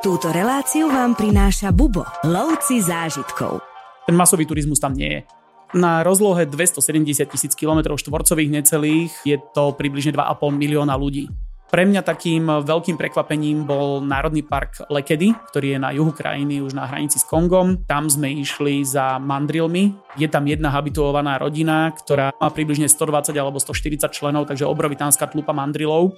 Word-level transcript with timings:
Túto 0.00 0.32
reláciu 0.32 0.88
vám 0.88 1.12
prináša 1.12 1.76
Bubo, 1.76 2.08
lovci 2.24 2.80
zážitkov. 2.80 3.60
Ten 4.08 4.16
masový 4.16 4.48
turizmus 4.48 4.80
tam 4.80 4.96
nie 4.96 5.12
je. 5.12 5.20
Na 5.76 6.00
rozlohe 6.00 6.48
270 6.48 7.28
tisíc 7.28 7.52
km 7.52 7.84
štvorcových 8.00 8.48
necelých 8.48 9.12
je 9.28 9.36
to 9.52 9.76
približne 9.76 10.16
2,5 10.16 10.56
milióna 10.56 10.96
ľudí. 10.96 11.28
Pre 11.68 11.84
mňa 11.84 12.00
takým 12.00 12.48
veľkým 12.64 12.96
prekvapením 12.96 13.68
bol 13.68 14.00
Národný 14.00 14.40
park 14.40 14.88
Lekedy, 14.88 15.36
ktorý 15.52 15.76
je 15.76 15.78
na 15.84 15.92
juhu 15.92 16.16
krajiny, 16.16 16.64
už 16.64 16.72
na 16.72 16.88
hranici 16.88 17.20
s 17.20 17.28
Kongom. 17.28 17.84
Tam 17.84 18.08
sme 18.08 18.32
išli 18.40 18.80
za 18.80 19.20
mandrilmi. 19.20 19.92
Je 20.16 20.32
tam 20.32 20.48
jedna 20.48 20.72
habituovaná 20.72 21.36
rodina, 21.36 21.92
ktorá 21.92 22.32
má 22.40 22.48
približne 22.48 22.88
120 22.88 23.36
alebo 23.36 23.60
140 23.60 24.08
členov, 24.16 24.48
takže 24.48 24.64
obrovitánska 24.64 25.28
tlupa 25.28 25.52
mandrilov. 25.52 26.16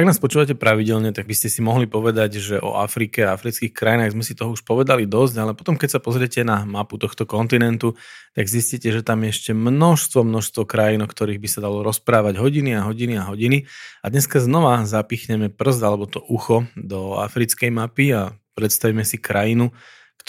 Ak 0.00 0.08
nás 0.08 0.16
počúvate 0.16 0.56
pravidelne, 0.56 1.12
tak 1.12 1.28
by 1.28 1.36
ste 1.36 1.52
si 1.52 1.60
mohli 1.60 1.84
povedať, 1.84 2.40
že 2.40 2.56
o 2.56 2.80
Afrike 2.80 3.20
a 3.28 3.36
afrických 3.36 3.68
krajinách 3.68 4.16
sme 4.16 4.24
si 4.24 4.32
toho 4.32 4.56
už 4.56 4.64
povedali 4.64 5.04
dosť, 5.04 5.34
ale 5.36 5.52
potom 5.52 5.76
keď 5.76 5.92
sa 5.92 6.00
pozriete 6.00 6.40
na 6.40 6.64
mapu 6.64 6.96
tohto 6.96 7.28
kontinentu, 7.28 7.92
tak 8.32 8.48
zistíte, 8.48 8.88
že 8.96 9.04
tam 9.04 9.20
je 9.28 9.36
ešte 9.36 9.52
množstvo, 9.52 10.24
množstvo 10.24 10.64
krajín, 10.64 11.04
o 11.04 11.08
ktorých 11.12 11.36
by 11.36 11.48
sa 11.52 11.60
dalo 11.60 11.84
rozprávať 11.84 12.40
hodiny 12.40 12.80
a 12.80 12.88
hodiny 12.88 13.20
a 13.20 13.28
hodiny. 13.28 13.68
A 14.00 14.08
dneska 14.08 14.40
znova 14.40 14.88
zapichneme 14.88 15.52
prst 15.52 15.84
alebo 15.84 16.08
to 16.08 16.24
ucho 16.32 16.64
do 16.80 17.20
africkej 17.20 17.68
mapy 17.68 18.16
a 18.16 18.32
predstavíme 18.56 19.04
si 19.04 19.20
krajinu, 19.20 19.68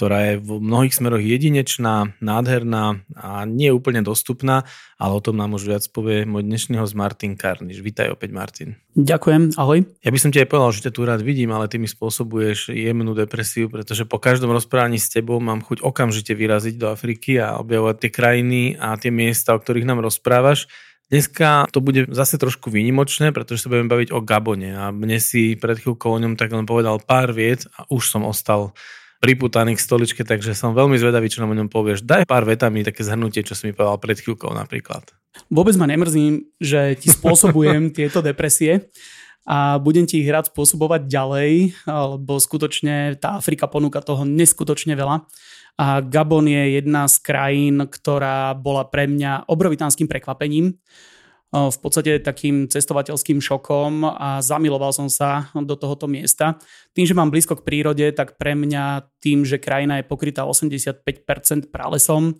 ktorá 0.01 0.33
je 0.33 0.41
v 0.41 0.57
mnohých 0.57 0.97
smeroch 0.97 1.21
jedinečná, 1.21 2.17
nádherná 2.25 3.05
a 3.13 3.45
nie 3.45 3.69
je 3.69 3.77
úplne 3.77 4.01
dostupná, 4.01 4.65
ale 4.97 5.13
o 5.13 5.21
tom 5.21 5.37
nám 5.37 5.53
už 5.53 5.69
viac 5.69 5.85
povie 5.93 6.25
môj 6.25 6.41
dnešný 6.41 6.81
host 6.81 6.97
Martin 6.97 7.37
Karniš. 7.37 7.85
Vítaj 7.85 8.09
opäť 8.09 8.33
Martin. 8.33 8.81
Ďakujem, 8.97 9.61
ahoj. 9.61 9.85
Ja 10.01 10.09
by 10.09 10.17
som 10.17 10.33
ti 10.33 10.41
aj 10.41 10.49
povedal, 10.49 10.73
že 10.73 10.89
ťa 10.89 10.95
tu 10.97 11.05
rád 11.05 11.21
vidím, 11.21 11.53
ale 11.53 11.69
ty 11.69 11.77
mi 11.77 11.85
spôsobuješ 11.85 12.73
jemnú 12.73 13.13
depresiu, 13.13 13.69
pretože 13.69 14.09
po 14.09 14.17
každom 14.17 14.49
rozprávaní 14.49 14.97
s 14.97 15.13
tebou 15.13 15.37
mám 15.37 15.61
chuť 15.61 15.85
okamžite 15.85 16.33
vyraziť 16.33 16.81
do 16.81 16.89
Afriky 16.89 17.37
a 17.37 17.61
objavovať 17.61 18.01
tie 18.01 18.09
krajiny 18.09 18.61
a 18.81 18.97
tie 18.97 19.13
miesta, 19.13 19.53
o 19.53 19.61
ktorých 19.61 19.85
nám 19.85 20.01
rozprávaš. 20.01 20.65
Dneska 21.13 21.69
to 21.69 21.77
bude 21.77 22.09
zase 22.09 22.41
trošku 22.41 22.73
výnimočné, 22.73 23.29
pretože 23.29 23.61
sa 23.61 23.69
budeme 23.69 23.85
baviť 23.85 24.17
o 24.17 24.23
Gabone 24.25 24.73
a 24.73 24.89
mne 24.89 25.21
si 25.21 25.53
pred 25.61 25.77
chvíľkou 25.77 26.09
o 26.09 26.17
ňom 26.17 26.41
tak 26.41 26.49
len 26.49 26.65
povedal 26.65 26.97
pár 26.97 27.37
viet 27.37 27.69
a 27.77 27.85
už 27.93 28.09
som 28.09 28.25
ostal 28.25 28.73
priputaný 29.21 29.77
k 29.77 29.85
stoličke, 29.85 30.25
takže 30.25 30.57
som 30.57 30.73
veľmi 30.73 30.97
zvedavý, 30.97 31.29
čo 31.29 31.45
nám 31.45 31.53
o 31.53 31.59
ňom 31.61 31.69
povieš. 31.69 32.01
Daj 32.01 32.25
pár 32.25 32.43
vetami 32.43 32.81
také 32.81 33.05
zhrnutie, 33.05 33.45
čo 33.45 33.53
si 33.53 33.69
mi 33.69 33.73
povedal 33.77 34.01
pred 34.01 34.17
chvíľkou 34.17 34.49
napríklad. 34.49 35.13
Vôbec 35.47 35.77
ma 35.77 35.85
nemrzím, 35.85 36.49
že 36.57 36.97
ti 36.97 37.13
spôsobujem 37.13 37.89
tieto 37.95 38.25
depresie 38.25 38.89
a 39.45 39.77
budem 39.77 40.09
ti 40.09 40.25
ich 40.25 40.29
rád 40.29 40.49
spôsobovať 40.49 41.05
ďalej, 41.05 41.51
lebo 41.85 42.41
skutočne 42.41 43.15
tá 43.21 43.37
Afrika 43.37 43.69
ponúka 43.69 44.01
toho 44.01 44.25
neskutočne 44.25 44.97
veľa. 44.97 45.29
A 45.79 46.03
Gabon 46.03 46.45
je 46.45 46.81
jedna 46.81 47.07
z 47.07 47.15
krajín, 47.23 47.87
ktorá 47.87 48.53
bola 48.57 48.85
pre 48.89 49.07
mňa 49.07 49.47
obrovitánskym 49.47 50.05
prekvapením 50.05 50.77
v 51.51 51.77
podstate 51.83 52.23
takým 52.23 52.71
cestovateľským 52.71 53.43
šokom 53.43 54.07
a 54.07 54.39
zamiloval 54.39 54.95
som 54.95 55.11
sa 55.11 55.51
do 55.51 55.75
tohoto 55.75 56.07
miesta. 56.07 56.55
Tým, 56.95 57.03
že 57.03 57.11
mám 57.11 57.27
blízko 57.27 57.59
k 57.59 57.65
prírode, 57.67 58.07
tak 58.15 58.39
pre 58.39 58.55
mňa 58.55 59.11
tým, 59.19 59.43
že 59.43 59.59
krajina 59.59 59.99
je 59.99 60.07
pokrytá 60.07 60.47
85% 60.47 61.67
pralesom 61.67 62.39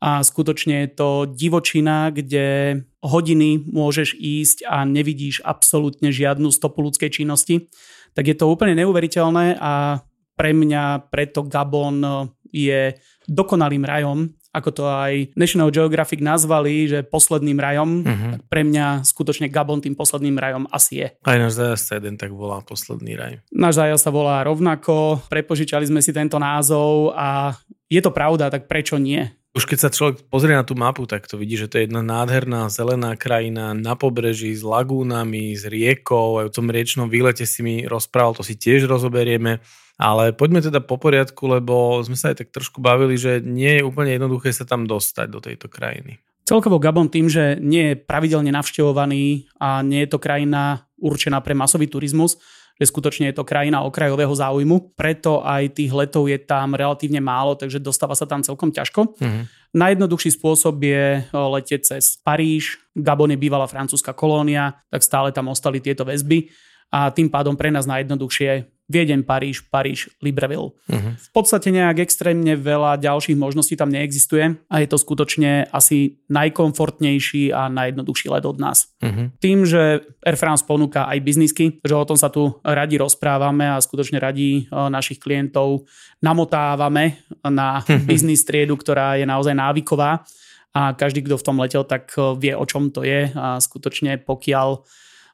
a 0.00 0.20
skutočne 0.20 0.84
je 0.84 0.90
to 0.92 1.10
divočina, 1.32 2.12
kde 2.12 2.76
hodiny 3.00 3.64
môžeš 3.64 4.16
ísť 4.16 4.68
a 4.68 4.84
nevidíš 4.84 5.40
absolútne 5.40 6.12
žiadnu 6.12 6.52
stopu 6.52 6.84
ľudskej 6.84 7.08
činnosti, 7.08 7.68
tak 8.12 8.28
je 8.28 8.36
to 8.36 8.48
úplne 8.48 8.76
neuveriteľné 8.76 9.56
a 9.56 10.04
pre 10.36 10.56
mňa 10.56 11.12
preto 11.12 11.44
Gabon 11.44 12.28
je 12.48 12.96
dokonalým 13.28 13.84
rajom 13.84 14.39
ako 14.50 14.70
to 14.74 14.84
aj 14.86 15.30
National 15.38 15.70
Geographic 15.70 16.18
nazvali, 16.18 16.90
že 16.90 17.06
posledným 17.06 17.58
rajom, 17.58 17.90
uh-huh. 18.02 18.30
tak 18.38 18.42
pre 18.50 18.62
mňa 18.66 19.06
skutočne 19.06 19.46
Gabon 19.46 19.78
tým 19.78 19.94
posledným 19.94 20.34
rajom 20.34 20.66
asi 20.74 21.06
je. 21.06 21.08
Aj 21.22 21.38
náš 21.38 21.58
zajazd 21.58 22.02
jeden 22.02 22.18
tak 22.18 22.34
volá 22.34 22.58
posledný 22.62 23.14
raj. 23.14 23.38
Náš 23.54 23.78
zajazd 23.78 24.02
sa 24.02 24.10
volá 24.10 24.42
rovnako, 24.42 25.22
prepožičali 25.30 25.86
sme 25.86 26.02
si 26.02 26.10
tento 26.10 26.38
názov 26.42 27.14
a 27.14 27.54
je 27.90 28.00
to 28.02 28.10
pravda, 28.10 28.50
tak 28.50 28.66
prečo 28.66 28.98
nie? 28.98 29.22
Už 29.50 29.66
keď 29.66 29.78
sa 29.82 29.90
človek 29.90 30.30
pozrie 30.30 30.54
na 30.54 30.62
tú 30.62 30.78
mapu, 30.78 31.10
tak 31.10 31.26
to 31.26 31.34
vidí, 31.34 31.58
že 31.58 31.66
to 31.66 31.82
je 31.82 31.90
jedna 31.90 32.06
nádherná 32.06 32.70
zelená 32.70 33.18
krajina 33.18 33.74
na 33.74 33.98
pobreží 33.98 34.54
s 34.54 34.62
lagúnami, 34.62 35.58
s 35.58 35.66
riekou. 35.66 36.38
Aj 36.38 36.46
o 36.46 36.54
tom 36.54 36.70
riečnom 36.70 37.10
výlete 37.10 37.42
si 37.42 37.66
mi 37.66 37.82
rozprával, 37.82 38.38
to 38.38 38.46
si 38.46 38.54
tiež 38.54 38.86
rozoberieme. 38.86 39.58
Ale 40.00 40.32
poďme 40.32 40.64
teda 40.64 40.80
po 40.80 40.96
poriadku, 40.96 41.44
lebo 41.44 42.00
sme 42.00 42.16
sa 42.16 42.32
aj 42.32 42.40
tak 42.40 42.48
trošku 42.48 42.80
bavili, 42.80 43.20
že 43.20 43.44
nie 43.44 43.78
je 43.78 43.84
úplne 43.84 44.16
jednoduché 44.16 44.48
sa 44.48 44.64
tam 44.64 44.88
dostať 44.88 45.26
do 45.28 45.44
tejto 45.44 45.68
krajiny. 45.68 46.16
Celkovo 46.48 46.80
Gabon 46.80 47.12
tým, 47.12 47.28
že 47.28 47.60
nie 47.60 47.92
je 47.92 48.00
pravidelne 48.00 48.48
navštevovaný 48.48 49.52
a 49.60 49.84
nie 49.84 50.02
je 50.02 50.10
to 50.10 50.18
krajina 50.18 50.88
určená 50.96 51.44
pre 51.44 51.52
masový 51.52 51.86
turizmus, 51.86 52.40
že 52.80 52.88
skutočne 52.88 53.28
je 53.28 53.36
to 53.36 53.44
krajina 53.44 53.84
okrajového 53.84 54.32
záujmu, 54.32 54.96
preto 54.96 55.44
aj 55.44 55.76
tých 55.76 55.92
letov 55.92 56.32
je 56.32 56.40
tam 56.40 56.72
relatívne 56.72 57.20
málo, 57.20 57.52
takže 57.52 57.76
dostáva 57.76 58.16
sa 58.16 58.24
tam 58.24 58.40
celkom 58.40 58.72
ťažko. 58.72 59.20
Uh-huh. 59.20 59.44
Najjednoduchší 59.76 60.32
spôsob 60.40 60.80
je 60.80 61.28
letieť 61.28 61.80
cez 61.84 62.16
Paríž, 62.24 62.80
Gabon 62.96 63.30
je 63.30 63.38
bývalá 63.38 63.68
francúzska 63.68 64.16
kolónia, 64.16 64.80
tak 64.88 65.04
stále 65.04 65.28
tam 65.28 65.52
ostali 65.52 65.78
tieto 65.78 66.08
väzby 66.08 66.48
a 66.88 67.12
tým 67.12 67.28
pádom 67.28 67.54
pre 67.54 67.68
nás 67.68 67.84
najjednoduchšie 67.86 68.79
Viedeň, 68.90 69.22
Paríž, 69.22 69.70
Paríž, 69.70 70.10
Libreville. 70.18 70.74
Uh-huh. 70.74 71.14
V 71.14 71.30
podstate 71.30 71.70
nejak 71.70 72.02
extrémne 72.02 72.58
veľa 72.58 72.98
ďalších 72.98 73.38
možností 73.38 73.78
tam 73.78 73.94
neexistuje 73.94 74.58
a 74.66 74.74
je 74.82 74.88
to 74.90 74.98
skutočne 74.98 75.70
asi 75.70 76.18
najkomfortnejší 76.26 77.54
a 77.54 77.70
najjednoduchší 77.70 78.34
let 78.34 78.42
od 78.42 78.58
nás. 78.58 78.90
Uh-huh. 78.98 79.30
Tým, 79.38 79.62
že 79.62 80.02
Air 80.26 80.34
France 80.34 80.66
ponúka 80.66 81.06
aj 81.06 81.22
biznisky, 81.22 81.78
že 81.86 81.94
o 81.94 82.02
tom 82.02 82.18
sa 82.18 82.34
tu 82.34 82.58
radi 82.66 82.98
rozprávame 82.98 83.70
a 83.70 83.78
skutočne 83.78 84.18
radi 84.18 84.66
e, 84.66 84.74
našich 84.74 85.22
klientov 85.22 85.86
namotávame 86.18 87.22
na 87.46 87.86
biznis 88.10 88.42
triedu, 88.42 88.74
ktorá 88.74 89.14
je 89.14 89.24
naozaj 89.24 89.54
návyková 89.54 90.26
a 90.74 90.94
každý, 90.94 91.26
kto 91.26 91.38
v 91.38 91.46
tom 91.46 91.56
letel, 91.62 91.86
tak 91.86 92.10
e, 92.18 92.34
vie, 92.42 92.58
o 92.58 92.66
čom 92.66 92.90
to 92.90 93.06
je 93.06 93.30
a 93.38 93.62
skutočne 93.62 94.18
pokiaľ 94.18 94.82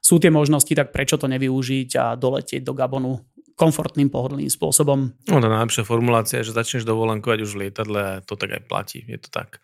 sú 0.07 0.23
tie 0.23 0.31
možnosti, 0.31 0.71
tak 0.71 0.95
prečo 0.95 1.19
to 1.19 1.27
nevyužiť 1.27 1.89
a 1.99 2.15
doletieť 2.15 2.63
do 2.63 2.71
Gabonu 2.71 3.26
komfortným, 3.57 4.13
pohodlným 4.13 4.53
spôsobom. 4.53 5.17
No 5.25 5.41
tá 5.41 5.49
najlepšia 5.49 5.83
formulácia 5.83 6.39
je, 6.39 6.53
že 6.53 6.57
začneš 6.57 6.85
dovolenkovať 6.85 7.39
už 7.41 7.51
v 7.57 7.59
lietadle 7.67 7.99
a 7.99 8.13
to 8.21 8.37
tak 8.37 8.53
aj 8.53 8.63
platí. 8.69 9.01
Je 9.09 9.17
to 9.17 9.33
tak. 9.33 9.59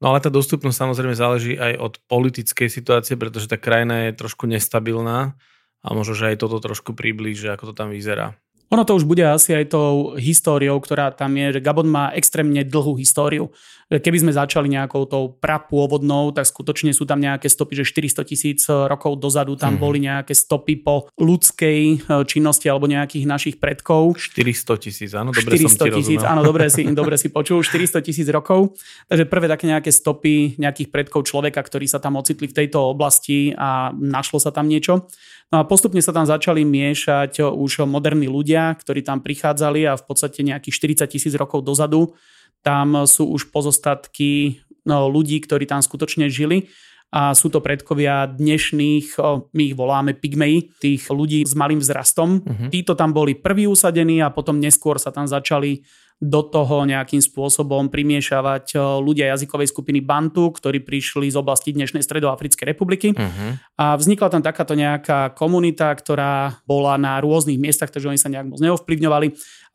No 0.00 0.10
ale 0.14 0.24
tá 0.24 0.32
dostupnosť 0.32 0.88
samozrejme 0.88 1.12
záleží 1.12 1.60
aj 1.60 1.74
od 1.76 1.94
politickej 2.08 2.72
situácie, 2.72 3.20
pretože 3.20 3.50
tá 3.50 3.60
krajina 3.60 4.08
je 4.08 4.16
trošku 4.16 4.48
nestabilná 4.48 5.36
a 5.84 5.88
možno, 5.92 6.16
že 6.16 6.32
aj 6.34 6.40
toto 6.40 6.58
trošku 6.58 6.96
priblíži, 6.96 7.52
ako 7.52 7.70
to 7.70 7.74
tam 7.76 7.92
vyzerá. 7.92 8.32
Ono 8.68 8.84
to 8.84 9.00
už 9.00 9.08
bude 9.08 9.24
asi 9.24 9.56
aj 9.56 9.72
tou 9.72 10.12
históriou, 10.20 10.76
ktorá 10.76 11.08
tam 11.08 11.32
je, 11.32 11.56
že 11.56 11.64
Gabon 11.64 11.88
má 11.88 12.12
extrémne 12.12 12.60
dlhú 12.68 13.00
históriu. 13.00 13.48
Keby 13.88 14.20
sme 14.20 14.36
začali 14.36 14.68
nejakou 14.68 15.08
tou 15.08 15.32
prapôvodnou, 15.40 16.36
tak 16.36 16.44
skutočne 16.44 16.92
sú 16.92 17.08
tam 17.08 17.24
nejaké 17.24 17.48
stopy, 17.48 17.80
že 17.80 17.88
400 17.88 18.28
tisíc 18.28 18.60
rokov 18.68 19.16
dozadu 19.16 19.56
tam 19.56 19.76
hmm. 19.76 19.80
boli 19.80 20.04
nejaké 20.04 20.36
stopy 20.36 20.84
po 20.84 21.08
ľudskej 21.16 21.80
e, 21.80 22.20
činnosti 22.28 22.68
alebo 22.68 22.84
nejakých 22.84 23.24
našich 23.24 23.56
predkov. 23.56 24.20
400 24.20 24.84
tisíc, 24.84 25.10
áno, 25.16 25.32
dobre 25.32 25.56
400 25.56 25.64
som 25.64 25.88
ti 25.88 25.90
tisíc, 26.04 26.20
áno, 26.20 26.44
dobre 26.44 26.68
si, 26.68 26.84
dobre 26.92 27.16
si 27.16 27.32
počul, 27.32 27.64
400 27.64 28.04
tisíc 28.04 28.28
rokov. 28.28 28.76
Takže 29.08 29.24
prvé 29.24 29.48
také 29.48 29.64
nejaké 29.64 29.88
stopy 29.88 30.60
nejakých 30.60 30.92
predkov 30.92 31.24
človeka, 31.24 31.64
ktorí 31.64 31.88
sa 31.88 31.96
tam 31.96 32.20
ocitli 32.20 32.44
v 32.44 32.56
tejto 32.60 32.92
oblasti 32.92 33.56
a 33.56 33.88
našlo 33.96 34.36
sa 34.36 34.52
tam 34.52 34.68
niečo. 34.68 35.08
No 35.48 35.64
a 35.64 35.64
postupne 35.64 36.04
sa 36.04 36.12
tam 36.12 36.28
začali 36.28 36.60
miešať 36.60 37.40
už 37.40 37.88
moderní 37.88 38.28
ľudia, 38.28 38.57
ktorí 38.74 39.06
tam 39.06 39.22
prichádzali 39.22 39.86
a 39.88 39.98
v 39.98 40.04
podstate 40.04 40.42
nejakých 40.42 41.04
40 41.06 41.14
tisíc 41.14 41.34
rokov 41.38 41.62
dozadu 41.62 42.14
tam 42.62 43.06
sú 43.06 43.30
už 43.30 43.54
pozostatky 43.54 44.60
no, 44.82 45.06
ľudí, 45.06 45.38
ktorí 45.42 45.64
tam 45.68 45.82
skutočne 45.84 46.26
žili 46.26 46.70
a 47.08 47.32
sú 47.32 47.48
to 47.48 47.64
predkovia 47.64 48.28
dnešných, 48.28 49.16
my 49.56 49.62
ich 49.64 49.72
voláme 49.72 50.12
pygmei, 50.12 50.68
tých 50.76 51.08
ľudí 51.08 51.40
s 51.40 51.56
malým 51.56 51.80
vzrastom. 51.80 52.44
Uh-huh. 52.44 52.68
Títo 52.68 52.92
tam 52.92 53.16
boli 53.16 53.32
prví 53.32 53.64
usadení 53.64 54.20
a 54.20 54.28
potom 54.28 54.60
neskôr 54.60 55.00
sa 55.00 55.08
tam 55.08 55.24
začali 55.24 55.88
do 56.18 56.42
toho 56.42 56.82
nejakým 56.82 57.22
spôsobom 57.22 57.94
primiešavať 57.94 58.74
e, 58.74 58.76
ľudia 58.78 59.30
jazykovej 59.38 59.70
skupiny 59.70 60.02
Bantu, 60.02 60.50
ktorí 60.50 60.82
prišli 60.82 61.30
z 61.30 61.38
oblasti 61.38 61.70
dnešnej 61.70 62.02
Stredoafrickej 62.02 62.66
republiky. 62.66 63.14
Uh-huh. 63.14 63.54
A 63.78 63.94
vznikla 63.94 64.26
tam 64.26 64.42
takáto 64.42 64.74
nejaká 64.74 65.30
komunita, 65.38 65.94
ktorá 65.94 66.58
bola 66.66 66.98
na 66.98 67.22
rôznych 67.22 67.62
miestach, 67.62 67.94
takže 67.94 68.10
oni 68.10 68.18
sa 68.18 68.34
nejak 68.34 68.50
moc 68.50 68.58
neovplyvňovali, 68.58 69.28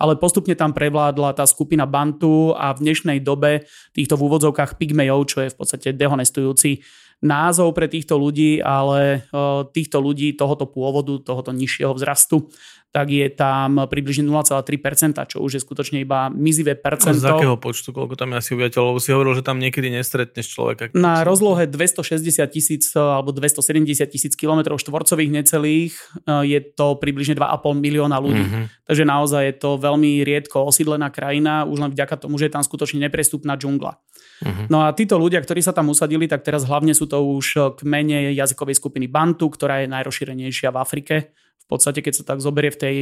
ale 0.03 0.13
postupne 0.19 0.51
tam 0.51 0.75
prevládla 0.75 1.31
tá 1.31 1.47
skupina 1.47 1.87
Bantu 1.87 2.51
a 2.59 2.75
v 2.75 2.91
dnešnej 2.91 3.23
dobe 3.23 3.63
týchto 3.95 4.19
v 4.19 4.27
úvodzovkách 4.27 4.75
pygmejov, 4.75 5.31
čo 5.31 5.47
je 5.47 5.53
v 5.53 5.57
podstate 5.57 5.95
dehonestujúci 5.95 6.83
názov 7.23 7.71
pre 7.71 7.87
týchto 7.87 8.19
ľudí, 8.19 8.59
ale 8.59 9.23
e, 9.31 9.39
týchto 9.71 10.03
ľudí 10.03 10.35
tohoto 10.35 10.67
pôvodu, 10.67 11.15
tohoto 11.23 11.55
nižšieho 11.55 11.95
vzrastu, 11.95 12.51
tak 12.93 13.09
je 13.09 13.25
tam 13.33 13.89
približne 13.89 14.29
0,3%, 14.29 15.17
čo 15.25 15.41
už 15.41 15.57
je 15.57 15.61
skutočne 15.65 16.05
iba 16.05 16.29
mizivé 16.29 16.77
percento. 16.77 17.17
Z 17.17 17.25
akého 17.25 17.57
počtu, 17.57 17.89
koľko 17.89 18.13
tam 18.13 18.37
je 18.37 18.37
asi 18.37 18.49
obyvateľov? 18.53 19.01
Si 19.01 19.09
hovoril, 19.09 19.33
že 19.33 19.41
tam 19.41 19.57
niekedy 19.57 19.89
nestretneš 19.89 20.53
človeka. 20.53 20.93
Na 20.93 21.25
rozlohe 21.25 21.65
260 21.65 22.21
tisíc 22.53 22.93
alebo 22.93 23.33
270 23.33 23.97
tisíc 24.13 24.37
kilometrov 24.37 24.77
štvorcových 24.77 25.41
necelých 25.41 25.97
e, 25.97 26.53
je 26.53 26.59
to 26.61 26.93
približne 27.01 27.33
2,5 27.33 27.81
milióna 27.81 28.21
ľudí. 28.21 28.45
Mm-hmm. 28.45 28.85
Takže 28.85 29.03
naozaj 29.09 29.41
je 29.41 29.55
to 29.57 29.81
veľmi 29.81 30.21
riedko 30.21 30.61
osídlená 30.69 31.09
krajina, 31.09 31.65
už 31.65 31.89
len 31.89 31.91
vďaka 31.97 32.21
tomu, 32.21 32.37
že 32.37 32.45
je 32.45 32.53
tam 32.53 32.61
skutočne 32.61 33.01
neprestupná 33.01 33.57
džungla. 33.57 33.97
Mm-hmm. 34.45 34.65
No 34.69 34.85
a 34.85 34.93
títo 34.93 35.17
ľudia, 35.17 35.41
ktorí 35.41 35.65
sa 35.65 35.73
tam 35.73 35.89
usadili, 35.89 36.29
tak 36.29 36.45
teraz 36.45 36.61
hlavne 36.69 36.93
sú 36.93 37.09
to 37.09 37.17
už 37.25 37.73
kmene 37.81 38.37
jazykovej 38.37 38.77
skupiny 38.77 39.09
Bantu, 39.09 39.49
ktorá 39.49 39.81
je 39.81 39.89
najrozšírenejšia 39.89 40.69
v 40.69 40.77
Afrike 40.77 41.15
v 41.63 41.67
podstate, 41.67 42.03
keď 42.03 42.13
sa 42.19 42.23
tak 42.35 42.43
zoberie 42.43 42.71
v 42.71 42.81
tej 42.81 42.95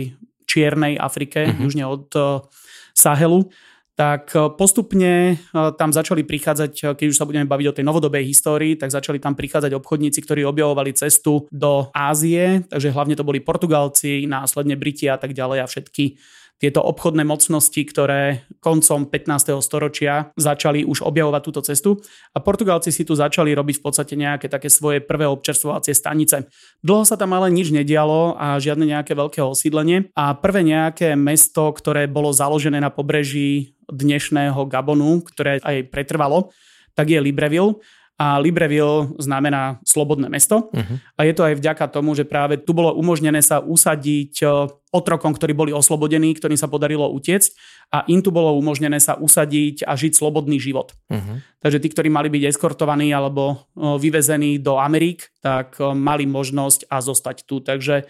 čiernej 0.45 0.99
Afrike, 0.99 1.49
uh-huh. 1.49 1.61
južne 1.65 1.85
od 1.87 2.07
uh, 2.13 2.45
Sahelu, 2.93 3.49
tak 3.95 4.33
uh, 4.33 4.53
postupne 4.53 5.37
uh, 5.51 5.73
tam 5.75 5.91
začali 5.91 6.23
prichádzať, 6.23 6.97
keď 6.97 7.07
už 7.11 7.17
sa 7.17 7.27
budeme 7.27 7.45
baviť 7.49 7.67
o 7.69 7.75
tej 7.75 7.85
novodobej 7.85 8.23
histórii, 8.27 8.75
tak 8.75 8.91
začali 8.93 9.21
tam 9.21 9.37
prichádzať 9.37 9.71
obchodníci, 9.77 10.19
ktorí 10.23 10.41
objavovali 10.47 10.95
cestu 10.95 11.45
do 11.51 11.91
Ázie, 11.93 12.65
takže 12.67 12.93
hlavne 12.93 13.15
to 13.15 13.27
boli 13.27 13.43
Portugalci, 13.43 14.25
následne 14.25 14.75
Briti 14.75 15.07
a 15.11 15.17
tak 15.17 15.31
ďalej 15.37 15.59
a 15.63 15.69
všetky 15.69 16.17
tieto 16.61 16.85
obchodné 16.85 17.25
mocnosti, 17.25 17.81
ktoré 17.81 18.45
koncom 18.61 19.09
15. 19.09 19.57
storočia 19.65 20.29
začali 20.37 20.85
už 20.85 21.01
objavovať 21.01 21.41
túto 21.41 21.61
cestu 21.65 21.97
a 22.31 22.37
Portugalci 22.37 22.93
si 22.93 23.01
tu 23.01 23.17
začali 23.17 23.49
robiť 23.57 23.81
v 23.81 23.83
podstate 23.83 24.13
nejaké 24.13 24.45
také 24.45 24.69
svoje 24.69 25.01
prvé 25.01 25.25
občerstvovacie 25.25 25.97
stanice. 25.97 26.45
Dlho 26.85 27.01
sa 27.01 27.17
tam 27.17 27.33
ale 27.33 27.49
nič 27.49 27.73
nedialo 27.73 28.37
a 28.37 28.61
žiadne 28.61 28.85
nejaké 28.85 29.17
veľké 29.17 29.41
osídlenie 29.41 30.13
a 30.13 30.37
prvé 30.37 30.61
nejaké 30.61 31.17
mesto, 31.17 31.73
ktoré 31.73 32.05
bolo 32.05 32.29
založené 32.29 32.77
na 32.77 32.93
pobreží 32.93 33.73
dnešného 33.89 34.61
Gabonu, 34.69 35.25
ktoré 35.25 35.57
aj 35.65 35.89
pretrvalo, 35.89 36.53
tak 36.93 37.09
je 37.09 37.17
Libreville 37.17 37.81
a 38.21 38.38
Libreville 38.38 39.18
znamená 39.18 39.81
slobodné 39.81 40.29
mesto. 40.29 40.69
Uh-huh. 40.69 41.01
A 41.18 41.25
je 41.25 41.33
to 41.33 41.41
aj 41.41 41.57
vďaka 41.57 41.89
tomu, 41.89 42.13
že 42.13 42.21
práve 42.21 42.62
tu 42.62 42.77
bolo 42.77 42.94
umožnené 42.94 43.41
sa 43.41 43.57
usadiť 43.57 44.45
e, 44.45 44.69
otrokom, 44.94 45.33
ktorí 45.33 45.57
boli 45.57 45.73
oslobodení, 45.73 46.38
ktorým 46.38 46.53
sa 46.53 46.69
podarilo 46.69 47.09
utiecť 47.09 47.50
a 47.89 48.06
im 48.06 48.21
tu 48.21 48.29
bolo 48.29 48.53
umožnené 48.62 49.01
sa 49.01 49.18
usadiť 49.18 49.89
a 49.89 49.97
žiť 49.97 50.13
slobodný 50.13 50.62
život. 50.62 50.94
Uh-huh. 51.09 51.41
Takže 51.65 51.81
tí, 51.81 51.89
ktorí 51.89 52.13
mali 52.13 52.29
byť 52.29 52.53
eskortovaní 52.53 53.09
alebo 53.09 53.65
e, 53.73 53.97
vyvezení 53.97 54.62
do 54.62 54.77
Amerik, 54.77 55.33
tak 55.41 55.81
e, 55.81 55.89
mali 55.97 56.29
možnosť 56.29 56.94
a 56.94 57.01
zostať 57.01 57.50
tu. 57.50 57.57
Takže 57.57 58.06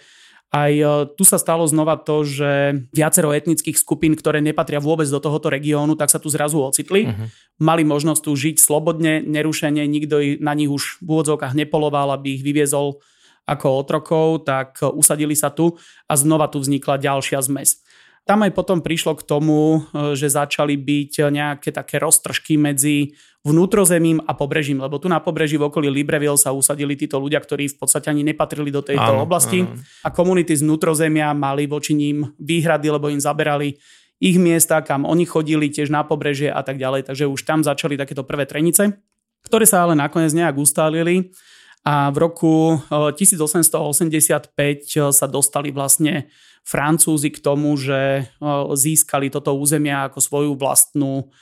aj 0.52 0.72
e, 0.76 0.86
tu 1.16 1.24
sa 1.24 1.40
stalo 1.40 1.64
znova 1.64 1.96
to, 1.96 2.28
že 2.28 2.84
viacero 2.92 3.32
etnických 3.32 3.80
skupín, 3.80 4.20
ktoré 4.20 4.44
nepatria 4.44 4.84
vôbec 4.84 5.08
do 5.08 5.24
tohoto 5.24 5.48
regiónu, 5.48 5.96
tak 5.96 6.12
sa 6.12 6.20
tu 6.20 6.28
zrazu 6.28 6.60
ocitli. 6.60 7.08
Uh-huh. 7.08 7.32
Mali 7.64 7.88
možnosť 7.88 8.22
tu 8.22 8.32
žiť 8.36 8.60
slobodne, 8.60 9.24
nerušene, 9.24 9.80
nikto 9.88 10.20
na 10.44 10.52
nich 10.52 10.68
už 10.68 11.00
v 11.00 11.08
úvodzovkách 11.08 11.56
nepoloval, 11.56 12.12
aby 12.12 12.36
ich 12.36 12.44
vyviezol 12.44 13.00
ako 13.48 13.68
otrokov, 13.80 14.26
tak 14.46 14.84
usadili 14.84 15.34
sa 15.34 15.50
tu 15.50 15.80
a 16.06 16.14
znova 16.20 16.52
tu 16.52 16.62
vznikla 16.62 17.02
ďalšia 17.02 17.40
zmes. 17.42 17.82
Tam 18.22 18.46
aj 18.46 18.54
potom 18.54 18.86
prišlo 18.86 19.18
k 19.18 19.26
tomu, 19.26 19.82
e, 19.92 20.14
že 20.14 20.30
začali 20.30 20.78
byť 20.78 21.34
nejaké 21.34 21.70
také 21.74 21.98
roztržky 21.98 22.56
medzi 22.56 23.18
vnútrozemím 23.42 24.22
a 24.30 24.38
pobrežím, 24.38 24.86
lebo 24.86 25.02
tu 25.02 25.10
na 25.10 25.18
pobreží 25.18 25.58
v 25.58 25.66
okolí 25.66 25.90
Libreville 25.90 26.38
sa 26.38 26.54
usadili 26.54 26.94
títo 26.94 27.18
ľudia, 27.18 27.42
ktorí 27.42 27.74
v 27.74 27.78
podstate 27.82 28.14
ani 28.14 28.22
nepatrili 28.22 28.70
do 28.70 28.86
tejto 28.86 29.18
áno, 29.18 29.26
oblasti. 29.26 29.66
áno. 29.66 29.82
a 30.06 30.10
komunity 30.14 30.54
z 30.54 30.62
vnútrozemia 30.62 31.34
mali 31.34 31.66
voči 31.66 31.98
ním 31.98 32.30
výhrady, 32.38 32.94
lebo 32.94 33.10
im 33.10 33.18
zaberali 33.18 33.82
ich 34.22 34.38
miesta, 34.38 34.86
kam 34.86 35.10
oni 35.10 35.26
chodili 35.26 35.74
tiež 35.74 35.90
na 35.90 36.06
pobrežie 36.06 36.54
a 36.54 36.62
tak 36.62 36.78
ďalej, 36.78 37.10
takže 37.10 37.26
už 37.26 37.42
tam 37.42 37.66
začali 37.66 37.98
takéto 37.98 38.22
prvé 38.22 38.46
trenice, 38.46 39.02
ktoré 39.42 39.66
sa 39.66 39.90
ale 39.90 39.98
nakoniec 39.98 40.30
nejak 40.38 40.62
ustálili 40.62 41.34
a 41.82 42.14
v 42.14 42.18
roku 42.22 42.78
1885 42.90 44.54
e, 44.54 45.10
sa 45.10 45.26
dostali 45.26 45.74
vlastne 45.74 46.30
Francúzi 46.62 47.34
k 47.34 47.42
tomu, 47.42 47.74
že 47.74 48.30
získali 48.78 49.34
toto 49.34 49.58
územia 49.58 50.06
ako 50.06 50.22
svoju 50.22 50.52
vlastnú 50.54 51.34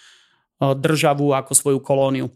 državu, 0.63 1.35
ako 1.35 1.51
svoju 1.51 1.79
kolóniu. 1.83 2.31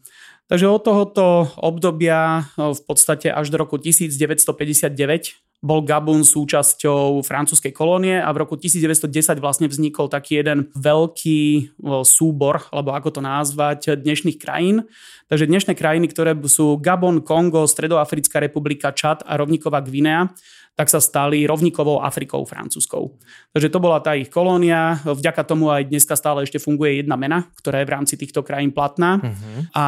Takže 0.52 0.68
od 0.68 0.84
tohoto 0.84 1.48
obdobia 1.56 2.44
v 2.60 2.82
podstate 2.84 3.32
až 3.32 3.56
do 3.56 3.64
roku 3.64 3.80
1959 3.80 5.43
bol 5.64 5.80
Gabun 5.80 6.28
súčasťou 6.28 7.24
francúzskej 7.24 7.72
kolónie 7.72 8.20
a 8.20 8.28
v 8.36 8.44
roku 8.44 8.60
1910 8.60 9.40
vlastne 9.40 9.72
vznikol 9.72 10.12
taký 10.12 10.44
jeden 10.44 10.68
veľký 10.76 11.72
súbor, 12.04 12.68
alebo 12.68 12.92
ako 12.92 13.10
to 13.16 13.22
nazvať, 13.24 13.96
dnešných 14.04 14.36
krajín. 14.36 14.84
Takže 15.32 15.48
dnešné 15.48 15.74
krajiny, 15.80 16.12
ktoré 16.12 16.36
sú 16.52 16.76
Gabon, 16.84 17.24
Kongo, 17.24 17.64
Stredoafrická 17.64 18.44
republika, 18.44 18.92
Čad 18.92 19.24
a 19.24 19.40
rovníková 19.40 19.80
Gvinea, 19.80 20.36
tak 20.74 20.90
sa 20.90 20.98
stali 20.98 21.46
rovníkovou 21.46 22.02
Afrikou 22.02 22.42
francúzskou. 22.50 23.22
Takže 23.54 23.70
to 23.70 23.78
bola 23.78 24.02
tá 24.02 24.18
ich 24.18 24.34
kolónia. 24.34 24.98
Vďaka 25.06 25.46
tomu 25.46 25.70
aj 25.70 25.86
dneska 25.86 26.18
stále 26.18 26.50
ešte 26.50 26.58
funguje 26.58 27.06
jedna 27.06 27.14
mena, 27.14 27.46
ktorá 27.62 27.86
je 27.86 27.88
v 27.88 27.94
rámci 27.94 28.18
týchto 28.18 28.42
krajín 28.42 28.74
platná. 28.74 29.22
Uh-huh. 29.22 29.70
A 29.78 29.86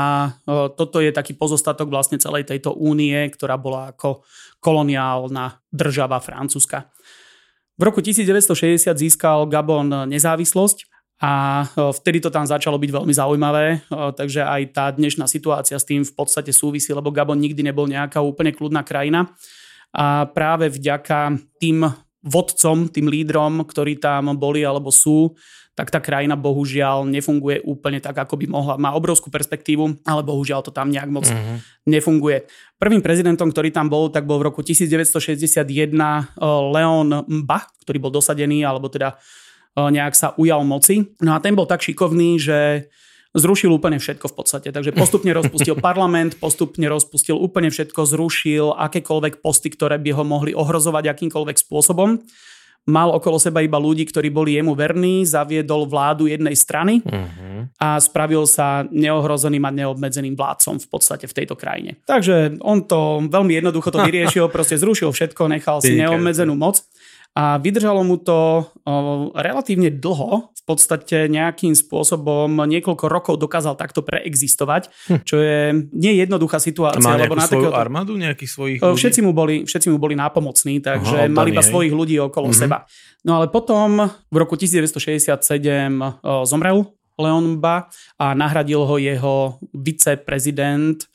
toto 0.77 1.01
je 1.01 1.09
taký 1.09 1.33
pozostatok 1.33 1.89
vlastne 1.89 2.21
celej 2.21 2.45
tejto 2.45 2.77
únie, 2.77 3.17
ktorá 3.33 3.57
bola 3.57 3.97
ako 3.97 4.21
koloniálna 4.61 5.57
država 5.73 6.21
francúzska. 6.21 6.93
V 7.75 7.81
roku 7.81 8.05
1960 8.05 8.85
získal 8.93 9.49
Gabon 9.49 9.89
nezávislosť 9.89 10.85
a 11.17 11.65
vtedy 11.97 12.21
to 12.21 12.29
tam 12.29 12.45
začalo 12.45 12.77
byť 12.77 12.91
veľmi 12.93 13.13
zaujímavé, 13.15 13.87
takže 13.89 14.45
aj 14.45 14.61
tá 14.69 14.85
dnešná 14.93 15.25
situácia 15.25 15.81
s 15.81 15.87
tým 15.87 16.05
v 16.05 16.13
podstate 16.13 16.53
súvisí, 16.53 16.93
lebo 16.93 17.09
Gabon 17.09 17.41
nikdy 17.41 17.65
nebol 17.65 17.89
nejaká 17.89 18.21
úplne 18.21 18.53
kľudná 18.53 18.85
krajina 18.85 19.33
a 19.95 20.27
práve 20.27 20.68
vďaka 20.68 21.39
tým 21.56 21.88
vodcom, 22.19 22.92
tým 22.92 23.07
lídrom, 23.07 23.63
ktorí 23.63 23.95
tam 23.95 24.36
boli 24.36 24.68
alebo 24.68 24.92
sú, 24.92 25.31
tak 25.75 25.92
tá 25.92 26.00
krajina 26.00 26.39
bohužiaľ 26.39 27.03
nefunguje 27.03 27.59
úplne 27.68 28.00
tak, 28.00 28.15
ako 28.15 28.39
by 28.39 28.45
mohla. 28.47 28.74
Má 28.80 28.95
obrovskú 28.95 29.27
perspektívu, 29.27 30.07
ale 30.07 30.21
bohužiaľ 30.24 30.63
to 30.63 30.71
tam 30.71 30.88
nejak 30.88 31.12
moc 31.12 31.27
uh-huh. 31.27 31.59
nefunguje. 31.83 32.47
Prvým 32.80 33.04
prezidentom, 33.04 33.52
ktorý 33.52 33.75
tam 33.75 33.92
bol, 33.92 34.07
tak 34.07 34.23
bol 34.23 34.40
v 34.40 34.47
roku 34.52 34.64
1961 34.64 35.68
Leon 36.71 37.09
Mba, 37.28 37.59
ktorý 37.83 37.97
bol 37.99 38.11
dosadený, 38.11 38.64
alebo 38.64 38.87
teda 38.87 39.19
nejak 39.75 40.16
sa 40.16 40.31
ujal 40.40 40.64
moci. 40.64 41.11
No 41.19 41.35
a 41.35 41.44
ten 41.44 41.52
bol 41.52 41.68
tak 41.68 41.83
šikovný, 41.83 42.40
že 42.40 42.87
zrušil 43.35 43.69
úplne 43.69 43.99
všetko 43.99 44.31
v 44.31 44.35
podstate. 44.35 44.68
Takže 44.71 44.95
postupne 44.95 45.35
rozpustil 45.35 45.75
parlament, 45.77 46.39
postupne 46.39 46.87
rozpustil 46.87 47.35
úplne 47.35 47.68
všetko, 47.68 48.07
zrušil 48.07 48.73
akékoľvek 48.80 49.44
posty, 49.44 49.68
ktoré 49.69 49.99
by 49.99 50.15
ho 50.15 50.23
mohli 50.23 50.56
ohrozovať 50.56 51.11
akýmkoľvek 51.11 51.57
spôsobom. 51.59 52.23
Mal 52.85 53.09
okolo 53.09 53.42
seba 53.42 53.65
iba 53.65 53.81
ľudí, 53.81 54.06
ktorí 54.06 54.30
boli 54.30 54.61
jemu 54.61 54.77
verní, 54.77 55.25
zaviedol 55.25 55.89
vládu 55.89 56.30
jednej 56.30 56.54
strany 56.54 57.01
uh-huh. 57.01 57.65
a 57.81 57.97
spravil 57.97 58.45
sa 58.45 58.85
neohrozeným 58.94 59.65
a 59.65 59.73
neobmedzeným 59.73 60.37
vládcom 60.37 60.77
v 60.77 60.87
podstate 60.94 61.25
v 61.25 61.33
tejto 61.33 61.57
krajine. 61.57 61.97
Takže 62.06 62.61
on 62.61 62.85
to 62.85 63.25
veľmi 63.25 63.57
jednoducho 63.57 63.89
to 63.89 64.06
vyriešil, 64.06 64.45
proste 64.54 64.77
zrušil 64.77 65.09
všetko, 65.09 65.49
nechal 65.49 65.81
si 65.81 65.97
neobmedzenú 65.97 66.54
moc 66.54 66.85
a 67.35 67.59
vydržalo 67.59 67.99
mu 68.07 68.15
to 68.15 68.63
relatívne 69.35 69.92
dlho, 69.92 70.56
v 70.56 70.63
podstate 70.63 71.27
nejakým 71.27 71.75
spôsobom 71.75 72.47
niekoľko 72.47 73.06
rokov 73.06 73.35
dokázal 73.37 73.75
takto 73.77 74.01
preexistovať, 74.01 74.89
hm. 75.11 75.19
čo 75.27 75.37
je 75.44 75.59
nie 75.94 76.15
jednoduchá 76.18 76.57
situácia. 76.57 77.04
Má 77.04 77.19
lebo 77.19 77.35
na 77.35 77.45
svoju 77.45 77.69
takéhoto... 77.69 77.77
armádu, 77.77 78.15
nejakých 78.15 78.49
svojich 78.49 78.80
ľudí? 78.81 78.97
Všetci 78.97 79.19
mu 79.21 79.35
boli, 79.35 79.68
všetci 79.68 79.87
mu 79.92 79.99
boli 79.99 80.15
nápomocní, 80.15 80.80
takže 80.80 81.27
Aha, 81.27 81.31
mali 81.31 81.51
iba 81.51 81.61
svojich 81.61 81.94
ľudí 81.94 82.18
okolo 82.23 82.49
mm-hmm. 82.49 82.65
seba. 82.65 82.87
No 83.27 83.37
ale 83.37 83.51
potom 83.51 84.09
v 84.09 84.37
roku 84.39 84.56
1967 84.57 85.27
zomrel 86.47 86.87
Leon 87.19 87.59
Ba 87.59 87.92
a 88.18 88.33
nahradil 88.33 88.80
ho 88.80 88.95
jeho 88.95 89.59
viceprezident, 89.75 91.06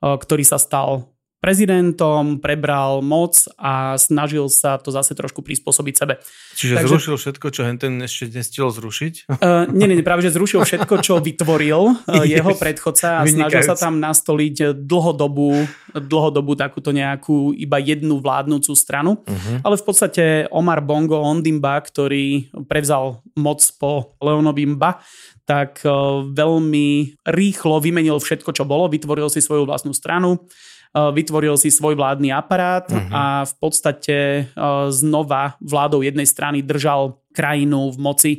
ktorý 0.00 0.44
sa 0.46 0.56
stal 0.56 1.13
prezidentom, 1.44 2.40
prebral 2.40 3.04
moc 3.04 3.36
a 3.60 4.00
snažil 4.00 4.48
sa 4.48 4.80
to 4.80 4.88
zase 4.88 5.12
trošku 5.12 5.44
prispôsobiť 5.44 5.94
sebe. 5.94 6.16
Čiže 6.56 6.80
Takže, 6.80 6.88
zrušil 6.88 7.16
všetko, 7.20 7.46
čo 7.52 7.60
ten 7.76 8.00
ešte 8.00 8.32
nestihol 8.32 8.72
zrušiť? 8.72 9.14
Uh, 9.44 9.68
nie, 9.68 9.84
nie, 9.84 10.00
práve 10.00 10.24
že 10.24 10.32
zrušil 10.32 10.64
všetko, 10.64 11.04
čo 11.04 11.20
vytvoril 11.20 11.82
uh, 12.00 12.24
jeho 12.24 12.54
predchodca 12.56 13.20
a 13.20 13.22
snažil 13.28 13.60
sa 13.60 13.76
tam 13.76 14.00
nastoliť 14.00 14.72
dlhodobú, 14.72 15.68
dlhodobú 15.92 16.56
takúto 16.56 16.94
nejakú 16.94 17.52
iba 17.52 17.76
jednu 17.76 18.22
vládnúcu 18.24 18.72
stranu. 18.72 19.20
Uh-huh. 19.20 19.60
Ale 19.60 19.76
v 19.76 19.84
podstate 19.84 20.24
Omar 20.48 20.80
Bongo 20.80 21.20
Ondimba, 21.20 21.76
ktorý 21.76 22.48
prevzal 22.64 23.20
moc 23.36 23.60
po 23.76 24.16
Leonovi 24.22 24.64
Mba, 24.64 25.02
tak 25.44 25.84
uh, 25.84 26.24
veľmi 26.24 27.20
rýchlo 27.28 27.84
vymenil 27.84 28.16
všetko, 28.16 28.54
čo 28.54 28.64
bolo, 28.64 28.88
vytvoril 28.88 29.28
si 29.28 29.44
svoju 29.44 29.68
vlastnú 29.68 29.92
stranu 29.92 30.40
Eh, 30.40 30.83
vytvoril 30.94 31.58
si 31.58 31.74
svoj 31.74 31.98
vládny 31.98 32.30
aparát 32.30 32.86
uh-huh. 32.86 33.10
a 33.10 33.24
v 33.42 33.54
podstate 33.58 34.16
eh, 34.16 34.46
znova 34.94 35.58
vládou 35.58 36.06
jednej 36.06 36.26
strany 36.26 36.62
držal 36.62 37.18
krajinu 37.34 37.90
v 37.90 37.98
moci. 37.98 38.32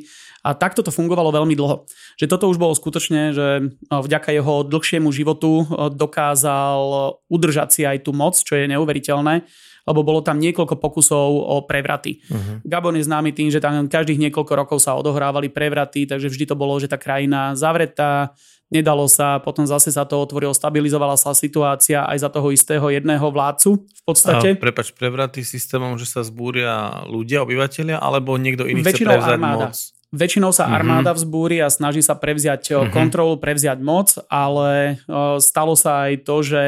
A 0.45 0.53
takto 0.53 0.85
to 0.85 0.93
fungovalo 0.93 1.33
veľmi 1.33 1.57
dlho. 1.57 1.89
Že 2.21 2.29
toto 2.29 2.45
už 2.47 2.61
bolo 2.61 2.71
skutočne, 2.77 3.35
že 3.35 3.47
eh, 3.59 3.67
vďaka 3.91 4.31
jeho 4.31 4.63
dlhšiemu 4.63 5.11
životu 5.11 5.67
dokázal 5.91 6.79
udržať 7.27 7.69
si 7.75 7.81
aj 7.83 8.07
tú 8.07 8.15
moc, 8.15 8.39
čo 8.39 8.55
je 8.55 8.71
neuveriteľné 8.71 9.43
lebo 9.85 10.01
bolo 10.01 10.25
tam 10.25 10.41
niekoľko 10.41 10.81
pokusov 10.81 11.29
o 11.29 11.61
prevraty. 11.61 12.17
Uh-huh. 12.25 12.57
Gabon 12.65 12.97
je 12.97 13.05
známy 13.05 13.37
tým, 13.37 13.53
že 13.53 13.61
tam 13.61 13.85
každých 13.85 14.17
niekoľko 14.17 14.53
rokov 14.57 14.77
sa 14.81 14.97
odohrávali 14.97 15.53
prevraty, 15.53 16.09
takže 16.09 16.25
vždy 16.25 16.49
to 16.49 16.57
bolo, 16.57 16.73
že 16.81 16.89
tá 16.89 16.97
krajina 16.97 17.53
zavretá, 17.53 18.33
nedalo 18.73 19.05
sa, 19.05 19.37
potom 19.37 19.65
zase 19.65 19.93
sa 19.93 20.03
to 20.05 20.17
otvorilo, 20.17 20.53
stabilizovala 20.53 21.15
sa 21.15 21.37
situácia 21.37 22.01
aj 22.05 22.17
za 22.25 22.29
toho 22.33 22.49
istého 22.49 22.85
jedného 22.89 23.23
vládcu 23.23 23.77
v 23.77 24.03
podstate. 24.05 24.47
A, 24.53 24.59
prepač, 24.59 24.89
prevraty 24.91 25.45
systémom, 25.45 25.95
že 26.01 26.09
sa 26.09 26.25
zbúria 26.25 27.05
ľudia, 27.05 27.45
obyvateľia, 27.45 28.01
alebo 28.01 28.35
niekto 28.41 28.65
iný 28.65 28.81
Väčšinou 28.81 29.13
chce 29.13 29.21
prevzať 29.21 29.37
armáda. 29.37 29.67
moc? 29.69 29.75
Väčšinou 30.15 30.51
sa 30.55 30.63
mm-hmm. 30.65 30.77
armáda 30.79 31.11
vzbúri 31.11 31.57
a 31.59 31.67
snaží 31.67 31.99
sa 31.99 32.15
prevziať 32.15 32.61
mm-hmm. 32.71 32.93
kontrolu, 32.93 33.35
prevziať 33.37 33.79
moc, 33.83 34.15
ale 34.31 35.01
stalo 35.43 35.75
sa 35.75 36.07
aj 36.07 36.23
to, 36.23 36.37
že 36.41 36.61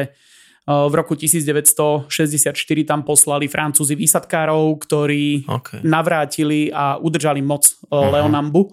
v 0.68 0.92
roku 0.92 1.16
1964 1.16 2.52
tam 2.84 3.00
poslali 3.00 3.48
Francúzi 3.48 3.96
výsadkárov, 3.96 4.76
ktorí 4.84 5.48
okay. 5.48 5.80
navrátili 5.80 6.68
a 6.68 7.00
udržali 7.00 7.40
moc 7.40 7.64
uh-huh. 7.88 8.12
Leonambu 8.12 8.68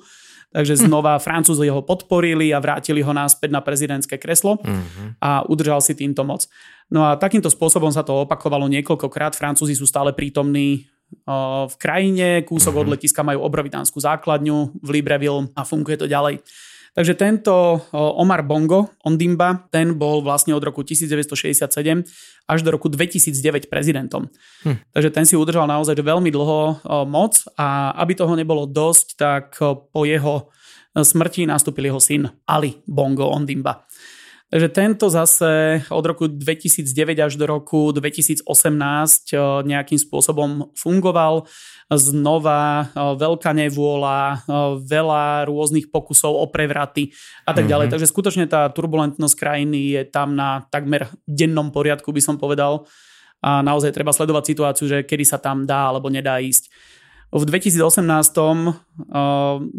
Takže 0.56 0.88
znova 0.88 1.20
Francúzi 1.20 1.68
ho 1.68 1.84
podporili 1.84 2.56
a 2.56 2.64
vrátili 2.64 3.04
ho 3.04 3.12
náspäť 3.12 3.52
na 3.52 3.60
prezidentské 3.60 4.16
kreslo 4.16 4.56
uh-huh. 4.56 5.20
a 5.20 5.44
udržal 5.44 5.84
si 5.84 5.92
týmto 6.00 6.24
moc. 6.24 6.48
No 6.88 7.04
a 7.04 7.20
takýmto 7.20 7.52
spôsobom 7.52 7.92
sa 7.92 8.08
to 8.08 8.24
opakovalo 8.24 8.72
niekoľkokrát. 8.72 9.36
Francúzi 9.36 9.76
sú 9.76 9.84
stále 9.84 10.16
prítomní 10.16 10.88
v 11.68 11.76
krajine, 11.76 12.48
kúsok 12.48 12.72
uh-huh. 12.72 12.88
od 12.88 12.92
letiska 12.96 13.22
majú 13.22 13.44
obrovitánsku 13.44 14.00
základňu 14.00 14.80
v 14.80 14.90
Libreville 14.96 15.52
a 15.60 15.68
funguje 15.68 16.00
to 16.00 16.08
ďalej. 16.08 16.40
Takže 16.96 17.14
tento 17.20 17.84
Omar 17.92 18.40
Bongo, 18.48 18.88
Ondimba, 19.04 19.68
ten 19.68 20.00
bol 20.00 20.24
vlastne 20.24 20.56
od 20.56 20.64
roku 20.64 20.80
1967 20.80 21.68
až 22.48 22.60
do 22.64 22.72
roku 22.72 22.88
2009 22.88 23.68
prezidentom. 23.68 24.32
Hm. 24.64 24.80
Takže 24.96 25.10
ten 25.12 25.28
si 25.28 25.36
udržal 25.36 25.68
naozaj 25.68 25.92
veľmi 26.00 26.32
dlho 26.32 26.88
moc 27.04 27.44
a 27.60 27.92
aby 28.00 28.16
toho 28.16 28.40
nebolo 28.40 28.64
dosť, 28.64 29.08
tak 29.20 29.60
po 29.92 30.02
jeho 30.08 30.48
smrti 30.96 31.44
nastúpil 31.44 31.92
jeho 31.92 32.00
syn 32.00 32.32
Ali 32.48 32.80
Bongo 32.88 33.28
Ondimba. 33.28 33.84
Takže 34.46 34.70
tento 34.72 35.12
zase 35.12 35.84
od 35.92 36.06
roku 36.06 36.32
2009 36.32 36.88
až 37.20 37.34
do 37.36 37.44
roku 37.44 37.92
2018 37.92 38.48
nejakým 39.68 40.00
spôsobom 40.00 40.72
fungoval 40.78 41.44
znova 41.86 42.90
veľká 42.98 43.54
nevôľa, 43.54 44.50
veľa 44.82 45.46
rôznych 45.46 45.94
pokusov 45.94 46.34
o 46.34 46.46
prevraty 46.50 47.14
a 47.46 47.54
tak 47.54 47.70
ďalej. 47.70 47.90
Mm-hmm. 47.90 47.94
Takže 47.94 48.10
skutočne 48.10 48.46
tá 48.50 48.66
turbulentnosť 48.74 49.36
krajiny 49.38 49.94
je 49.94 50.02
tam 50.10 50.34
na 50.34 50.66
takmer 50.74 51.14
dennom 51.30 51.70
poriadku, 51.70 52.10
by 52.10 52.22
som 52.22 52.42
povedal. 52.42 52.90
A 53.46 53.62
naozaj 53.62 53.94
treba 53.94 54.10
sledovať 54.10 54.44
situáciu, 54.50 54.86
že 54.90 54.98
kedy 55.06 55.26
sa 55.30 55.38
tam 55.38 55.70
dá 55.70 55.94
alebo 55.94 56.10
nedá 56.10 56.42
ísť. 56.42 56.74
V 57.30 57.44
2018 57.46 58.02
e, 58.02 58.72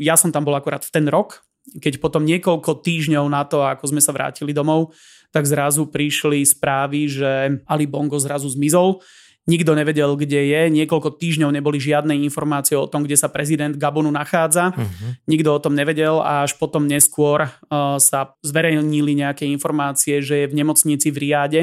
ja 0.06 0.14
som 0.14 0.30
tam 0.30 0.46
bol 0.46 0.54
akorát 0.54 0.86
v 0.86 0.92
ten 0.94 1.06
rok, 1.10 1.42
keď 1.82 1.98
potom 1.98 2.22
niekoľko 2.22 2.86
týždňov 2.86 3.26
na 3.26 3.42
to, 3.42 3.66
ako 3.66 3.90
sme 3.90 3.98
sa 3.98 4.14
vrátili 4.14 4.54
domov, 4.54 4.94
tak 5.34 5.50
zrazu 5.50 5.90
prišli 5.90 6.46
správy, 6.46 7.10
že 7.10 7.58
Ali 7.66 7.90
Bongo 7.90 8.14
zrazu 8.22 8.46
zmizol 8.46 9.02
Nikto 9.46 9.78
nevedel, 9.78 10.10
kde 10.18 10.42
je. 10.42 10.62
Niekoľko 10.74 11.22
týždňov 11.22 11.54
neboli 11.54 11.78
žiadne 11.78 12.18
informácie 12.26 12.74
o 12.74 12.90
tom, 12.90 13.06
kde 13.06 13.14
sa 13.14 13.30
prezident 13.30 13.78
Gabonu 13.78 14.10
nachádza. 14.10 14.74
Uh-huh. 14.74 15.14
Nikto 15.30 15.54
o 15.54 15.62
tom 15.62 15.78
nevedel 15.78 16.18
a 16.18 16.42
až 16.42 16.58
potom 16.58 16.90
neskôr 16.90 17.46
uh, 17.46 17.94
sa 18.02 18.34
zverejnili 18.42 19.14
nejaké 19.22 19.46
informácie, 19.46 20.18
že 20.18 20.44
je 20.44 20.50
v 20.50 20.56
nemocnici 20.58 21.14
v 21.14 21.18
Riade 21.22 21.60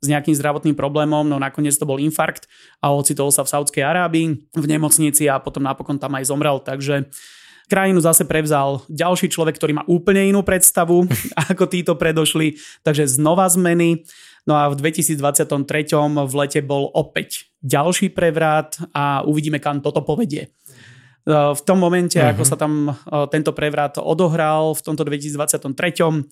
s 0.00 0.06
nejakým 0.08 0.32
zdravotným 0.32 0.72
problémom, 0.72 1.28
no 1.28 1.36
nakoniec 1.36 1.76
to 1.76 1.84
bol 1.84 2.00
infarkt 2.00 2.48
a 2.80 2.88
ocitol 2.88 3.28
sa 3.28 3.44
v 3.44 3.52
Saudskej 3.52 3.84
Arábii 3.84 4.48
v 4.56 4.66
nemocnici 4.66 5.28
a 5.28 5.36
potom 5.36 5.60
napokon 5.60 6.00
tam 6.00 6.16
aj 6.16 6.24
zomrel. 6.24 6.56
Takže 6.64 7.12
krajinu 7.68 8.00
zase 8.00 8.24
prevzal 8.24 8.80
ďalší 8.88 9.28
človek, 9.28 9.60
ktorý 9.60 9.76
má 9.76 9.84
úplne 9.84 10.24
inú 10.24 10.40
predstavu 10.40 11.04
ako 11.52 11.68
títo 11.68 11.94
predošli, 12.00 12.56
takže 12.80 13.06
znova 13.06 13.44
zmeny. 13.52 14.08
No 14.50 14.58
a 14.58 14.66
v 14.66 14.82
2023 14.82 15.46
v 16.26 16.34
lete 16.34 16.58
bol 16.58 16.90
opäť 16.90 17.46
ďalší 17.62 18.10
prevrat 18.10 18.82
a 18.90 19.22
uvidíme, 19.22 19.62
kam 19.62 19.78
toto 19.78 20.02
povedie. 20.02 20.50
E, 20.50 20.50
v 21.54 21.60
tom 21.62 21.78
momente, 21.78 22.18
uh-huh. 22.18 22.34
ako 22.34 22.42
sa 22.42 22.58
tam 22.58 22.90
e, 22.90 22.92
tento 23.30 23.54
prevrat 23.54 24.02
odohral 24.02 24.74
v 24.74 24.82
tomto 24.82 25.06
2023, 25.06 26.26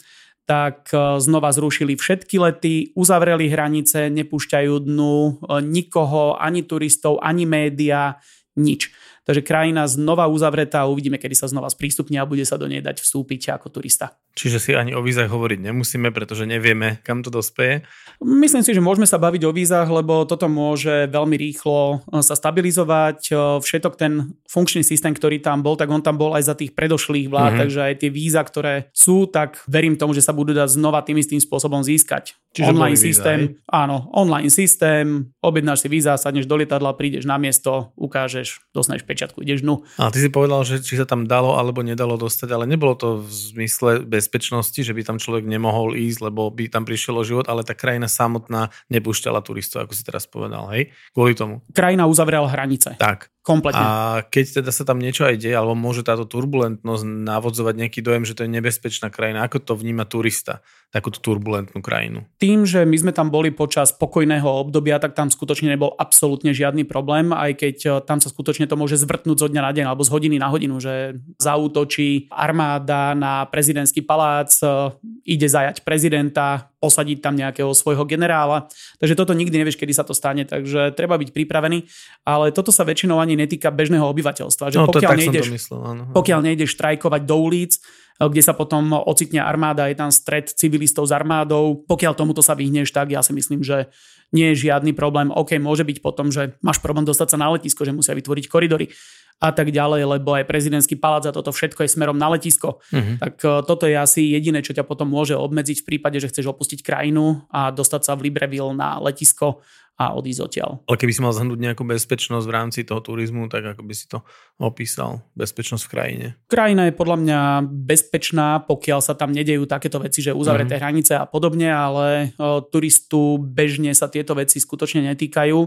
tak 0.50 0.90
e, 0.90 1.22
znova 1.22 1.54
zrušili 1.54 1.94
všetky 1.94 2.42
lety, 2.42 2.90
uzavreli 2.98 3.46
hranice, 3.46 4.10
nepúšťajú 4.10 4.74
dnu 4.82 5.46
nikoho, 5.62 6.34
ani 6.42 6.66
turistov, 6.66 7.22
ani 7.22 7.46
média, 7.46 8.18
nič. 8.58 8.90
Takže 9.30 9.46
krajina 9.46 9.86
znova 9.86 10.26
uzavretá 10.26 10.82
a 10.82 10.90
uvidíme, 10.90 11.22
kedy 11.22 11.38
sa 11.38 11.46
znova 11.46 11.70
sprístupní 11.70 12.18
a 12.18 12.26
bude 12.26 12.42
sa 12.42 12.58
do 12.58 12.66
nej 12.66 12.82
dať 12.82 12.98
vstúpiť 12.98 13.54
ako 13.54 13.78
turista. 13.78 14.18
Čiže 14.38 14.58
si 14.62 14.70
ani 14.78 14.94
o 14.94 15.02
vízach 15.02 15.26
hovoriť 15.26 15.58
nemusíme, 15.66 16.14
pretože 16.14 16.46
nevieme, 16.46 17.02
kam 17.02 17.26
to 17.26 17.34
dospeje? 17.34 17.82
Myslím 18.22 18.62
si, 18.62 18.70
že 18.70 18.78
môžeme 18.78 19.02
sa 19.02 19.18
baviť 19.18 19.42
o 19.42 19.50
vízach, 19.50 19.90
lebo 19.90 20.22
toto 20.30 20.46
môže 20.46 21.10
veľmi 21.10 21.34
rýchlo 21.34 22.06
e, 22.06 22.22
sa 22.22 22.38
stabilizovať. 22.38 23.18
E, 23.26 23.58
všetok 23.58 23.98
ten 23.98 24.38
funkčný 24.46 24.86
systém, 24.86 25.10
ktorý 25.10 25.42
tam 25.42 25.66
bol, 25.66 25.74
tak 25.74 25.90
on 25.90 25.98
tam 25.98 26.14
bol 26.14 26.38
aj 26.38 26.46
za 26.46 26.54
tých 26.54 26.70
predošlých 26.78 27.26
vlád, 27.26 27.42
mm-hmm. 27.50 27.62
takže 27.66 27.80
aj 27.82 27.94
tie 27.98 28.10
víza, 28.14 28.38
ktoré 28.46 28.94
sú, 28.94 29.26
tak 29.26 29.58
verím 29.66 29.98
tomu, 29.98 30.14
že 30.14 30.22
sa 30.22 30.30
budú 30.30 30.54
dať 30.54 30.70
znova 30.70 31.02
tým 31.02 31.18
istým 31.18 31.42
spôsobom 31.42 31.82
získať. 31.82 32.38
Čiže 32.54 32.70
online 32.70 32.98
systém, 32.98 33.40
víza, 33.58 33.74
áno, 33.74 34.06
online 34.14 34.54
systém, 34.54 35.34
objednáš 35.42 35.82
si 35.82 35.88
víza, 35.90 36.14
sadneš 36.14 36.46
do 36.46 36.56
lietadla, 36.56 36.94
prídeš 36.94 37.26
na 37.26 37.36
miesto, 37.36 37.90
ukážeš, 37.98 38.62
dostaneš 38.70 39.02
pečiatku, 39.02 39.42
ideš 39.42 39.66
dnu. 39.66 39.82
A 39.98 40.14
ty 40.14 40.22
si 40.22 40.30
povedal, 40.30 40.62
že 40.62 40.80
či 40.80 40.94
sa 40.94 41.04
tam 41.04 41.26
dalo 41.26 41.58
alebo 41.58 41.82
nedalo 41.82 42.14
dostať, 42.14 42.48
ale 42.54 42.64
nebolo 42.64 42.94
to 42.94 43.08
v 43.20 43.30
zmysle 43.30 43.90
bezpečnosti, 44.28 44.76
že 44.76 44.92
by 44.92 45.08
tam 45.08 45.16
človek 45.16 45.48
nemohol 45.48 45.96
ísť, 45.96 46.28
lebo 46.28 46.52
by 46.52 46.68
tam 46.68 46.84
prišiel 46.84 47.16
o 47.16 47.24
život, 47.24 47.48
ale 47.48 47.64
tá 47.64 47.72
krajina 47.72 48.04
samotná 48.04 48.68
nepúšťala 48.92 49.40
turistov, 49.40 49.88
ako 49.88 49.96
si 49.96 50.04
teraz 50.04 50.28
povedal, 50.28 50.68
hej? 50.76 50.92
Kvôli 51.16 51.32
tomu. 51.32 51.64
Krajina 51.72 52.04
uzavrela 52.04 52.44
hranice. 52.44 53.00
Tak. 53.00 53.32
Kompletne. 53.48 53.80
A 53.80 54.20
keď 54.28 54.60
teda 54.60 54.68
sa 54.68 54.84
tam 54.84 55.00
niečo 55.00 55.24
aj 55.24 55.40
deje, 55.40 55.56
alebo 55.56 55.72
môže 55.72 56.04
táto 56.04 56.28
turbulentnosť 56.28 57.00
navodzovať 57.00 57.80
nejaký 57.80 58.04
dojem, 58.04 58.28
že 58.28 58.36
to 58.36 58.44
je 58.44 58.52
nebezpečná 58.52 59.08
krajina, 59.08 59.48
ako 59.48 59.64
to 59.64 59.72
vníma 59.72 60.04
turista, 60.04 60.60
takúto 60.92 61.16
turbulentnú 61.24 61.80
krajinu? 61.80 62.28
Tým, 62.36 62.68
že 62.68 62.84
my 62.84 62.96
sme 63.00 63.12
tam 63.16 63.32
boli 63.32 63.48
počas 63.48 63.96
pokojného 63.96 64.44
obdobia, 64.44 65.00
tak 65.00 65.16
tam 65.16 65.32
skutočne 65.32 65.72
nebol 65.72 65.96
absolútne 65.96 66.52
žiadny 66.52 66.84
problém, 66.84 67.32
aj 67.32 67.56
keď 67.56 67.76
e, 67.80 67.90
tam 68.04 68.20
sa 68.20 68.28
skutočne 68.28 68.68
to 68.68 68.76
môže 68.76 69.00
zvrtnúť 69.00 69.40
zo 69.40 69.48
dňa 69.48 69.62
na 69.64 69.72
deň 69.72 69.84
alebo 69.88 70.04
z 70.04 70.12
hodiny 70.12 70.36
na 70.36 70.52
hodinu, 70.52 70.76
že 70.76 71.16
zautočí 71.40 72.28
armáda 72.28 73.16
na 73.16 73.48
prezidentský 73.48 74.04
palác, 74.04 74.52
e, 74.60 74.92
ide 75.24 75.48
zajať 75.48 75.88
prezidenta, 75.88 76.68
posadiť 76.78 77.18
tam 77.18 77.34
nejakého 77.34 77.70
svojho 77.74 78.06
generála. 78.06 78.70
Takže 79.02 79.18
toto 79.18 79.34
nikdy 79.34 79.62
nevieš, 79.62 79.78
kedy 79.78 79.92
sa 79.94 80.06
to 80.06 80.14
stane, 80.14 80.46
takže 80.46 80.94
treba 80.94 81.18
byť 81.18 81.30
pripravený. 81.34 81.84
Ale 82.22 82.54
toto 82.54 82.70
sa 82.70 82.86
väčšinou 82.86 83.18
ani 83.18 83.34
netýka 83.34 83.74
bežného 83.74 84.06
obyvateľstva. 84.06 84.70
Že 84.72 84.78
no, 84.82 84.86
pokiaľ, 84.88 85.10
to, 85.14 85.20
nejdeš, 85.20 85.46
myslel, 85.50 85.80
áno. 85.82 86.02
pokiaľ 86.14 86.40
nejdeš 86.46 86.74
štrajkovať 86.78 87.22
do 87.26 87.36
ulic 87.38 87.74
kde 88.18 88.42
sa 88.42 88.50
potom 88.50 88.90
ocitne 89.06 89.38
armáda, 89.38 89.86
je 89.86 89.94
tam 89.94 90.10
stred 90.10 90.50
civilistov 90.50 91.06
s 91.06 91.14
armádou. 91.14 91.86
Pokiaľ 91.86 92.18
tomuto 92.18 92.42
sa 92.42 92.58
vyhneš, 92.58 92.90
tak 92.90 93.14
ja 93.14 93.22
si 93.22 93.30
myslím, 93.30 93.62
že 93.62 93.94
nie 94.32 94.52
je 94.52 94.68
žiadny 94.68 94.92
problém. 94.92 95.32
OK, 95.32 95.56
môže 95.56 95.84
byť 95.84 95.98
potom, 96.04 96.28
že 96.28 96.56
máš 96.60 96.78
problém 96.84 97.08
dostať 97.08 97.34
sa 97.34 97.40
na 97.40 97.48
letisko, 97.52 97.84
že 97.84 97.96
musia 97.96 98.12
vytvoriť 98.12 98.44
koridory 98.48 98.92
a 99.38 99.54
tak 99.54 99.70
ďalej, 99.70 100.18
lebo 100.18 100.34
aj 100.34 100.50
prezidentský 100.50 100.98
palác 100.98 101.30
a 101.30 101.34
toto 101.34 101.54
všetko 101.54 101.86
je 101.86 101.94
smerom 101.94 102.18
na 102.18 102.26
letisko. 102.34 102.82
Uh-huh. 102.90 103.16
Tak 103.22 103.34
uh, 103.46 103.62
toto 103.62 103.86
je 103.86 103.94
asi 103.94 104.34
jediné, 104.34 104.66
čo 104.66 104.74
ťa 104.74 104.82
potom 104.82 105.06
môže 105.06 105.38
obmedziť 105.38 105.86
v 105.86 105.88
prípade, 105.94 106.18
že 106.18 106.26
chceš 106.26 106.50
opustiť 106.50 106.82
krajinu 106.82 107.46
a 107.54 107.70
dostať 107.70 108.02
sa 108.02 108.12
v 108.18 108.28
Libreville 108.28 108.74
na 108.74 108.98
letisko 108.98 109.62
a 109.98 110.14
odísť 110.14 110.40
odtiaľ. 110.46 110.70
Ale 110.86 110.94
keby 110.94 111.10
si 111.10 111.20
mal 111.20 111.34
zhrnúť 111.34 111.58
nejakú 111.58 111.82
bezpečnosť 111.82 112.46
v 112.46 112.54
rámci 112.54 112.80
toho 112.86 113.02
turizmu, 113.02 113.50
tak 113.50 113.74
ako 113.74 113.82
by 113.82 113.94
si 113.98 114.06
to 114.06 114.22
opísal, 114.62 115.26
bezpečnosť 115.34 115.82
v 115.82 115.90
krajine? 115.90 116.26
Krajina 116.46 116.86
je 116.86 116.94
podľa 116.94 117.18
mňa 117.18 117.40
bezpečná, 117.66 118.62
pokiaľ 118.62 119.02
sa 119.02 119.18
tam 119.18 119.34
nedejú 119.34 119.66
takéto 119.66 119.98
veci, 119.98 120.22
že 120.22 120.30
uzavreté 120.30 120.78
mm-hmm. 120.78 120.86
hranice 120.86 121.12
a 121.18 121.26
podobne, 121.26 121.66
ale 121.74 122.30
o, 122.38 122.62
turistu 122.62 123.42
bežne 123.42 123.90
sa 123.90 124.06
tieto 124.18 124.34
veci 124.34 124.58
skutočne 124.58 125.06
netýkajú 125.14 125.58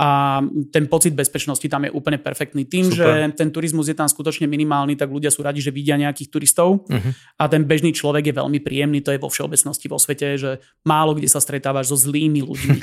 a 0.00 0.40
ten 0.72 0.88
pocit 0.88 1.12
bezpečnosti 1.12 1.68
tam 1.68 1.84
je 1.84 1.92
úplne 1.92 2.16
perfektný. 2.16 2.64
Tým, 2.64 2.88
Super. 2.88 2.96
že 2.96 3.36
ten 3.36 3.52
turizmus 3.52 3.84
je 3.84 3.92
tam 3.92 4.08
skutočne 4.08 4.48
minimálny, 4.48 4.96
tak 4.96 5.12
ľudia 5.12 5.28
sú 5.28 5.44
radi, 5.44 5.60
že 5.60 5.68
vidia 5.68 6.00
nejakých 6.00 6.32
turistov 6.32 6.88
uh-huh. 6.88 7.12
a 7.36 7.44
ten 7.52 7.68
bežný 7.68 7.92
človek 7.92 8.32
je 8.32 8.34
veľmi 8.40 8.64
príjemný, 8.64 9.04
to 9.04 9.12
je 9.12 9.20
vo 9.20 9.28
všeobecnosti 9.28 9.92
vo 9.92 10.00
svete, 10.00 10.40
že 10.40 10.64
málo 10.88 11.12
kde 11.12 11.28
sa 11.28 11.36
stretávaš 11.36 11.92
so 11.92 12.00
zlými 12.00 12.40
ľuďmi. 12.40 12.78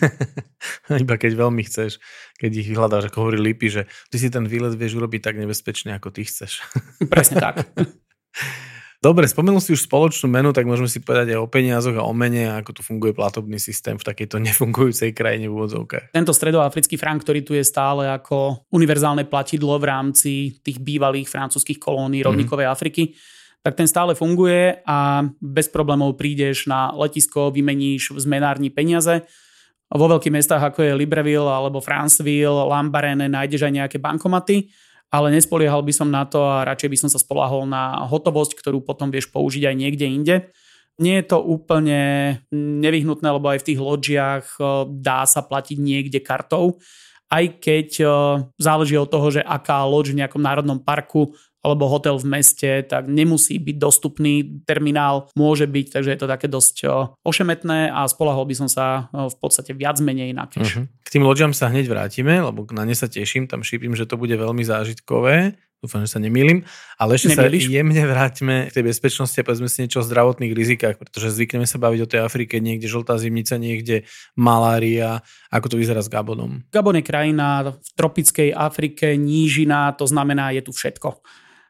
Iba 1.10 1.16
keď 1.18 1.32
veľmi 1.42 1.66
chceš, 1.66 1.98
keď 2.38 2.52
ich 2.54 2.70
vyhľadáš, 2.70 3.10
ako 3.10 3.18
hovorí 3.26 3.42
Lipy, 3.42 3.74
že 3.74 3.82
ty 4.14 4.22
si 4.22 4.30
ten 4.30 4.46
výlet 4.46 4.78
vieš 4.78 5.02
urobiť 5.02 5.34
tak 5.34 5.42
nebezpečne, 5.42 5.98
ako 5.98 6.14
ty 6.14 6.22
chceš. 6.22 6.62
Presne 7.10 7.42
tak. 7.42 7.66
Dobre, 8.98 9.30
spomenul 9.30 9.62
si 9.62 9.78
už 9.78 9.86
spoločnú 9.86 10.26
menu, 10.26 10.50
tak 10.58 10.66
môžeme 10.66 10.90
si 10.90 10.98
povedať 10.98 11.38
aj 11.38 11.40
o 11.46 11.46
peniazoch 11.46 11.94
a 12.02 12.08
o 12.10 12.18
mene, 12.18 12.50
ako 12.50 12.72
tu 12.76 12.82
funguje 12.82 13.14
platobný 13.14 13.62
systém 13.62 13.94
v 13.94 14.02
takejto 14.02 14.42
nefungujúcej 14.42 15.14
krajine 15.14 15.46
v 15.46 15.54
úvodzovkách. 15.54 16.18
Tento 16.18 16.34
stredoafrický 16.34 16.98
frank, 16.98 17.22
ktorý 17.22 17.46
tu 17.46 17.54
je 17.54 17.62
stále 17.62 18.10
ako 18.10 18.66
univerzálne 18.74 19.30
platidlo 19.30 19.78
v 19.78 19.86
rámci 19.86 20.32
tých 20.66 20.82
bývalých 20.82 21.30
francúzských 21.30 21.78
kolónií 21.78 22.26
mhm. 22.26 22.28
rovníkovej 22.34 22.66
mm-hmm. 22.66 22.78
Afriky, 22.82 23.04
tak 23.62 23.78
ten 23.78 23.86
stále 23.86 24.18
funguje 24.18 24.82
a 24.82 25.28
bez 25.38 25.70
problémov 25.70 26.18
prídeš 26.18 26.66
na 26.66 26.90
letisko, 26.96 27.54
vymeníš 27.54 28.16
v 28.16 28.20
zmenárni 28.24 28.74
peniaze. 28.74 29.28
Vo 29.94 30.10
veľkých 30.10 30.34
mestách 30.34 30.74
ako 30.74 30.84
je 30.84 30.98
Libreville 30.98 31.48
alebo 31.48 31.84
Franceville, 31.84 32.66
Lambarene 32.66 33.30
nájdeš 33.30 33.68
aj 33.68 33.74
nejaké 33.76 33.98
bankomaty 34.02 34.68
ale 35.08 35.32
nespoliehal 35.32 35.84
by 35.84 35.94
som 35.96 36.12
na 36.12 36.28
to 36.28 36.44
a 36.44 36.68
radšej 36.68 36.90
by 36.92 36.98
som 37.00 37.10
sa 37.12 37.20
spolahol 37.20 37.64
na 37.64 38.04
hotovosť, 38.08 38.60
ktorú 38.60 38.84
potom 38.84 39.08
vieš 39.08 39.32
použiť 39.32 39.72
aj 39.72 39.76
niekde 39.76 40.06
inde. 40.06 40.36
Nie 40.98 41.22
je 41.22 41.30
to 41.30 41.40
úplne 41.40 42.42
nevyhnutné, 42.52 43.28
lebo 43.30 43.54
aj 43.54 43.62
v 43.62 43.68
tých 43.70 43.80
loďiach 43.80 44.46
e, 44.58 44.62
dá 44.98 45.30
sa 45.30 45.46
platiť 45.46 45.78
niekde 45.78 46.20
kartou, 46.26 46.82
aj 47.30 47.62
keď 47.62 47.90
e, 48.02 48.06
záleží 48.58 48.98
od 48.98 49.06
toho, 49.06 49.30
že 49.30 49.46
aká 49.46 49.86
loď 49.86 50.18
v 50.18 50.26
nejakom 50.26 50.42
národnom 50.42 50.82
parku 50.82 51.38
alebo 51.66 51.90
hotel 51.90 52.16
v 52.22 52.38
meste, 52.38 52.86
tak 52.86 53.10
nemusí 53.10 53.58
byť 53.60 53.76
dostupný. 53.76 54.64
Terminál 54.64 55.28
môže 55.36 55.66
byť, 55.68 56.00
takže 56.00 56.14
je 56.14 56.20
to 56.20 56.28
také 56.30 56.48
dosť 56.48 56.76
ošemetné 57.26 57.92
a 57.92 58.08
spolahol 58.08 58.48
by 58.48 58.56
som 58.56 58.70
sa 58.72 59.12
v 59.12 59.36
podstate 59.36 59.76
viac 59.76 60.00
menej 60.00 60.32
na 60.32 60.48
cash. 60.48 60.80
Uh-huh. 60.80 60.86
K 61.04 61.10
tým 61.18 61.28
loďam 61.28 61.52
sa 61.52 61.68
hneď 61.68 61.90
vrátime, 61.92 62.40
lebo 62.40 62.64
na 62.72 62.88
ne 62.88 62.96
sa 62.96 63.10
teším, 63.12 63.50
tam 63.50 63.66
šípim, 63.66 63.98
že 63.98 64.08
to 64.08 64.16
bude 64.16 64.32
veľmi 64.32 64.64
zážitkové. 64.64 65.60
Dúfam, 65.78 66.02
že 66.02 66.10
sa 66.10 66.18
nemýlim. 66.18 66.66
Ale 66.98 67.22
ešte 67.22 67.38
Nemýliš? 67.38 67.70
sa 67.70 67.78
jemne 67.78 68.02
vráťme 68.10 68.56
k 68.66 68.82
tej 68.82 68.84
bezpečnosti 68.90 69.38
a 69.38 69.46
povedzme 69.46 69.70
si 69.70 69.86
niečo 69.86 70.02
o 70.02 70.08
zdravotných 70.10 70.58
rizikách, 70.58 70.98
pretože 70.98 71.38
zvykneme 71.38 71.70
sa 71.70 71.78
baviť 71.78 72.00
o 72.02 72.10
tej 72.10 72.20
Afrike, 72.26 72.58
niekde 72.58 72.90
žltá 72.90 73.14
zimnica, 73.22 73.62
niekde 73.62 74.10
malária. 74.34 75.22
Ako 75.54 75.70
to 75.70 75.78
vyzerá 75.78 76.02
s 76.02 76.10
Gabonom? 76.10 76.66
Gabon 76.74 76.98
je 76.98 77.06
krajina 77.06 77.78
v 77.78 77.90
tropickej 77.94 78.58
Afrike, 78.58 79.14
nížina, 79.22 79.94
to 79.94 80.10
znamená, 80.10 80.50
je 80.50 80.66
tu 80.66 80.74
všetko. 80.74 81.22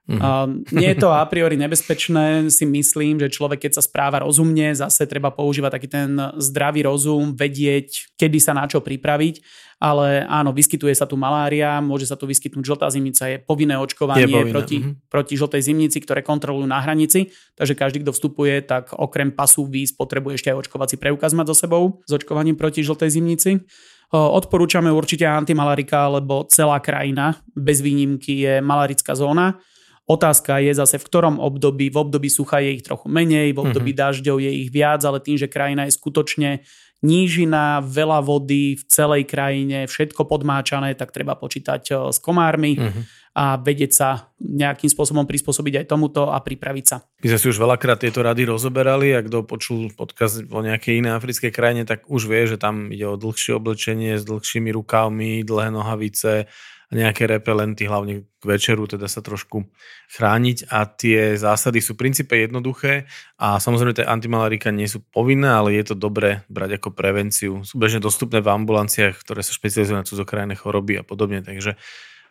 Mm-hmm. 0.08 0.72
Nie 0.72 0.96
je 0.96 1.04
to 1.04 1.12
a 1.12 1.20
priori 1.28 1.60
nebezpečné, 1.60 2.48
si 2.48 2.64
myslím, 2.64 3.20
že 3.20 3.28
človek, 3.28 3.68
keď 3.68 3.76
sa 3.76 3.84
správa 3.84 4.24
rozumne, 4.24 4.72
zase 4.72 5.04
treba 5.04 5.36
používať 5.36 5.72
taký 5.76 5.88
ten 5.92 6.16
zdravý 6.40 6.88
rozum, 6.88 7.36
vedieť, 7.36 8.16
kedy 8.16 8.40
sa 8.40 8.56
na 8.56 8.72
čo 8.72 8.80
pripraviť, 8.80 9.44
ale 9.84 10.24
áno, 10.24 10.56
vyskytuje 10.56 10.96
sa 10.96 11.04
tu 11.04 11.20
malária, 11.20 11.84
môže 11.84 12.08
sa 12.08 12.16
tu 12.16 12.24
vyskytnúť 12.24 12.64
žltá 12.64 12.88
zimnica, 12.88 13.28
je 13.28 13.38
povinné 13.44 13.76
očkovanie 13.76 14.26
je 14.26 14.32
povinné. 14.32 14.54
Proti, 14.56 14.78
mm-hmm. 14.80 15.12
proti 15.12 15.34
žltej 15.36 15.62
zimnici, 15.68 15.98
ktoré 16.00 16.24
kontrolujú 16.24 16.66
na 16.66 16.80
hranici, 16.80 17.36
takže 17.60 17.76
každý, 17.76 18.08
kto 18.08 18.16
vstupuje, 18.16 18.64
tak 18.64 18.96
okrem 18.96 19.36
pasu 19.36 19.68
víz 19.68 19.92
potrebuje 19.92 20.40
ešte 20.40 20.56
aj 20.56 20.66
očkovací 20.66 20.96
preukaz 20.96 21.36
mať 21.36 21.52
so 21.52 21.56
sebou 21.68 22.00
s 22.08 22.12
očkovaním 22.16 22.56
proti 22.56 22.80
žltej 22.80 23.12
zimnici. 23.12 23.60
Odporúčame 24.08 24.88
určite 24.88 25.28
antimalarika, 25.28 26.08
lebo 26.08 26.48
celá 26.48 26.80
krajina 26.80 27.36
bez 27.52 27.84
výnimky 27.84 28.40
je 28.40 28.64
malarická 28.64 29.12
zóna 29.20 29.60
Otázka 30.08 30.64
je 30.64 30.72
zase, 30.72 30.96
v 30.96 31.08
ktorom 31.08 31.36
období. 31.36 31.92
V 31.92 32.00
období 32.00 32.32
sucha 32.32 32.64
je 32.64 32.80
ich 32.80 32.84
trochu 32.88 33.12
menej, 33.12 33.52
v 33.52 33.60
období 33.60 33.92
mm-hmm. 33.92 34.08
dažďov 34.08 34.38
je 34.40 34.52
ich 34.64 34.72
viac, 34.72 35.04
ale 35.04 35.20
tým, 35.20 35.36
že 35.36 35.52
krajina 35.52 35.84
je 35.84 36.00
skutočne 36.00 36.64
nížina, 37.06 37.84
veľa 37.86 38.26
vody 38.26 38.74
v 38.74 38.84
celej 38.90 39.30
krajine, 39.30 39.86
všetko 39.86 40.26
podmáčané, 40.26 40.98
tak 40.98 41.14
treba 41.14 41.38
počítať 41.38 41.82
eh, 41.94 41.96
s 42.10 42.18
komármi 42.18 42.80
mm-hmm. 42.80 43.04
a 43.38 43.60
vedieť 43.62 43.92
sa 43.94 44.34
nejakým 44.42 44.90
spôsobom 44.90 45.30
prispôsobiť 45.30 45.84
aj 45.84 45.90
tomuto 45.92 46.34
a 46.34 46.42
pripraviť 46.42 46.86
sa. 46.88 47.04
My 47.22 47.28
sme 47.36 47.42
si 47.44 47.52
už 47.54 47.62
veľakrát 47.62 48.02
tieto 48.02 48.26
rady 48.26 48.50
rozoberali 48.50 49.14
a 49.14 49.22
kto 49.22 49.46
počul 49.46 49.94
podkaz 49.94 50.50
o 50.50 50.60
nejakej 50.64 51.06
inej 51.06 51.20
africkej 51.22 51.52
krajine, 51.54 51.84
tak 51.86 52.10
už 52.10 52.26
vie, 52.26 52.50
že 52.50 52.58
tam 52.58 52.90
ide 52.90 53.06
o 53.06 53.20
dlhšie 53.20 53.60
oblečenie 53.60 54.18
s 54.18 54.26
dlhšími 54.26 54.74
rukávmi, 54.74 55.46
dlhé 55.46 55.70
nohavice, 55.70 56.50
nejaké 56.88 57.28
repelenty, 57.28 57.84
hlavne 57.84 58.24
k 58.24 58.44
večeru, 58.48 58.88
teda 58.88 59.12
sa 59.12 59.20
trošku 59.20 59.68
chrániť 60.08 60.72
a 60.72 60.88
tie 60.88 61.36
zásady 61.36 61.84
sú 61.84 62.00
v 62.00 62.08
princípe 62.08 62.32
jednoduché 62.40 63.12
a 63.36 63.60
samozrejme 63.60 63.92
tie 63.92 64.08
antimalarika 64.08 64.72
nie 64.72 64.88
sú 64.88 65.04
povinné, 65.04 65.52
ale 65.52 65.76
je 65.76 65.92
to 65.92 65.96
dobré 66.00 66.48
brať 66.48 66.80
ako 66.80 66.96
prevenciu. 66.96 67.52
Sú 67.68 67.76
bežne 67.76 68.00
dostupné 68.00 68.40
v 68.40 68.56
ambulanciách, 68.56 69.20
ktoré 69.20 69.44
sa 69.44 69.52
špecializujú 69.52 70.00
na 70.00 70.08
cudzokrajné 70.08 70.56
choroby 70.56 70.96
a 70.96 71.04
podobne, 71.04 71.44
takže 71.44 71.76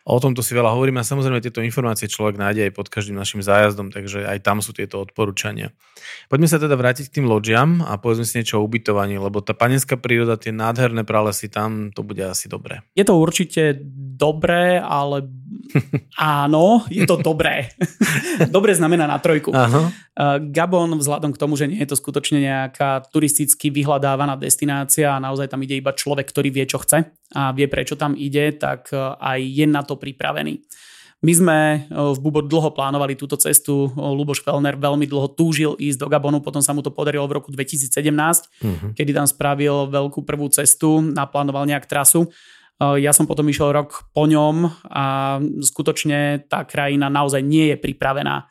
O 0.07 0.23
tomto 0.23 0.39
si 0.39 0.55
veľa 0.55 0.71
hovoríme 0.71 1.03
a 1.03 1.03
samozrejme 1.03 1.43
tieto 1.43 1.59
informácie 1.59 2.07
človek 2.07 2.39
nájde 2.39 2.71
aj 2.71 2.73
pod 2.79 2.87
každým 2.87 3.19
našim 3.19 3.43
zájazdom, 3.43 3.91
takže 3.91 4.23
aj 4.23 4.39
tam 4.39 4.63
sú 4.63 4.71
tieto 4.71 5.03
odporúčania. 5.03 5.75
Poďme 6.31 6.47
sa 6.47 6.63
teda 6.63 6.79
vrátiť 6.79 7.11
k 7.11 7.15
tým 7.19 7.27
loďiam 7.27 7.83
a 7.83 7.99
povedzme 7.99 8.23
si 8.23 8.39
niečo 8.39 8.63
o 8.63 8.63
ubytovaní, 8.63 9.19
lebo 9.19 9.43
tá 9.43 9.51
panenská 9.51 9.99
príroda, 9.99 10.39
tie 10.39 10.55
nádherné 10.55 11.03
pralesy, 11.03 11.51
tam 11.51 11.91
to 11.91 12.07
bude 12.07 12.23
asi 12.23 12.47
dobré. 12.47 12.87
Je 12.95 13.03
to 13.03 13.19
určite 13.19 13.83
dobré, 14.17 14.81
ale 14.81 15.29
áno, 16.17 16.81
je 16.89 17.05
to 17.05 17.21
dobré. 17.21 17.69
dobré 18.55 18.73
znamená 18.73 19.05
na 19.05 19.21
trojku. 19.21 19.53
Aha. 19.53 19.93
Gabon, 20.41 20.97
vzhľadom 20.97 21.37
k 21.37 21.41
tomu, 21.41 21.53
že 21.53 21.69
nie 21.69 21.77
je 21.85 21.93
to 21.93 22.01
skutočne 22.01 22.41
nejaká 22.41 23.05
turisticky 23.13 23.69
vyhľadávaná 23.69 24.33
destinácia 24.41 25.13
a 25.13 25.21
naozaj 25.21 25.53
tam 25.53 25.61
ide 25.61 25.77
iba 25.77 25.93
človek, 25.93 26.25
ktorý 26.33 26.49
vie, 26.49 26.65
čo 26.65 26.81
chce 26.81 27.13
a 27.37 27.53
vie, 27.53 27.69
prečo 27.69 27.93
tam 27.93 28.17
ide, 28.17 28.57
tak 28.57 28.89
aj 28.97 29.39
je 29.39 29.65
na 29.69 29.85
to 29.85 30.01
pripravený. 30.01 30.65
My 31.17 31.33
sme 31.33 31.57
v 31.89 32.17
Bubo 32.21 32.45
dlho 32.45 32.69
plánovali 32.77 33.17
túto 33.17 33.41
cestu. 33.41 33.89
Luboš 33.97 34.45
Felner 34.45 34.77
veľmi 34.77 35.09
dlho 35.09 35.33
túžil 35.33 35.73
ísť 35.81 36.05
do 36.05 36.07
Gabonu, 36.13 36.45
potom 36.45 36.61
sa 36.61 36.77
mu 36.77 36.85
to 36.85 36.93
podarilo 36.93 37.25
v 37.25 37.41
roku 37.41 37.49
2017, 37.49 37.89
uh-huh. 37.89 38.61
Mhm. 38.61 38.87
kedy 38.93 39.11
tam 39.17 39.25
spravil 39.25 39.89
veľkú 39.89 40.21
prvú 40.21 40.45
cestu, 40.53 41.01
naplánoval 41.01 41.65
nejak 41.65 41.89
trasu. 41.89 42.29
Ja 42.77 43.09
som 43.09 43.25
potom 43.25 43.49
išiel 43.49 43.73
rok 43.73 44.05
po 44.13 44.29
ňom 44.29 44.69
a 44.85 45.37
skutočne 45.41 46.45
tá 46.45 46.61
krajina 46.61 47.09
naozaj 47.09 47.41
nie 47.41 47.73
je 47.73 47.77
pripravená 47.81 48.45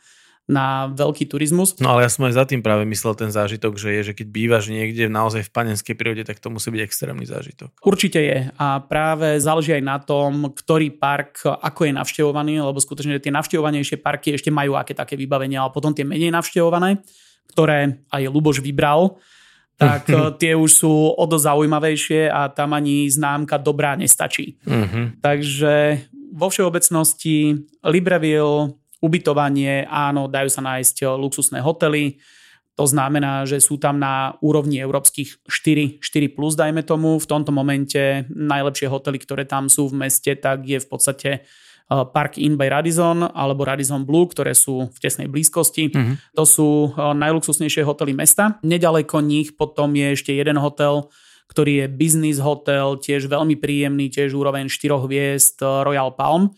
na 0.47 0.87
veľký 0.95 1.27
turizmus. 1.27 1.75
No 1.83 1.99
ale 1.99 2.07
ja 2.07 2.11
som 2.11 2.23
aj 2.23 2.39
za 2.39 2.47
tým 2.47 2.63
práve 2.63 2.87
myslel 2.87 3.19
ten 3.19 3.35
zážitok, 3.35 3.75
že 3.75 3.91
je, 3.99 4.01
že 4.11 4.13
keď 4.15 4.27
bývaš 4.31 4.71
niekde 4.71 5.11
naozaj 5.11 5.43
v 5.43 5.51
panenskej 5.51 5.99
prírode, 5.99 6.23
tak 6.23 6.39
to 6.39 6.55
musí 6.55 6.71
byť 6.71 6.83
extrémny 6.87 7.27
zážitok. 7.27 7.75
Určite 7.83 8.23
je 8.23 8.39
a 8.55 8.79
práve 8.79 9.43
záleží 9.43 9.75
aj 9.75 9.83
na 9.83 9.99
tom, 9.99 10.55
ktorý 10.55 10.95
park 10.95 11.43
ako 11.51 11.91
je 11.91 11.93
navštevovaný, 11.99 12.63
lebo 12.63 12.79
skutočne 12.79 13.19
tie 13.19 13.35
navštevovanejšie 13.35 13.99
parky 13.99 14.39
ešte 14.39 14.55
majú 14.55 14.79
aké 14.79 14.95
také 14.95 15.19
vybavenie, 15.19 15.59
ale 15.59 15.75
potom 15.75 15.91
tie 15.91 16.07
menej 16.07 16.31
navštevované, 16.31 17.03
ktoré 17.51 18.07
aj 18.15 18.31
Luboš 18.31 18.63
vybral, 18.63 19.19
tak 19.77 20.09
tie 20.41 20.57
už 20.57 20.71
sú 20.73 20.93
o 21.13 21.25
zaujímavejšie 21.29 22.33
a 22.33 22.49
tam 22.49 22.73
ani 22.73 23.09
známka 23.13 23.61
dobrá 23.61 23.93
nestačí. 23.93 24.57
Uh-huh. 24.65 25.13
Takže 25.21 26.01
vo 26.33 26.49
všeobecnosti 26.49 27.57
Libreville 27.85 28.77
Ubytovanie, 29.05 29.85
áno, 29.85 30.25
dajú 30.27 30.49
sa 30.49 30.65
nájsť 30.65 31.05
eh, 31.05 31.09
luxusné 31.13 31.61
hotely, 31.61 32.17
to 32.77 32.85
znamená, 32.85 33.49
že 33.49 33.57
sú 33.57 33.81
tam 33.81 33.97
na 33.97 34.37
úrovni 34.45 34.77
európskych 34.77 35.49
4, 35.49 36.05
4 36.05 36.37
plus, 36.37 36.53
dajme 36.61 36.85
tomu. 36.85 37.17
V 37.17 37.25
tomto 37.25 37.49
momente 37.49 38.29
najlepšie 38.29 38.93
hotely, 38.93 39.17
ktoré 39.17 39.49
tam 39.49 39.73
sú 39.73 39.89
v 39.89 40.05
meste, 40.05 40.37
tak 40.37 40.69
je 40.69 40.77
v 40.77 40.85
podstate 40.85 41.31
Park 41.87 42.43
Inn 42.43 42.59
by 42.59 42.67
Radisson 42.67 43.23
alebo 43.23 43.63
Radisson 43.63 44.03
Blue, 44.03 44.27
ktoré 44.27 44.59
sú 44.59 44.91
v 44.91 44.99
tesnej 44.99 45.31
blízkosti. 45.31 45.95
Uh-huh. 45.95 46.19
To 46.35 46.43
sú 46.43 46.69
najluxusnejšie 46.99 47.87
hotely 47.87 48.11
mesta. 48.11 48.59
Nedaleko 48.67 49.23
nich 49.23 49.55
potom 49.55 49.95
je 49.95 50.19
ešte 50.19 50.35
jeden 50.35 50.59
hotel, 50.59 51.07
ktorý 51.47 51.87
je 51.87 51.87
business 51.87 52.43
hotel, 52.43 52.99
tiež 52.99 53.31
veľmi 53.31 53.55
príjemný, 53.55 54.11
tiež 54.11 54.35
úroveň 54.35 54.67
4 54.67 54.99
hviezd 55.07 55.63
Royal 55.63 56.11
Palm. 56.19 56.51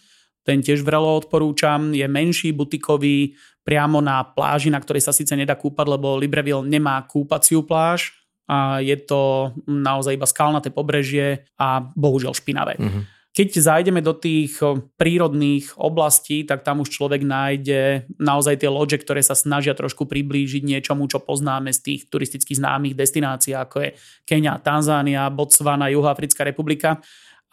Ten 0.49 0.65
tiež 0.65 0.81
vrelo 0.81 1.13
odporúčam, 1.13 1.93
je 1.93 2.09
menší, 2.09 2.57
butikový, 2.57 3.37
priamo 3.69 4.01
na 4.01 4.25
pláži, 4.25 4.73
na 4.73 4.81
ktorej 4.81 5.05
sa 5.05 5.13
síce 5.13 5.37
nedá 5.37 5.61
kúpať, 5.61 5.93
lebo 5.93 6.17
Libreville 6.17 6.65
nemá 6.65 7.05
kúpaciu 7.05 7.69
pláž 7.69 8.17
a 8.49 8.81
je 8.81 8.97
to 8.97 9.53
naozaj 9.69 10.17
iba 10.17 10.25
skalnaté 10.25 10.73
pobrežie 10.73 11.45
a 11.61 11.85
bohužiaľ 11.85 12.33
špinavé. 12.33 12.81
Uh-huh. 12.81 13.05
Keď 13.29 13.49
zajdeme 13.63 14.03
do 14.03 14.19
tých 14.19 14.59
prírodných 14.99 15.79
oblastí, 15.79 16.43
tak 16.43 16.67
tam 16.67 16.83
už 16.83 16.91
človek 16.91 17.23
nájde 17.23 18.11
naozaj 18.19 18.59
tie 18.59 18.67
loďe, 18.67 18.99
ktoré 18.99 19.23
sa 19.23 19.39
snažia 19.39 19.79
trošku 19.79 20.11
priblížiť 20.11 20.67
niečomu, 20.67 21.07
čo 21.07 21.23
poznáme 21.23 21.71
z 21.71 21.81
tých 21.87 22.01
turisticky 22.11 22.59
známych 22.59 22.99
destinácií, 22.99 23.55
ako 23.55 23.77
je 23.87 23.89
Kenia, 24.27 24.59
Tanzánia, 24.59 25.31
Botswana, 25.31 25.87
Juhoafrická 25.87 26.43
republika, 26.43 26.99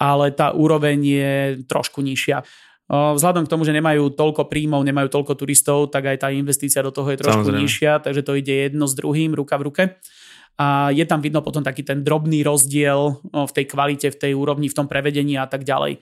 ale 0.01 0.33
tá 0.33 0.57
úroveň 0.57 0.97
je 1.05 1.33
trošku 1.69 2.01
nižšia. 2.01 2.41
Vzhľadom 2.89 3.45
k 3.45 3.51
tomu, 3.53 3.65
že 3.65 3.73
nemajú 3.73 4.13
toľko 4.13 4.45
príjmov, 4.45 4.85
nemajú 4.85 5.09
toľko 5.09 5.33
turistov, 5.37 5.89
tak 5.89 6.05
aj 6.05 6.17
tá 6.21 6.29
investícia 6.29 6.85
do 6.85 6.93
toho 6.93 7.13
je 7.13 7.21
trošku 7.21 7.49
Samozrejme. 7.49 7.61
nižšia, 7.61 7.91
takže 8.01 8.21
to 8.21 8.37
ide 8.37 8.69
jedno 8.69 8.85
s 8.85 8.93
druhým, 8.93 9.33
ruka 9.33 9.57
v 9.57 9.65
ruke. 9.69 9.83
A 10.55 10.89
je 10.95 11.03
tam 11.03 11.19
vidno 11.19 11.43
potom 11.43 11.63
taký 11.63 11.83
ten 11.83 11.99
drobný 11.99 12.39
rozdiel 12.39 13.19
v 13.27 13.51
tej 13.51 13.65
kvalite, 13.67 14.07
v 14.07 14.19
tej 14.19 14.31
úrovni, 14.31 14.71
v 14.71 14.77
tom 14.77 14.87
prevedení 14.87 15.35
a 15.35 15.47
tak 15.51 15.67
ďalej. 15.67 15.99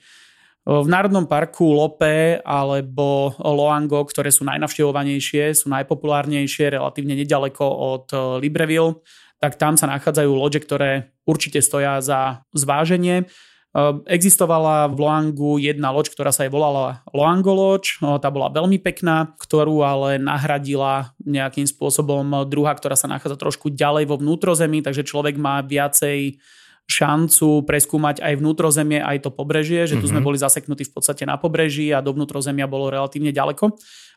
V 0.64 0.88
Národnom 0.88 1.28
parku 1.28 1.76
Lope 1.76 2.40
alebo 2.40 3.36
Loango, 3.42 4.06
ktoré 4.08 4.32
sú 4.32 4.48
najnavštevovanejšie, 4.48 5.52
sú 5.58 5.68
najpopulárnejšie, 5.68 6.80
relatívne 6.80 7.20
nedaleko 7.20 7.66
od 7.68 8.06
Libreville, 8.40 9.04
tak 9.44 9.60
tam 9.60 9.76
sa 9.76 9.92
nachádzajú 9.92 10.32
loďe, 10.32 10.64
ktoré 10.64 11.12
určite 11.28 11.60
stoja 11.60 12.00
za 12.00 12.48
zváženie. 12.56 13.28
Ehm, 13.74 14.06
existovala 14.06 14.86
v 14.94 15.02
Loangu 15.02 15.58
jedna 15.58 15.90
loď, 15.90 16.14
ktorá 16.14 16.30
sa 16.30 16.46
aj 16.46 16.54
volala 16.54 17.02
Loango 17.10 17.58
loď. 17.58 17.98
Tá 18.22 18.30
bola 18.30 18.54
veľmi 18.54 18.78
pekná, 18.78 19.34
ktorú 19.42 19.82
ale 19.82 20.22
nahradila 20.22 21.18
nejakým 21.26 21.66
spôsobom 21.66 22.46
druhá, 22.46 22.78
ktorá 22.78 22.94
sa 22.94 23.10
nachádza 23.10 23.42
trošku 23.42 23.74
ďalej 23.74 24.14
vo 24.14 24.22
vnútrozemí, 24.22 24.86
takže 24.86 25.02
človek 25.02 25.42
má 25.42 25.66
viacej 25.66 26.38
šancu 26.86 27.64
preskúmať 27.66 28.22
aj 28.22 28.34
vnútrozemie, 28.44 29.00
aj 29.02 29.26
to 29.26 29.30
pobrežie, 29.34 29.88
že 29.88 29.98
tu 29.98 30.06
sme 30.06 30.20
mhm. 30.22 30.28
boli 30.28 30.38
zaseknutí 30.38 30.86
v 30.86 30.94
podstate 30.94 31.24
na 31.26 31.40
pobreží 31.42 31.90
a 31.90 32.04
do 32.04 32.14
vnútrozemia 32.14 32.70
bolo 32.70 32.94
relatívne 32.94 33.34
ďaleko. 33.34 33.74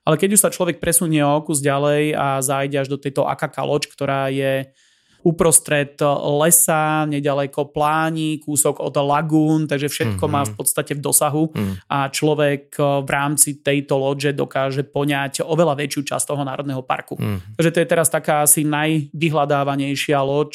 Ale 0.06 0.20
keď 0.20 0.36
už 0.36 0.42
sa 0.44 0.52
človek 0.52 0.78
presunie 0.78 1.24
o 1.24 1.40
kus 1.40 1.64
ďalej 1.64 2.12
a 2.12 2.38
zájde 2.44 2.76
až 2.84 2.88
do 2.92 2.98
tejto 3.00 3.24
Akaka 3.24 3.64
loď, 3.64 3.88
ktorá 3.88 4.28
je 4.28 4.68
uprostred 5.26 5.98
lesa, 6.38 7.02
nedaleko 7.10 7.74
pláni, 7.74 8.38
kúsok 8.38 8.78
od 8.78 8.94
lagún, 9.02 9.66
takže 9.66 9.90
všetko 9.90 10.22
mm-hmm. 10.22 10.38
má 10.38 10.46
v 10.46 10.54
podstate 10.54 10.94
v 10.94 11.02
dosahu 11.02 11.50
mm. 11.50 11.90
a 11.90 12.06
človek 12.06 12.78
eh, 12.78 12.84
v 13.02 13.08
rámci 13.10 13.58
tejto 13.58 13.98
loďe 13.98 14.30
dokáže 14.30 14.86
poňať 14.86 15.42
oveľa 15.42 15.74
väčšiu 15.82 16.06
časť 16.06 16.24
toho 16.30 16.46
národného 16.46 16.86
parku. 16.86 17.18
Mm. 17.18 17.58
Takže 17.58 17.70
to 17.74 17.78
je 17.82 17.90
teraz 17.90 18.06
taká 18.06 18.46
asi 18.46 18.62
najvyhľadávanejšia 18.62 20.22
loď, 20.22 20.52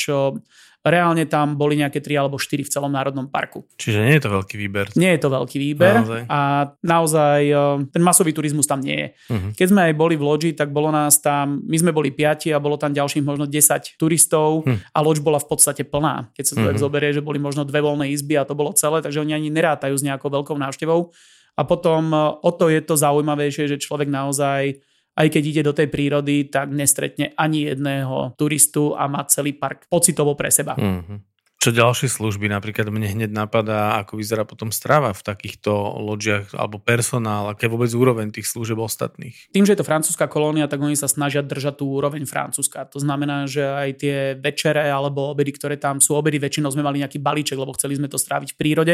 Reálne 0.82 1.30
tam 1.30 1.62
boli 1.62 1.78
nejaké 1.78 2.02
3 2.02 2.26
alebo 2.26 2.42
4 2.42 2.66
v 2.66 2.72
celom 2.74 2.90
národnom 2.90 3.30
parku. 3.30 3.70
Čiže 3.78 4.02
nie 4.02 4.18
je 4.18 4.24
to 4.26 4.34
veľký 4.34 4.56
výber. 4.58 4.90
Nie 4.98 5.14
je 5.14 5.22
to 5.22 5.30
veľký 5.30 5.58
výber 5.62 6.02
naozaj. 6.02 6.22
a 6.26 6.40
naozaj 6.82 7.42
e, 7.46 7.56
ten 7.94 8.02
masový 8.02 8.34
turizmus 8.34 8.66
tam 8.66 8.82
nie 8.82 8.98
je. 8.98 9.08
Uh-huh. 9.30 9.54
Keď 9.54 9.68
sme 9.70 9.82
aj 9.86 9.94
boli 9.94 10.18
v 10.18 10.26
loďi, 10.26 10.58
tak 10.58 10.74
bolo 10.74 10.90
nás 10.90 11.22
tam, 11.22 11.62
my 11.70 11.78
sme 11.78 11.94
boli 11.94 12.10
5 12.10 12.50
a 12.50 12.58
bolo 12.58 12.82
tam 12.82 12.98
ďalších 12.98 13.22
možno 13.22 13.46
10 13.46 14.02
turistov 14.02 14.66
uh-huh. 14.66 14.82
a 14.90 14.98
loď 15.06 15.22
bola 15.22 15.38
v 15.38 15.54
podstate 15.54 15.86
plná. 15.86 16.34
Keď 16.34 16.44
sa 16.50 16.54
to 16.58 16.66
uh-huh. 16.66 16.70
tak 16.74 16.82
zoberie, 16.82 17.14
že 17.14 17.22
boli 17.22 17.38
možno 17.38 17.62
dve 17.62 17.86
voľné 17.86 18.10
izby 18.10 18.42
a 18.42 18.50
to 18.50 18.58
bolo 18.58 18.74
celé, 18.74 19.06
takže 19.06 19.22
oni 19.22 19.38
ani 19.38 19.54
nerátajú 19.54 19.94
s 19.94 20.02
nejakou 20.02 20.34
veľkou 20.34 20.58
návštevou. 20.58 21.14
A 21.56 21.62
potom 21.62 22.10
e, 22.10 22.18
o 22.42 22.50
to 22.50 22.74
je 22.74 22.82
to 22.82 22.98
zaujímavejšie, 22.98 23.70
že 23.70 23.78
človek 23.78 24.10
naozaj 24.10 24.82
aj 25.16 25.28
keď 25.28 25.44
ide 25.44 25.62
do 25.68 25.74
tej 25.76 25.88
prírody, 25.92 26.48
tak 26.48 26.72
nestretne 26.72 27.36
ani 27.36 27.68
jedného 27.72 28.36
turistu 28.40 28.96
a 28.96 29.06
má 29.12 29.28
celý 29.28 29.52
park 29.56 29.86
pocitovo 29.92 30.36
pre 30.40 30.50
seba. 30.50 30.80
Mm-hmm. 30.80 31.32
Čo 31.62 31.78
ďalšie 31.78 32.10
služby? 32.10 32.50
Napríklad 32.50 32.90
mne 32.90 33.06
hneď 33.06 33.30
napadá, 33.30 34.02
ako 34.02 34.18
vyzerá 34.18 34.50
potom 34.50 34.74
strava 34.74 35.14
v 35.14 35.22
takýchto 35.22 35.70
loďiach 36.02 36.58
alebo 36.58 36.82
personál, 36.82 37.54
aké 37.54 37.70
vôbec 37.70 37.94
úroveň 37.94 38.34
tých 38.34 38.50
služieb 38.50 38.82
ostatných. 38.82 39.54
Tým, 39.54 39.70
že 39.70 39.78
je 39.78 39.86
to 39.86 39.86
francúzska 39.86 40.26
kolónia, 40.26 40.66
tak 40.66 40.82
oni 40.82 40.98
sa 40.98 41.06
snažia 41.06 41.46
držať 41.46 41.86
tú 41.86 42.02
úroveň 42.02 42.26
francúzska. 42.26 42.90
To 42.90 42.98
znamená, 42.98 43.46
že 43.46 43.62
aj 43.62 43.90
tie 43.94 44.34
večere 44.42 44.90
alebo 44.90 45.30
obedy, 45.30 45.54
ktoré 45.54 45.78
tam 45.78 46.02
sú, 46.02 46.18
obedy 46.18 46.42
väčšinou 46.42 46.74
sme 46.74 46.82
mali 46.82 46.98
nejaký 47.06 47.22
balíček, 47.22 47.62
lebo 47.62 47.78
chceli 47.78 47.94
sme 47.94 48.10
to 48.10 48.18
stráviť 48.18 48.58
v 48.58 48.60
prírode 48.60 48.94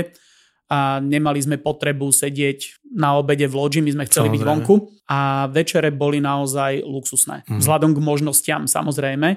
a 0.67 0.99
nemali 0.99 1.39
sme 1.39 1.55
potrebu 1.55 2.11
sedieť 2.11 2.91
na 2.91 3.15
obede 3.15 3.47
v 3.47 3.55
loďi, 3.55 3.79
my 3.79 3.91
sme 3.95 4.03
chceli 4.07 4.27
samozrejme. 4.27 4.35
byť 4.35 4.43
vonku 4.43 4.75
a 5.07 5.47
večere 5.47 5.95
boli 5.95 6.19
naozaj 6.19 6.83
luxusné. 6.83 7.47
Mm. 7.47 7.63
Vzhľadom 7.63 7.91
k 7.95 7.99
možnostiam 8.03 8.67
samozrejme, 8.67 9.29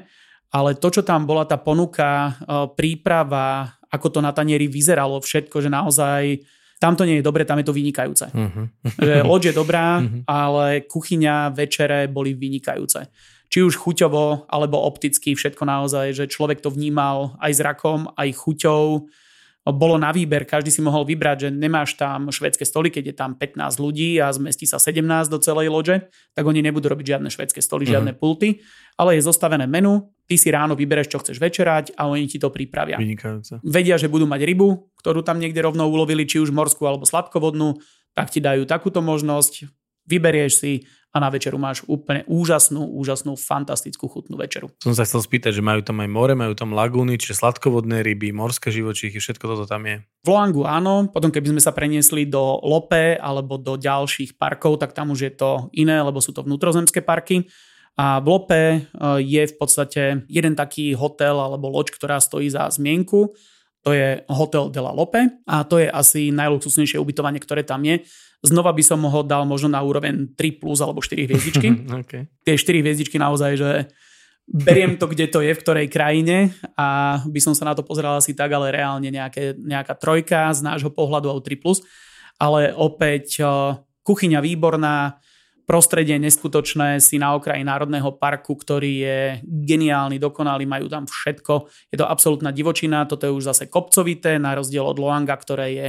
ale 0.51 0.71
to, 0.75 0.89
čo 0.91 1.07
tam 1.07 1.31
bola 1.31 1.47
tá 1.47 1.55
ponuka, 1.55 2.11
e, 2.11 2.31
príprava, 2.75 3.79
ako 3.87 4.07
to 4.11 4.21
na 4.23 4.35
tanieri 4.35 4.67
vyzeralo, 4.67 5.23
všetko, 5.23 5.63
že 5.63 5.71
naozaj 5.71 6.23
tam 6.83 6.97
to 6.97 7.07
nie 7.07 7.21
je 7.21 7.27
dobre, 7.27 7.47
tam 7.47 7.61
je 7.61 7.69
to 7.69 7.77
vynikajúce. 7.77 8.27
Mm-hmm. 8.33 8.67
Že 8.99 9.15
loď 9.23 9.53
je 9.53 9.55
dobrá, 9.55 10.01
mm-hmm. 10.01 10.23
ale 10.27 10.83
kuchyňa, 10.89 11.53
večere 11.53 12.09
boli 12.09 12.33
vynikajúce. 12.35 13.07
Či 13.51 13.67
už 13.67 13.77
chuťovo, 13.77 14.49
alebo 14.49 14.81
opticky, 14.83 15.37
všetko 15.37 15.63
naozaj, 15.69 16.17
že 16.17 16.25
človek 16.31 16.65
to 16.65 16.73
vnímal 16.73 17.37
aj 17.39 17.53
zrakom, 17.61 18.09
aj 18.17 18.33
chuťou 18.33 19.11
bolo 19.69 20.01
na 20.01 20.09
výber, 20.09 20.49
každý 20.49 20.73
si 20.73 20.81
mohol 20.81 21.05
vybrať, 21.05 21.37
že 21.47 21.49
nemáš 21.53 22.01
tam 22.01 22.33
švedské 22.33 22.65
stoly, 22.65 22.89
keď 22.89 23.13
je 23.13 23.15
tam 23.15 23.37
15 23.37 23.61
ľudí 23.77 24.17
a 24.17 24.33
zmestí 24.33 24.65
sa 24.65 24.81
17 24.81 25.05
do 25.29 25.37
celej 25.37 25.69
lože, 25.69 26.09
tak 26.33 26.49
oni 26.49 26.65
nebudú 26.65 26.89
robiť 26.89 27.17
žiadne 27.17 27.29
švedské 27.29 27.61
stoly, 27.61 27.85
mm-hmm. 27.85 27.93
žiadne 27.93 28.13
pulty, 28.17 28.65
ale 28.97 29.21
je 29.21 29.29
zostavené 29.29 29.69
menu, 29.69 30.09
ty 30.25 30.41
si 30.41 30.49
ráno 30.49 30.73
vybereš, 30.73 31.13
čo 31.13 31.21
chceš 31.21 31.37
večerať 31.37 31.93
a 31.93 32.09
oni 32.09 32.25
ti 32.25 32.41
to 32.41 32.49
pripravia. 32.49 32.97
Vynikajúce. 32.97 33.61
Vedia, 33.61 34.01
že 34.01 34.09
budú 34.09 34.25
mať 34.25 34.49
rybu, 34.49 34.97
ktorú 34.97 35.21
tam 35.21 35.37
niekde 35.37 35.61
rovno 35.61 35.85
ulovili, 35.93 36.25
či 36.25 36.41
už 36.41 36.57
morskú 36.57 36.89
alebo 36.89 37.05
sladkovodnú, 37.05 37.77
tak 38.17 38.33
ti 38.33 38.41
dajú 38.41 38.65
takúto 38.65 39.05
možnosť, 39.05 39.80
vyberieš 40.07 40.53
si 40.57 40.73
a 41.11 41.19
na 41.19 41.27
večeru 41.27 41.59
máš 41.59 41.83
úplne 41.91 42.23
úžasnú, 42.31 42.87
úžasnú, 42.95 43.35
fantastickú 43.35 44.07
chutnú 44.07 44.39
večeru. 44.39 44.71
Som 44.79 44.95
sa 44.95 45.03
chcel 45.03 45.27
spýtať, 45.27 45.59
že 45.59 45.63
majú 45.63 45.83
tam 45.83 45.99
aj 45.99 46.09
more, 46.11 46.35
majú 46.39 46.55
tam 46.55 46.71
lagúny, 46.71 47.19
čiže 47.19 47.43
sladkovodné 47.43 48.07
ryby, 48.07 48.31
morské 48.31 48.71
živočíchy, 48.71 49.19
všetko 49.19 49.43
toto 49.43 49.67
tam 49.67 49.91
je. 49.91 50.07
V 50.23 50.29
Loangu 50.31 50.63
áno, 50.63 51.11
potom 51.11 51.35
keby 51.35 51.59
sme 51.59 51.63
sa 51.63 51.75
preniesli 51.75 52.31
do 52.31 52.63
Lope 52.63 53.19
alebo 53.19 53.59
do 53.59 53.75
ďalších 53.75 54.39
parkov, 54.39 54.79
tak 54.79 54.95
tam 54.95 55.11
už 55.11 55.21
je 55.27 55.33
to 55.35 55.51
iné, 55.75 55.99
lebo 55.99 56.23
sú 56.23 56.31
to 56.31 56.47
vnútrozemské 56.47 57.03
parky. 57.03 57.51
A 57.99 58.23
v 58.23 58.27
Lope 58.31 58.63
e, 58.63 58.79
je 59.19 59.43
v 59.51 59.55
podstate 59.59 60.25
jeden 60.31 60.55
taký 60.55 60.95
hotel 60.95 61.35
alebo 61.43 61.67
loď, 61.67 61.91
ktorá 61.91 62.23
stojí 62.23 62.47
za 62.47 62.71
zmienku. 62.71 63.35
To 63.85 63.97
je 63.97 64.21
Hotel 64.29 64.69
de 64.69 64.81
la 64.81 64.93
Lope 64.93 65.41
a 65.49 65.65
to 65.65 65.81
je 65.81 65.89
asi 65.89 66.29
najluxusnejšie 66.37 67.01
ubytovanie, 67.01 67.41
ktoré 67.41 67.65
tam 67.65 67.81
je 67.85 68.05
Znova 68.41 68.73
by 68.73 68.81
som 68.81 69.05
ho 69.05 69.21
dal 69.21 69.45
možno 69.45 69.69
na 69.69 69.85
úroveň 69.85 70.33
3 70.33 70.61
plus 70.61 70.81
alebo 70.81 71.05
4 71.05 71.29
hviezdičky. 71.29 71.69
okay. 72.01 72.25
Tie 72.41 72.57
4 72.57 72.81
hviezdičky 72.81 73.21
naozaj, 73.21 73.53
že 73.61 73.71
beriem 74.49 74.97
to, 74.97 75.13
kde 75.13 75.29
to 75.29 75.45
je, 75.45 75.53
v 75.53 75.61
ktorej 75.61 75.93
krajine 75.93 76.57
a 76.75 77.21
by 77.29 77.41
som 77.45 77.53
sa 77.53 77.69
na 77.69 77.77
to 77.77 77.85
pozeral 77.85 78.17
asi 78.17 78.33
tak, 78.33 78.49
ale 78.49 78.73
reálne 78.73 79.13
nejaké, 79.13 79.61
nejaká 79.61 79.93
trojka 80.01 80.51
z 80.57 80.65
nášho 80.65 80.89
pohľadu 80.89 81.29
alebo 81.29 81.45
3 81.45 81.61
plus. 81.61 81.85
Ale 82.41 82.73
opäť 82.73 83.45
kuchyňa 84.01 84.41
výborná, 84.41 85.21
prostredie 85.71 86.19
neskutočné, 86.19 86.99
si 86.99 87.15
na 87.23 87.39
okraji 87.39 87.63
Národného 87.63 88.19
parku, 88.19 88.59
ktorý 88.59 88.93
je 89.07 89.19
geniálny, 89.47 90.19
dokonalý, 90.19 90.67
majú 90.67 90.91
tam 90.91 91.07
všetko. 91.07 91.71
Je 91.95 91.97
to 92.03 92.11
absolútna 92.11 92.51
divočina, 92.51 93.07
toto 93.07 93.31
je 93.31 93.37
už 93.39 93.55
zase 93.55 93.71
kopcovité, 93.71 94.43
na 94.43 94.59
rozdiel 94.59 94.83
od 94.83 94.99
Loanga, 94.99 95.39
ktoré 95.39 95.67
je 95.71 95.89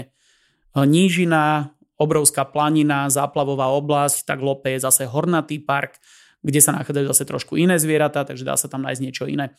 nížina, 0.78 1.74
obrovská 1.98 2.46
planina, 2.46 3.10
záplavová 3.10 3.74
oblasť, 3.74 4.30
tak 4.30 4.46
Lope 4.46 4.78
je 4.78 4.86
zase 4.86 5.10
hornatý 5.10 5.58
park, 5.58 5.98
kde 6.46 6.62
sa 6.62 6.78
nachádzajú 6.78 7.06
zase 7.10 7.24
trošku 7.26 7.58
iné 7.58 7.82
zvieratá, 7.82 8.22
takže 8.22 8.46
dá 8.46 8.54
sa 8.62 8.70
tam 8.70 8.86
nájsť 8.86 9.02
niečo 9.02 9.26
iné. 9.26 9.58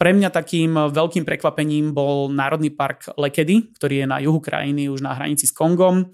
Pre 0.00 0.16
mňa 0.16 0.32
takým 0.32 0.72
veľkým 0.88 1.28
prekvapením 1.28 1.92
bol 1.92 2.32
Národný 2.32 2.72
park 2.72 3.12
Lekedy, 3.20 3.76
ktorý 3.76 4.04
je 4.04 4.06
na 4.08 4.24
juhu 4.24 4.40
krajiny, 4.40 4.88
už 4.88 5.04
na 5.04 5.12
hranici 5.12 5.44
s 5.44 5.52
Kongom. 5.52 6.08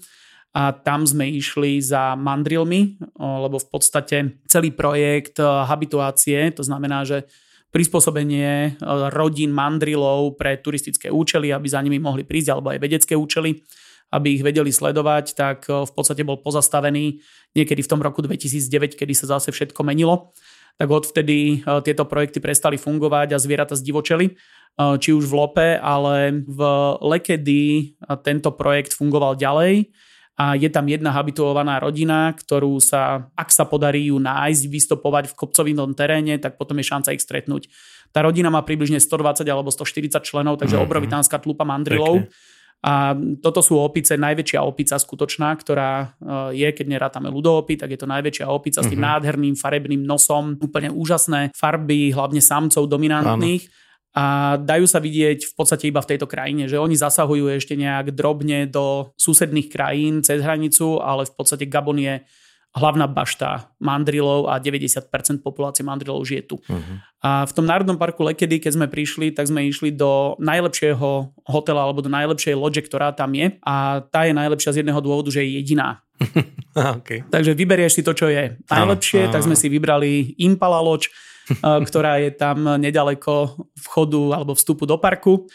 A 0.55 0.71
tam 0.71 1.03
sme 1.03 1.27
išli 1.27 1.83
za 1.83 2.15
mandrilmi, 2.15 2.97
lebo 3.19 3.59
v 3.59 3.67
podstate 3.67 4.41
celý 4.47 4.73
projekt 4.73 5.37
habituácie, 5.41 6.49
to 6.55 6.63
znamená, 6.63 7.03
že 7.03 7.27
prispôsobenie 7.69 8.79
rodín 9.11 9.51
mandrilov 9.53 10.39
pre 10.39 10.57
turistické 10.57 11.11
účely, 11.11 11.51
aby 11.51 11.67
za 11.67 11.83
nimi 11.83 11.99
mohli 11.99 12.23
prísť, 12.23 12.49
alebo 12.57 12.73
aj 12.73 12.79
vedecké 12.79 13.13
účely, 13.13 13.61
aby 14.09 14.39
ich 14.39 14.41
vedeli 14.41 14.71
sledovať, 14.71 15.35
tak 15.35 15.67
v 15.67 15.91
podstate 15.91 16.23
bol 16.23 16.39
pozastavený 16.39 17.19
niekedy 17.53 17.83
v 17.83 17.91
tom 17.91 17.99
roku 17.99 18.23
2009, 18.23 18.95
kedy 18.95 19.13
sa 19.13 19.37
zase 19.37 19.51
všetko 19.51 19.83
menilo. 19.83 20.31
Tak 20.79 20.89
odvtedy 20.89 21.67
tieto 21.85 22.07
projekty 22.07 22.39
prestali 22.39 22.79
fungovať 22.79 23.35
a 23.35 23.41
zvieratá 23.41 23.75
zdivočeli 23.75 24.37
či 24.77 25.09
už 25.09 25.25
v 25.25 25.33
Lope, 25.33 25.69
ale 25.75 26.45
v 26.45 26.59
Lekedy 27.01 27.93
tento 28.21 28.53
projekt 28.53 28.93
fungoval 28.93 29.35
ďalej 29.35 29.89
a 30.37 30.53
je 30.53 30.69
tam 30.69 30.85
jedna 30.85 31.09
habituovaná 31.09 31.81
rodina, 31.81 32.29
ktorú 32.29 32.77
sa, 32.77 33.25
ak 33.33 33.49
sa 33.49 33.65
podarí 33.65 34.13
ju 34.13 34.21
nájsť, 34.21 34.63
vystopovať 34.69 35.33
v 35.33 35.37
kopcovinom 35.37 35.97
teréne, 35.97 36.37
tak 36.37 36.61
potom 36.61 36.77
je 36.77 36.85
šanca 36.85 37.09
ich 37.17 37.25
stretnúť. 37.25 37.65
Tá 38.13 38.21
rodina 38.21 38.53
má 38.53 38.61
približne 38.61 39.01
120 39.01 39.41
alebo 39.49 39.73
140 39.73 40.13
členov, 40.21 40.61
takže 40.61 40.77
mm-hmm. 40.77 40.85
obrovitánska 40.85 41.41
tlupa 41.41 41.65
mandrilov. 41.65 42.29
Pekne. 42.29 42.55
A 42.85 43.17
toto 43.41 43.65
sú 43.65 43.81
opice, 43.81 44.21
najväčšia 44.21 44.61
opica 44.61 45.01
skutočná, 45.01 45.49
ktorá 45.57 46.13
e, 46.53 46.61
je, 46.61 46.69
keď 46.69 46.85
nerátame 46.85 47.33
ľudoopi, 47.33 47.73
tak 47.73 47.97
je 47.97 47.99
to 47.99 48.05
najväčšia 48.05 48.45
opica 48.45 48.85
mm-hmm. 48.85 48.85
s 48.85 48.93
tým 48.93 49.01
mhm. 49.01 49.07
nádherným 49.09 49.55
farebným 49.57 50.01
nosom, 50.05 50.61
úplne 50.61 50.93
úžasné 50.93 51.57
farby, 51.57 52.13
hlavne 52.13 52.37
samcov 52.37 52.85
dominantných. 52.85 53.65
Áno 53.65 53.85
a 54.17 54.57
dajú 54.57 54.89
sa 54.89 54.97
vidieť 54.97 55.45
v 55.45 55.53
podstate 55.53 55.93
iba 55.93 56.01
v 56.01 56.09
tejto 56.09 56.25
krajine, 56.25 56.65
že 56.65 56.81
oni 56.81 56.97
zasahujú 56.97 57.53
ešte 57.53 57.77
nejak 57.77 58.17
drobne 58.17 58.65
do 58.65 59.13
susedných 59.13 59.69
krajín 59.69 60.25
cez 60.25 60.41
hranicu, 60.41 60.97
ale 60.97 61.29
v 61.29 61.33
podstate 61.37 61.69
Gabon 61.69 62.01
je 62.01 62.25
hlavná 62.73 63.05
bašta 63.05 63.69
mandrilov 63.77 64.49
a 64.49 64.57
90% 64.57 65.09
populácie 65.45 65.85
mandrilov 65.85 66.25
žije 66.25 66.49
tu. 66.49 66.57
Uh-huh. 66.57 66.97
A 67.21 67.45
v 67.45 67.51
tom 67.53 67.65
Národnom 67.69 67.97
parku 67.97 68.25
Lekedy, 68.25 68.57
keď 68.57 68.81
sme 68.81 68.87
prišli, 68.89 69.33
tak 69.33 69.49
sme 69.49 69.65
išli 69.65 69.93
do 69.93 70.37
najlepšieho 70.41 71.33
hotela 71.45 71.85
alebo 71.85 72.01
do 72.01 72.09
najlepšej 72.09 72.57
loďe, 72.57 72.81
ktorá 72.85 73.13
tam 73.13 73.33
je 73.37 73.57
a 73.65 74.01
tá 74.01 74.25
je 74.25 74.33
najlepšia 74.33 74.73
z 74.73 74.79
jedného 74.81 75.01
dôvodu, 75.01 75.29
že 75.29 75.45
je 75.45 75.61
jediná. 75.61 76.01
okay. 76.97 77.21
Takže 77.29 77.53
vyberieš 77.53 78.01
si 78.01 78.05
to, 78.05 78.17
čo 78.17 78.33
je 78.33 78.57
najlepšie, 78.65 79.29
uh-huh. 79.29 79.33
tak 79.33 79.45
sme 79.45 79.53
si 79.57 79.69
vybrali 79.69 80.37
Impala 80.41 80.81
Eh, 80.81 81.05
ktorá 81.87 82.19
je 82.21 82.31
tam 82.35 82.77
nedaleko 82.77 83.55
vchodu 83.87 84.41
alebo 84.41 84.51
vstupu 84.53 84.83
do 84.83 84.99
parku. 84.99 85.47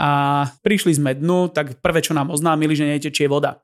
A 0.00 0.44
prišli 0.64 0.96
sme 0.96 1.12
dnu, 1.12 1.52
tak 1.52 1.76
prvé, 1.84 2.00
čo 2.00 2.16
nám 2.16 2.32
oznámili, 2.32 2.72
že 2.72 2.88
netečie 2.88 3.28
voda. 3.28 3.60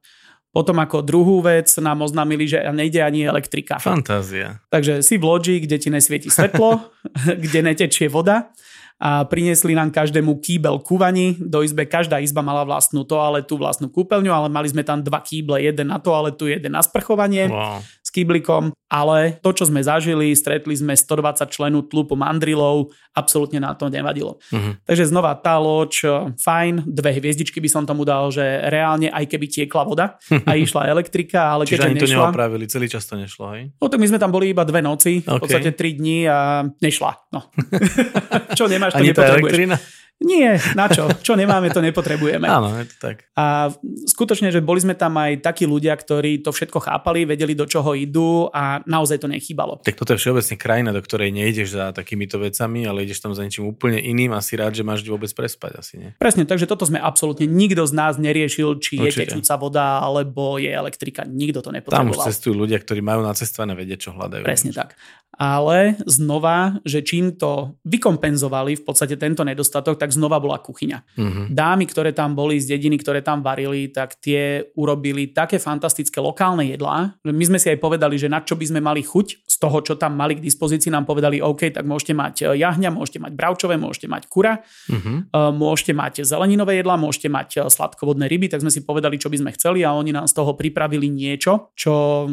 Potom 0.52 0.76
ako 0.80 1.04
druhú 1.04 1.44
vec 1.44 1.68
nám 1.80 2.04
oznámili, 2.04 2.48
že 2.48 2.60
nejde 2.72 3.04
ani 3.04 3.28
elektrika. 3.28 3.76
Fantázia. 3.76 4.60
Takže 4.72 5.04
si 5.04 5.20
v 5.20 5.24
loďi, 5.24 5.54
kde 5.64 5.76
ti 5.76 5.88
nesvieti 5.92 6.28
svetlo, 6.32 6.80
kde 7.44 7.60
netečie 7.60 8.08
voda 8.08 8.52
a 8.96 9.28
priniesli 9.28 9.76
nám 9.76 9.92
každému 9.92 10.40
kýbel 10.40 10.80
kúvaní. 10.80 11.36
Do 11.36 11.60
izbe 11.60 11.84
každá 11.84 12.16
izba 12.24 12.40
mala 12.40 12.64
vlastnú 12.64 13.04
toaletu, 13.04 13.60
vlastnú 13.60 13.92
kúpeľňu, 13.92 14.32
ale 14.32 14.48
mali 14.48 14.72
sme 14.72 14.80
tam 14.80 15.04
dva 15.04 15.20
kýble, 15.20 15.60
jeden 15.60 15.92
na 15.92 16.00
toaletu, 16.00 16.48
jeden 16.48 16.72
na 16.72 16.80
sprchovanie. 16.80 17.52
Wow 17.52 17.84
kýblikom, 18.16 18.72
ale 18.88 19.36
to, 19.44 19.52
čo 19.52 19.68
sme 19.68 19.84
zažili, 19.84 20.32
stretli 20.32 20.72
sme 20.72 20.96
120 20.96 21.44
členov 21.52 21.92
tlupu 21.92 22.16
mandrilov, 22.16 22.96
absolútne 23.12 23.60
na 23.60 23.76
to 23.76 23.92
nevadilo. 23.92 24.40
Uh-huh. 24.48 24.72
Takže 24.88 25.12
znova 25.12 25.36
tá 25.36 25.60
loď, 25.60 26.24
fajn, 26.40 26.88
dve 26.88 27.12
hviezdičky 27.20 27.60
by 27.60 27.68
som 27.68 27.84
tomu 27.84 28.08
dal, 28.08 28.32
že 28.32 28.44
reálne 28.72 29.12
aj 29.12 29.24
keby 29.28 29.46
tiekla 29.52 29.84
voda 29.84 30.16
a 30.32 30.52
išla 30.64 30.88
elektrika, 30.88 31.52
ale 31.52 31.68
Čiže 31.68 31.76
keďže 31.76 31.88
ani 31.92 31.96
to 32.00 32.06
nešla, 32.08 32.24
neopravili, 32.32 32.64
celý 32.70 32.86
čas 32.88 33.04
to 33.04 33.20
nešlo, 33.20 33.44
hej? 33.52 33.62
No 33.76 33.92
tak 33.92 34.00
my 34.00 34.06
sme 34.08 34.18
tam 34.22 34.32
boli 34.32 34.56
iba 34.56 34.64
dve 34.64 34.80
noci, 34.80 35.20
okay. 35.20 35.36
v 35.36 35.40
podstate 35.44 35.70
tri 35.76 35.92
dní 35.92 36.24
a 36.24 36.64
nešla. 36.80 37.12
No. 37.36 37.52
čo 38.58 38.64
nemáš, 38.64 38.96
to 38.96 39.04
ani 39.04 39.12
nepotrebuješ. 39.12 40.05
Nie, 40.16 40.56
na 40.72 40.88
čo? 40.88 41.12
Čo 41.20 41.36
nemáme, 41.36 41.68
to 41.68 41.84
nepotrebujeme. 41.84 42.48
Áno, 42.48 42.72
je 42.80 42.88
to 42.88 42.96
tak. 42.96 43.28
A 43.36 43.68
skutočne, 44.08 44.48
že 44.48 44.64
boli 44.64 44.80
sme 44.80 44.96
tam 44.96 45.12
aj 45.20 45.44
takí 45.44 45.68
ľudia, 45.68 45.92
ktorí 45.92 46.40
to 46.40 46.56
všetko 46.56 46.80
chápali, 46.80 47.28
vedeli, 47.28 47.52
do 47.52 47.68
čoho 47.68 47.92
idú 47.92 48.48
a 48.48 48.80
naozaj 48.88 49.20
to 49.20 49.28
nechýbalo. 49.28 49.84
Tak 49.84 49.92
toto 49.92 50.16
je 50.16 50.20
všeobecne 50.24 50.56
krajina, 50.56 50.90
do 50.96 51.04
ktorej 51.04 51.36
nejdeš 51.36 51.76
za 51.76 51.92
takýmito 51.92 52.40
vecami, 52.40 52.88
ale 52.88 53.04
ideš 53.04 53.20
tam 53.20 53.36
za 53.36 53.44
niečím 53.44 53.68
úplne 53.68 54.00
iným 54.00 54.32
a 54.32 54.40
si 54.40 54.56
rád, 54.56 54.72
že 54.72 54.88
máš 54.88 55.04
vôbec 55.04 55.28
prespať 55.28 55.72
asi, 55.84 55.94
nie? 56.00 56.10
Presne, 56.16 56.48
takže 56.48 56.64
toto 56.64 56.88
sme 56.88 56.96
absolútne 56.96 57.44
nikto 57.44 57.84
z 57.84 57.92
nás 57.92 58.16
neriešil, 58.16 58.80
či 58.80 58.96
Určite. 58.96 59.04
je 59.04 59.16
tečúca 59.36 59.54
voda 59.60 60.00
alebo 60.00 60.56
je 60.56 60.72
elektrika. 60.72 61.28
Nikto 61.28 61.60
to 61.60 61.76
nepotreboval. 61.76 62.08
Tam 62.08 62.16
už 62.16 62.24
cestujú 62.24 62.56
ľudia, 62.56 62.80
ktorí 62.80 63.04
majú 63.04 63.20
na 63.20 63.36
cestované 63.36 63.76
vedieť, 63.76 64.08
čo 64.08 64.10
hľadajú. 64.16 64.48
Presne 64.48 64.72
tak 64.72 64.96
ale 65.36 66.00
znova, 66.08 66.80
že 66.80 67.04
čím 67.04 67.36
to 67.36 67.76
vykompenzovali 67.84 68.80
v 68.80 68.82
podstate 68.82 69.20
tento 69.20 69.44
nedostatok, 69.44 70.00
tak 70.00 70.08
znova 70.12 70.40
bola 70.40 70.56
kuchyňa. 70.56 70.98
Uh-huh. 71.16 71.46
Dámy, 71.52 71.84
ktoré 71.84 72.16
tam 72.16 72.32
boli 72.32 72.56
z 72.56 72.72
dediny, 72.72 72.96
ktoré 72.96 73.20
tam 73.20 73.44
varili, 73.44 73.92
tak 73.92 74.16
tie 74.16 74.64
urobili 74.80 75.28
také 75.36 75.60
fantastické 75.60 76.18
lokálne 76.24 76.64
jedlá. 76.64 77.20
My 77.28 77.44
sme 77.44 77.60
si 77.60 77.68
aj 77.68 77.78
povedali, 77.78 78.16
že 78.16 78.32
na 78.32 78.40
čo 78.40 78.56
by 78.56 78.64
sme 78.64 78.80
mali 78.80 79.04
chuť 79.04 79.44
z 79.44 79.56
toho, 79.60 79.78
čo 79.84 80.00
tam 80.00 80.16
mali 80.16 80.40
k 80.40 80.44
dispozícii, 80.44 80.88
nám 80.88 81.04
povedali, 81.04 81.44
OK, 81.44 81.68
tak 81.68 81.84
môžete 81.84 82.16
mať 82.16 82.34
e, 82.42 82.44
jahňa, 82.56 82.88
môžete 82.96 83.20
mať 83.20 83.32
bravčové, 83.36 83.76
môžete 83.76 84.08
mať 84.08 84.32
kura, 84.32 84.64
uh-huh. 84.64 85.52
môžete 85.52 85.92
mať 85.92 86.24
zeleninové 86.24 86.80
jedlá, 86.80 86.96
môžete 86.96 87.28
mať 87.28 87.48
e, 87.60 87.68
sladkovodné 87.68 88.24
ryby, 88.24 88.48
tak 88.48 88.64
sme 88.64 88.72
si 88.72 88.80
povedali, 88.88 89.20
čo 89.20 89.28
by 89.28 89.36
sme 89.36 89.50
chceli 89.52 89.84
a 89.84 89.92
oni 89.92 90.16
nám 90.16 90.24
z 90.24 90.34
toho 90.34 90.56
pripravili 90.56 91.12
niečo, 91.12 91.72
čo 91.76 92.24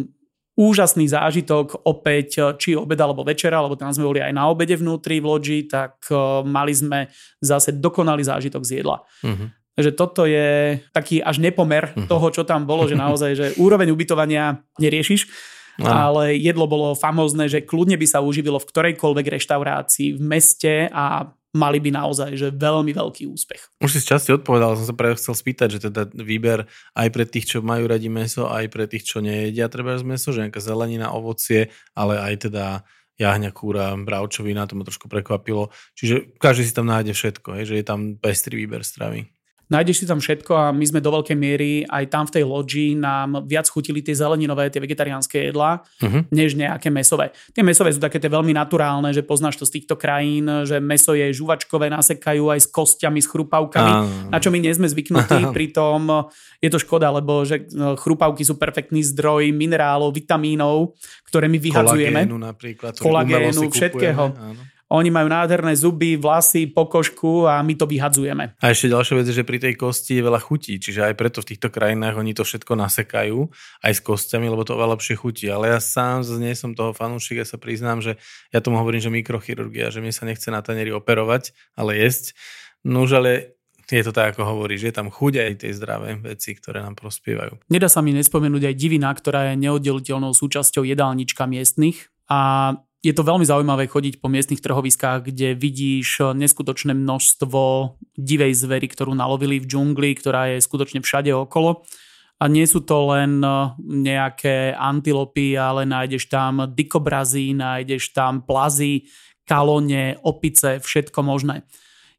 úžasný 0.54 1.10
zážitok 1.10 1.86
opäť, 1.90 2.30
eh, 2.38 2.46
či 2.58 2.70
obed 2.78 2.98
alebo 2.98 3.26
večera, 3.26 3.62
lebo 3.62 3.74
tam 3.74 3.90
sme 3.90 4.06
boli 4.06 4.22
aj 4.22 4.34
na 4.34 4.50
obede 4.50 4.78
vnútri 4.78 5.18
v 5.18 5.30
loďi, 5.30 5.60
tak 5.66 6.06
uh, 6.14 6.46
mali 6.46 6.74
sme 6.74 7.10
zase 7.42 7.74
dokonalý 7.78 8.22
zážitok 8.22 8.62
z 8.62 8.82
jedla. 8.82 9.02
Uh-huh. 9.26 9.50
Takže 9.74 9.92
toto 9.98 10.30
je 10.30 10.78
taký 10.94 11.18
až 11.18 11.42
nepomer 11.42 11.90
uh-huh. 11.90 12.06
toho, 12.06 12.30
čo 12.30 12.44
tam 12.46 12.70
bolo, 12.70 12.86
že 12.86 12.94
naozaj, 12.94 13.32
že 13.34 13.48
úroveň 13.58 13.90
ubytovania 13.90 14.62
neriešiš, 14.78 15.26
no. 15.82 15.90
ale 15.90 16.38
jedlo 16.38 16.70
bolo 16.70 16.94
famózne, 16.94 17.50
že 17.50 17.66
kľudne 17.66 17.98
by 17.98 18.06
sa 18.06 18.22
uživilo 18.22 18.62
v 18.62 18.70
ktorejkoľvek 18.70 19.26
reštaurácii 19.34 20.18
v 20.18 20.22
meste 20.22 20.74
a 20.94 21.34
mali 21.54 21.78
by 21.78 21.90
naozaj 21.94 22.34
že 22.34 22.50
veľmi 22.50 22.92
veľký 22.92 23.30
úspech. 23.30 23.78
Už 23.80 23.94
si 23.94 24.00
z 24.02 24.18
časti 24.18 24.30
odpovedal, 24.34 24.74
som 24.78 24.90
sa 24.90 24.96
práve 24.98 25.22
chcel 25.22 25.38
spýtať, 25.38 25.68
že 25.78 25.80
teda 25.90 26.10
výber 26.18 26.66
aj 26.98 27.08
pre 27.14 27.26
tých, 27.30 27.46
čo 27.56 27.58
majú 27.62 27.86
radi 27.86 28.10
meso, 28.10 28.50
aj 28.50 28.66
pre 28.74 28.90
tých, 28.90 29.06
čo 29.06 29.22
nejedia 29.22 29.70
treba 29.70 29.96
z 29.96 30.06
meso, 30.06 30.34
že 30.34 30.50
nejaká 30.50 30.60
zelenina, 30.60 31.14
ovocie, 31.14 31.70
ale 31.94 32.18
aj 32.18 32.50
teda 32.50 32.66
jahňa, 33.22 33.54
kúra, 33.54 33.94
bravčovina, 33.94 34.66
to 34.66 34.74
ma 34.74 34.84
trošku 34.84 35.06
prekvapilo. 35.06 35.70
Čiže 35.94 36.34
každý 36.42 36.66
si 36.66 36.74
tam 36.74 36.90
nájde 36.90 37.14
všetko, 37.14 37.62
hej, 37.62 37.66
že 37.70 37.76
je 37.78 37.86
tam 37.86 38.18
pestrý 38.18 38.58
výber 38.58 38.82
stravy 38.82 39.30
nájdeš 39.74 40.04
si 40.04 40.06
tam 40.06 40.22
všetko 40.22 40.52
a 40.54 40.66
my 40.70 40.86
sme 40.86 41.02
do 41.02 41.10
veľkej 41.10 41.34
miery 41.34 41.82
aj 41.90 42.14
tam 42.14 42.30
v 42.30 42.34
tej 42.38 42.44
loďi 42.46 42.88
nám 42.94 43.50
viac 43.50 43.66
chutili 43.66 44.06
tie 44.06 44.14
zeleninové, 44.14 44.70
tie 44.70 44.78
vegetariánske 44.78 45.50
jedlá, 45.50 45.82
uh-huh. 45.82 46.30
než 46.30 46.54
nejaké 46.54 46.94
mesové. 46.94 47.34
Tie 47.58 47.66
mesové 47.66 47.90
sú 47.90 47.98
také 47.98 48.22
tie 48.22 48.30
veľmi 48.30 48.54
naturálne, 48.54 49.10
že 49.10 49.26
poznáš 49.26 49.58
to 49.58 49.66
z 49.66 49.82
týchto 49.82 49.98
krajín, 49.98 50.46
že 50.70 50.78
meso 50.78 51.18
je 51.18 51.34
žuvačkové, 51.34 51.90
nasekajú 51.90 52.54
aj 52.54 52.60
s 52.62 52.68
kostiami, 52.70 53.18
s 53.18 53.28
chrupavkami, 53.28 53.92
uh, 53.92 54.30
na 54.30 54.38
čo 54.38 54.54
my 54.54 54.62
nie 54.62 54.70
sme 54.70 54.86
zvyknutí, 54.86 55.50
pritom 55.58 56.30
je 56.62 56.70
to 56.70 56.78
škoda, 56.78 57.10
lebo 57.10 57.42
že 57.42 57.66
no, 57.74 57.98
chrupavky 57.98 58.46
sú 58.46 58.62
perfektný 58.62 59.02
zdroj 59.02 59.50
minerálov, 59.50 60.14
vitamínov, 60.14 60.94
ktoré 61.26 61.50
my 61.50 61.58
vyhadzujeme. 61.58 62.30
Kolagénu 62.30 62.38
napríklad. 62.38 62.94
Kolagénu, 63.02 63.74
všetkého. 63.74 64.24
Áno. 64.38 64.73
Oni 64.92 65.10
majú 65.10 65.32
nádherné 65.32 65.74
zuby, 65.80 66.20
vlasy, 66.20 66.68
pokožku 66.68 67.48
a 67.48 67.64
my 67.64 67.74
to 67.74 67.88
vyhadzujeme. 67.88 68.54
A 68.60 68.66
ešte 68.76 68.92
ďalšia 68.92 69.16
vec 69.20 69.26
je, 69.32 69.40
že 69.40 69.48
pri 69.48 69.58
tej 69.64 69.74
kosti 69.80 70.20
je 70.20 70.28
veľa 70.28 70.42
chutí, 70.44 70.78
čiže 70.78 71.08
aj 71.08 71.14
preto 71.18 71.40
v 71.40 71.56
týchto 71.56 71.72
krajinách 71.72 72.20
oni 72.20 72.36
to 72.36 72.44
všetko 72.44 72.78
nasekajú, 72.78 73.48
aj 73.82 73.94
s 73.96 74.02
kostiami, 74.04 74.52
lebo 74.52 74.68
to 74.68 74.76
veľa 74.76 75.00
lepšie 75.00 75.16
chutí. 75.18 75.48
Ale 75.50 75.74
ja 75.74 75.80
sám 75.80 76.28
nie 76.38 76.54
som 76.54 76.76
toho 76.76 76.92
fanúšik, 76.92 77.42
ja 77.42 77.48
sa 77.48 77.58
priznám, 77.58 78.04
že 78.04 78.20
ja 78.54 78.60
tomu 78.60 78.78
hovorím, 78.78 79.02
že 79.02 79.10
mikrochirurgia, 79.10 79.90
že 79.90 80.04
mi 80.04 80.14
sa 80.14 80.28
nechce 80.30 80.52
na 80.54 80.62
tanieri 80.62 80.94
operovať, 80.94 81.56
ale 81.74 81.98
jesť. 81.98 82.38
No 82.84 83.08
už 83.08 83.24
ale 83.24 83.32
je 83.92 84.04
to 84.04 84.16
tak, 84.16 84.34
ako 84.34 84.48
hovoríš, 84.48 84.90
je 84.90 84.94
tam 84.96 85.12
chuť 85.12 85.34
aj 85.44 85.52
tie 85.60 85.72
zdravé 85.76 86.16
veci, 86.22 86.56
ktoré 86.56 86.80
nám 86.82 86.96
prospievajú. 86.96 87.68
Nedá 87.68 87.92
sa 87.92 88.00
mi 88.00 88.16
nespomenúť 88.16 88.72
aj 88.72 88.76
divina, 88.80 89.12
ktorá 89.12 89.52
je 89.52 89.60
neoddeliteľnou 89.60 90.32
súčasťou 90.32 90.88
jedálnička 90.88 91.44
miestnych 91.46 92.10
a 92.32 92.74
je 93.04 93.12
to 93.12 93.28
veľmi 93.28 93.44
zaujímavé 93.44 93.92
chodiť 93.92 94.24
po 94.24 94.32
miestnych 94.32 94.64
trhoviskách, 94.64 95.28
kde 95.28 95.60
vidíš 95.60 96.34
neskutočné 96.40 96.96
množstvo 96.96 97.60
divej 98.16 98.56
zvery, 98.56 98.88
ktorú 98.88 99.12
nalovili 99.12 99.60
v 99.60 99.68
džungli, 99.68 100.16
ktorá 100.16 100.56
je 100.56 100.64
skutočne 100.64 101.04
všade 101.04 101.36
okolo. 101.36 101.84
A 102.40 102.48
nie 102.48 102.64
sú 102.64 102.80
to 102.80 103.12
len 103.12 103.44
nejaké 103.84 104.72
antilopy, 104.72 105.60
ale 105.60 105.84
nájdeš 105.84 106.32
tam 106.32 106.64
dikobrazy, 106.72 107.52
nájdeš 107.52 108.16
tam 108.16 108.40
plazy, 108.44 109.12
kalone, 109.44 110.16
opice, 110.24 110.80
všetko 110.80 111.20
možné. 111.28 111.68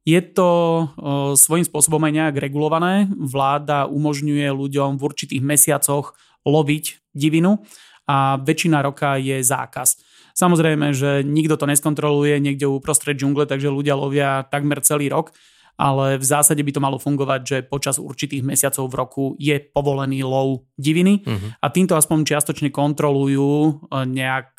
Je 0.05 0.20
to 0.20 0.85
svojím 1.33 1.64
spôsobom 1.64 2.05
aj 2.05 2.12
nejak 2.12 2.37
regulované. 2.37 3.09
Vláda 3.16 3.88
umožňuje 3.88 4.53
ľuďom 4.53 5.01
v 5.01 5.05
určitých 5.09 5.40
mesiacoch 5.40 6.12
loviť 6.44 7.16
divinu 7.16 7.64
a 8.05 8.37
väčšina 8.37 8.85
roka 8.85 9.16
je 9.16 9.40
zákaz. 9.40 10.13
Samozrejme, 10.35 10.90
že 10.90 11.23
nikto 11.23 11.55
to 11.55 11.70
neskontroluje 11.70 12.42
niekde 12.42 12.66
uprostred 12.66 13.14
džungle, 13.14 13.47
takže 13.47 13.70
ľudia 13.70 13.94
lovia 13.94 14.42
takmer 14.51 14.83
celý 14.83 15.07
rok, 15.07 15.31
ale 15.79 16.18
v 16.18 16.25
zásade 16.27 16.62
by 16.62 16.70
to 16.75 16.83
malo 16.83 16.99
fungovať, 16.99 17.40
že 17.42 17.57
počas 17.66 18.03
určitých 18.03 18.42
mesiacov 18.42 18.90
v 18.90 18.99
roku 18.99 19.25
je 19.38 19.59
povolený 19.59 20.23
lov 20.27 20.66
diviny 20.79 21.23
uh-huh. 21.23 21.59
a 21.59 21.66
týmto 21.70 21.99
aspoň 21.99 22.27
čiastočne 22.27 22.70
kontrolujú 22.70 23.51
e, 23.66 23.73
nejak 24.07 24.55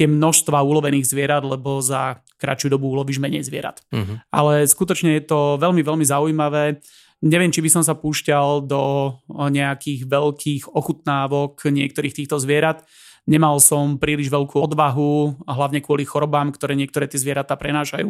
tie 0.00 0.08
množstva 0.08 0.64
ulovených 0.64 1.04
zvierat, 1.04 1.44
lebo 1.44 1.84
za 1.84 2.24
kratšiu 2.40 2.72
dobu 2.72 2.88
ulovíš 2.88 3.20
menej 3.20 3.44
zvierat. 3.44 3.84
Uh-huh. 3.92 4.16
Ale 4.32 4.64
skutočne 4.64 5.20
je 5.20 5.28
to 5.28 5.60
veľmi, 5.60 5.84
veľmi 5.84 6.04
zaujímavé. 6.08 6.80
Neviem, 7.20 7.52
či 7.52 7.60
by 7.60 7.68
som 7.68 7.84
sa 7.84 7.92
púšťal 7.92 8.64
do 8.64 9.12
nejakých 9.28 10.08
veľkých 10.08 10.72
ochutnávok 10.72 11.68
niektorých 11.68 12.16
týchto 12.16 12.40
zvierat. 12.40 12.88
Nemal 13.28 13.60
som 13.60 14.00
príliš 14.00 14.32
veľkú 14.32 14.56
odvahu, 14.56 15.44
a 15.44 15.52
hlavne 15.56 15.84
kvôli 15.84 16.08
chorobám, 16.08 16.52
ktoré 16.54 16.78
niektoré 16.78 17.04
tie 17.10 17.20
zvieratá 17.20 17.56
prenášajú. 17.58 18.08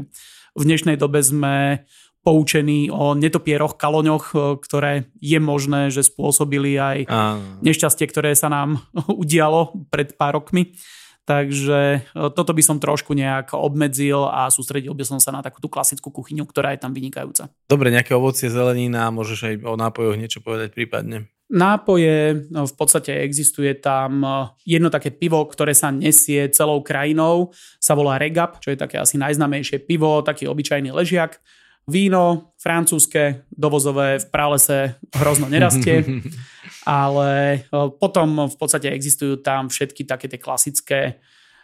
V 0.55 0.63
dnešnej 0.63 0.99
dobe 0.99 1.23
sme 1.23 1.87
poučení 2.21 2.93
o 2.93 3.17
netopieroch, 3.17 3.81
kaloňoch, 3.81 4.25
e, 4.33 4.39
ktoré 4.61 4.93
je 5.25 5.41
možné, 5.41 5.89
že 5.89 6.05
spôsobili 6.05 6.77
aj 6.77 6.99
nešťastie, 7.65 8.05
ktoré 8.13 8.37
sa 8.37 8.53
nám 8.53 8.85
udialo 9.23 9.89
pred 9.89 10.15
pár 10.21 10.41
rokmi. 10.43 10.77
Takže 11.31 12.03
e, 12.11 12.27
toto 12.35 12.51
by 12.51 12.59
som 12.59 12.83
trošku 12.83 13.15
nejak 13.15 13.55
obmedzil 13.55 14.27
a 14.27 14.51
sústredil 14.51 14.91
by 14.99 15.07
som 15.07 15.23
sa 15.23 15.31
na 15.31 15.39
takú 15.39 15.63
tú 15.63 15.71
klasickú 15.71 16.11
kuchyňu, 16.11 16.43
ktorá 16.43 16.75
je 16.75 16.83
tam 16.83 16.91
vynikajúca. 16.91 17.47
Dobre, 17.71 17.95
nejaké 17.95 18.19
ovocie, 18.19 18.51
zelenina, 18.51 19.15
môžeš 19.15 19.39
aj 19.47 19.55
o 19.63 19.79
nápojoch 19.79 20.19
niečo 20.19 20.43
povedať 20.43 20.75
prípadne? 20.75 21.31
Nápoje, 21.47 22.47
no 22.51 22.67
v 22.67 22.75
podstate 22.75 23.23
existuje 23.23 23.79
tam 23.79 24.27
e, 24.27 24.31
jedno 24.67 24.91
také 24.91 25.15
pivo, 25.15 25.47
ktoré 25.47 25.71
sa 25.71 25.95
nesie 25.95 26.51
celou 26.51 26.83
krajinou, 26.83 27.55
sa 27.79 27.95
volá 27.95 28.19
Regap, 28.19 28.59
čo 28.59 28.75
je 28.75 28.83
také 28.83 28.99
asi 28.99 29.15
najznamejšie 29.15 29.87
pivo, 29.87 30.27
taký 30.27 30.51
obyčajný 30.51 30.91
ležiak 30.91 31.39
Víno 31.89 32.53
francúzske, 32.61 33.49
dovozové 33.49 34.21
v 34.21 34.27
pralese 34.29 35.01
hrozno 35.17 35.49
nerastie, 35.49 36.05
ale 36.85 37.31
e, 37.67 37.89
potom 37.97 38.49
v 38.49 38.57
podstate 38.61 38.93
existujú 38.93 39.41
tam 39.41 39.73
všetky 39.73 40.05
také 40.05 40.29
tie 40.29 40.41
klasické 40.41 41.21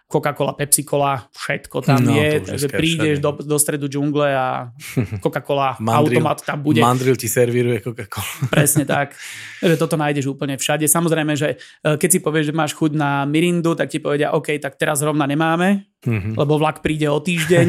Coca-Cola, 0.07 0.55
Pepsi-Cola, 0.55 1.19
všetko 1.35 1.83
tam 1.83 2.07
no, 2.07 2.15
je, 2.15 2.39
takže 2.39 2.71
prídeš 2.71 3.19
do, 3.19 3.35
do 3.43 3.59
stredu 3.59 3.91
džungle 3.91 4.31
a 4.31 4.71
Coca-Cola 5.23 5.83
automat 5.83 6.47
tam 6.47 6.63
bude. 6.63 6.79
Mandril 6.79 7.19
ti 7.19 7.27
servíruje 7.27 7.83
Coca-Cola. 7.83 8.31
Presne 8.55 8.87
tak, 8.87 9.19
že 9.59 9.75
toto 9.75 9.99
nájdeš 9.99 10.31
úplne 10.31 10.55
všade. 10.55 10.87
Samozrejme, 10.87 11.35
že 11.35 11.59
e, 11.83 11.99
keď 11.99 12.09
si 12.09 12.19
povieš, 12.23 12.55
že 12.55 12.55
máš 12.55 12.79
chuť 12.79 12.95
na 12.95 13.27
Mirindu, 13.27 13.75
tak 13.75 13.91
ti 13.91 13.99
povedia, 13.99 14.31
OK, 14.31 14.55
tak 14.63 14.79
teraz 14.79 15.03
rovna 15.03 15.27
nemáme, 15.27 15.91
mm-hmm. 16.07 16.39
lebo 16.39 16.55
vlak 16.55 16.87
príde 16.87 17.11
o 17.11 17.19
týždeň. 17.19 17.69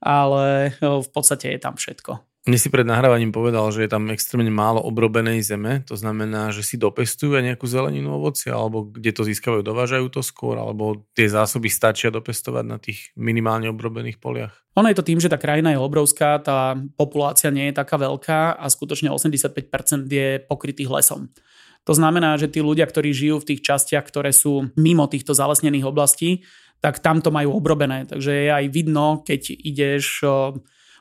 Ale 0.00 0.74
v 0.80 1.08
podstate 1.12 1.52
je 1.54 1.60
tam 1.60 1.76
všetko. 1.76 2.20
Mne 2.46 2.62
si 2.62 2.70
pred 2.70 2.86
nahrávaním 2.86 3.34
povedal, 3.34 3.66
že 3.74 3.82
je 3.82 3.90
tam 3.90 4.06
extrémne 4.06 4.54
málo 4.54 4.78
obrobenej 4.78 5.42
zeme, 5.42 5.82
to 5.82 5.98
znamená, 5.98 6.54
že 6.54 6.62
si 6.62 6.78
dopestujú 6.78 7.34
aj 7.34 7.42
nejakú 7.42 7.66
zeleninu 7.66 8.22
ovoci, 8.22 8.54
alebo 8.54 8.86
kde 8.86 9.10
to 9.10 9.26
získavajú, 9.26 9.66
dovážajú 9.66 10.06
to 10.14 10.22
skôr, 10.22 10.54
alebo 10.54 11.02
tie 11.18 11.26
zásoby 11.26 11.66
stačia 11.66 12.14
dopestovať 12.14 12.62
na 12.62 12.78
tých 12.78 13.10
minimálne 13.18 13.66
obrobených 13.66 14.22
poliach? 14.22 14.54
Ono 14.78 14.86
je 14.86 14.94
to 14.94 15.02
tým, 15.02 15.18
že 15.18 15.26
tá 15.26 15.42
krajina 15.42 15.74
je 15.74 15.82
obrovská, 15.82 16.38
tá 16.38 16.78
populácia 16.94 17.50
nie 17.50 17.66
je 17.74 17.82
taká 17.82 17.98
veľká 17.98 18.54
a 18.54 18.64
skutočne 18.70 19.10
85% 19.10 20.06
je 20.06 20.38
pokrytých 20.46 20.86
lesom. 20.86 21.34
To 21.86 21.94
znamená, 21.98 22.38
že 22.38 22.46
tí 22.46 22.62
ľudia, 22.62 22.86
ktorí 22.86 23.10
žijú 23.10 23.42
v 23.42 23.54
tých 23.54 23.66
častiach, 23.66 24.06
ktoré 24.06 24.30
sú 24.30 24.70
mimo 24.78 25.10
týchto 25.10 25.34
zalesnených 25.34 25.86
oblastí, 25.86 26.46
tak 26.86 27.02
tam 27.02 27.18
to 27.18 27.34
majú 27.34 27.58
obrobené. 27.58 28.06
Takže 28.06 28.30
je 28.30 28.50
aj 28.54 28.64
vidno, 28.70 29.26
keď 29.26 29.58
ideš 29.58 30.22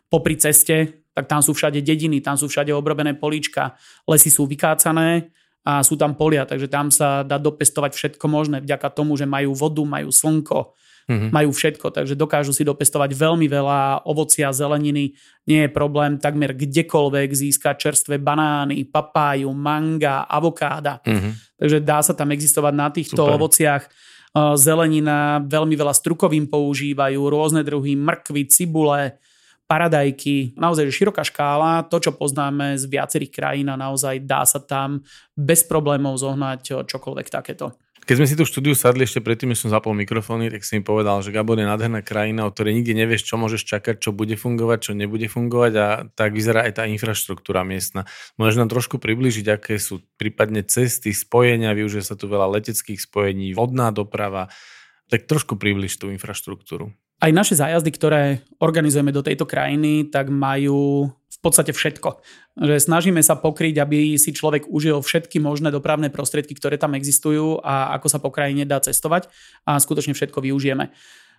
popri 0.10 0.34
ceste, 0.34 1.06
tak 1.14 1.30
tam 1.30 1.46
sú 1.46 1.54
všade 1.54 1.78
dediny, 1.86 2.26
tam 2.26 2.42
sú 2.42 2.50
všade 2.50 2.74
obrobené 2.74 3.14
políčka, 3.14 3.78
lesy 4.10 4.34
sú 4.34 4.50
vykácané 4.50 5.30
a 5.62 5.86
sú 5.86 5.94
tam 5.94 6.18
polia, 6.18 6.50
takže 6.50 6.74
tam 6.74 6.90
sa 6.90 7.22
dá 7.22 7.38
dopestovať 7.38 7.94
všetko 7.94 8.26
možné 8.26 8.66
vďaka 8.66 8.90
tomu, 8.98 9.14
že 9.14 9.30
majú 9.30 9.54
vodu, 9.54 9.86
majú 9.86 10.10
slnko, 10.10 10.74
mm-hmm. 11.06 11.30
majú 11.30 11.54
všetko, 11.54 11.88
takže 11.94 12.18
dokážu 12.18 12.50
si 12.50 12.66
dopestovať 12.66 13.14
veľmi 13.14 13.46
veľa 13.46 14.10
ovocia, 14.10 14.50
zeleniny, 14.50 15.14
nie 15.46 15.62
je 15.66 15.70
problém 15.70 16.18
takmer 16.18 16.58
kdekoľvek 16.58 17.30
získať 17.30 17.78
čerstvé 17.78 18.18
banány, 18.18 18.90
papáju, 18.90 19.54
manga, 19.54 20.26
avokáda. 20.26 20.98
Mm-hmm. 21.06 21.62
Takže 21.62 21.78
dá 21.86 22.02
sa 22.02 22.18
tam 22.18 22.34
existovať 22.34 22.74
na 22.74 22.90
týchto 22.90 23.22
Super. 23.22 23.38
ovociach 23.38 23.84
zelenina, 24.36 25.40
veľmi 25.40 25.76
veľa 25.80 25.96
strukovým 25.96 26.52
používajú, 26.52 27.20
rôzne 27.32 27.64
druhy 27.64 27.96
mrkvy, 27.96 28.52
cibule, 28.52 29.16
paradajky, 29.66 30.54
naozaj 30.60 30.92
široká 30.94 31.26
škála, 31.26 31.88
to, 31.90 31.98
čo 31.98 32.12
poznáme 32.14 32.78
z 32.78 32.86
viacerých 32.86 33.32
krajín 33.34 33.68
a 33.72 33.80
naozaj 33.80 34.22
dá 34.22 34.46
sa 34.46 34.62
tam 34.62 35.02
bez 35.34 35.66
problémov 35.66 36.22
zohnať 36.22 36.86
čokoľvek 36.86 37.28
takéto. 37.32 37.74
Keď 38.06 38.22
sme 38.22 38.30
si 38.30 38.38
tu 38.38 38.46
štúdiu 38.46 38.78
sadli 38.78 39.02
ešte 39.02 39.18
predtým, 39.18 39.50
než 39.50 39.66
som 39.66 39.74
zapol 39.74 39.98
mikrofóny, 39.98 40.54
tak 40.54 40.62
si 40.62 40.78
mi 40.78 40.86
povedal, 40.86 41.26
že 41.26 41.34
Gabon 41.34 41.58
je 41.58 41.66
nádherná 41.66 42.06
krajina, 42.06 42.46
o 42.46 42.54
ktorej 42.54 42.78
nikdy 42.78 42.94
nevieš, 42.94 43.26
čo 43.26 43.42
môžeš 43.42 43.66
čakať, 43.66 43.98
čo 43.98 44.14
bude 44.14 44.38
fungovať, 44.38 44.78
čo 44.78 44.92
nebude 44.94 45.26
fungovať 45.26 45.74
a 45.74 45.88
tak 46.14 46.38
vyzerá 46.38 46.70
aj 46.70 46.78
tá 46.78 46.84
infraštruktúra 46.86 47.66
miestna. 47.66 48.06
Môžeš 48.38 48.62
nám 48.62 48.70
trošku 48.70 49.02
približiť, 49.02 49.58
aké 49.58 49.82
sú 49.82 50.06
prípadne 50.22 50.62
cesty, 50.62 51.18
spojenia, 51.18 51.74
využije 51.74 52.06
sa 52.06 52.14
tu 52.14 52.30
veľa 52.30 52.46
leteckých 52.62 53.02
spojení, 53.02 53.58
vodná 53.58 53.90
doprava, 53.90 54.54
tak 55.10 55.26
trošku 55.26 55.58
približ 55.58 55.98
tú 55.98 56.14
infraštruktúru. 56.14 56.94
Aj 57.18 57.34
naše 57.34 57.58
zájazdy, 57.58 57.90
ktoré 57.90 58.46
organizujeme 58.62 59.10
do 59.10 59.26
tejto 59.26 59.50
krajiny, 59.50 60.14
tak 60.14 60.30
majú 60.30 61.10
podstate 61.46 61.72
všetko. 61.72 62.10
Že 62.58 62.76
snažíme 62.82 63.22
sa 63.22 63.38
pokryť, 63.38 63.78
aby 63.78 64.18
si 64.18 64.34
človek 64.34 64.66
užil 64.66 65.06
všetky 65.06 65.38
možné 65.38 65.70
dopravné 65.70 66.10
prostriedky, 66.10 66.58
ktoré 66.58 66.82
tam 66.82 66.98
existujú 66.98 67.62
a 67.62 67.94
ako 67.94 68.08
sa 68.10 68.18
po 68.18 68.34
krajine 68.34 68.66
dá 68.66 68.82
cestovať 68.82 69.30
a 69.70 69.78
skutočne 69.78 70.18
všetko 70.18 70.42
využijeme. 70.42 70.90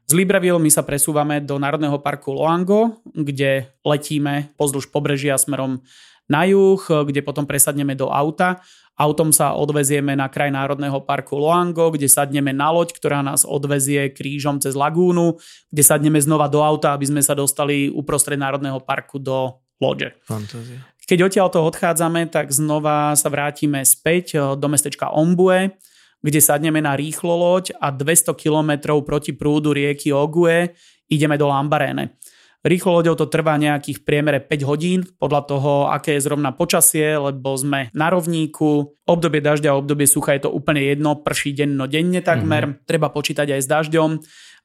Z 0.07 0.15
Libreville 0.15 0.63
my 0.63 0.71
sa 0.71 0.87
presúvame 0.87 1.43
do 1.43 1.59
Národného 1.59 1.99
parku 1.99 2.31
Loango, 2.31 3.03
kde 3.11 3.75
letíme 3.83 4.55
pozdĺž 4.55 4.95
pobrežia 4.95 5.35
smerom 5.35 5.83
na 6.31 6.47
juh, 6.47 6.79
kde 6.79 7.27
potom 7.27 7.43
presadneme 7.43 7.99
do 7.99 8.07
auta. 8.07 8.63
Autom 8.97 9.29
sa 9.35 9.53
odvezieme 9.53 10.15
na 10.15 10.31
kraj 10.31 10.49
Národného 10.55 11.03
parku 11.03 11.37
Loango, 11.37 11.91
kde 11.91 12.07
sadneme 12.09 12.55
na 12.55 12.71
loď, 12.71 12.95
ktorá 12.95 13.21
nás 13.21 13.43
odvezie 13.43 14.15
krížom 14.15 14.63
cez 14.63 14.79
lagúnu, 14.79 15.37
kde 15.75 15.83
sadneme 15.83 16.23
znova 16.23 16.47
do 16.47 16.63
auta, 16.63 16.95
aby 16.95 17.11
sme 17.11 17.21
sa 17.21 17.35
dostali 17.37 17.91
uprostred 17.91 18.39
Národného 18.39 18.79
parku 18.81 19.19
do 19.19 19.59
lode. 19.81 20.13
Fantázia. 20.25 20.85
Keď 21.07 21.19
odtiaľ 21.23 21.49
to 21.55 21.63
odchádzame, 21.63 22.27
tak 22.27 22.51
znova 22.51 23.15
sa 23.15 23.31
vrátime 23.31 23.87
späť 23.87 24.27
eh, 24.35 24.43
do 24.59 24.67
mestečka 24.67 25.15
Ombue, 25.15 25.79
kde 26.21 26.41
sadneme 26.43 26.83
na 26.83 26.99
rýchlo 26.99 27.39
loď 27.39 27.79
a 27.79 27.95
200 27.95 28.35
km 28.35 28.99
proti 29.07 29.31
prúdu 29.31 29.71
rieky 29.71 30.11
Ogue 30.11 30.75
ideme 31.07 31.39
do 31.39 31.47
Lambarene. 31.47 32.19
Rýchlo 32.67 32.99
loďou 32.99 33.15
to 33.15 33.31
trvá 33.31 33.55
nejakých 33.55 34.03
priemere 34.03 34.43
5 34.43 34.67
hodín, 34.67 35.07
podľa 35.23 35.43
toho, 35.47 35.73
aké 35.87 36.19
je 36.19 36.27
zrovna 36.27 36.51
počasie, 36.51 37.15
lebo 37.15 37.55
sme 37.55 37.95
na 37.95 38.11
rovníku. 38.11 38.91
Obdobie 39.07 39.39
dažďa 39.39 39.71
a 39.71 39.79
obdobie 39.79 40.11
sucha 40.11 40.35
je 40.35 40.43
to 40.43 40.51
úplne 40.51 40.83
jedno, 40.83 41.15
prší 41.23 41.55
denno 41.55 41.87
denne 41.87 42.19
takmer. 42.27 42.67
Mm-hmm. 42.67 42.83
Treba 42.83 43.15
počítať 43.15 43.55
aj 43.55 43.61
s 43.63 43.71
dažďom 43.71 44.11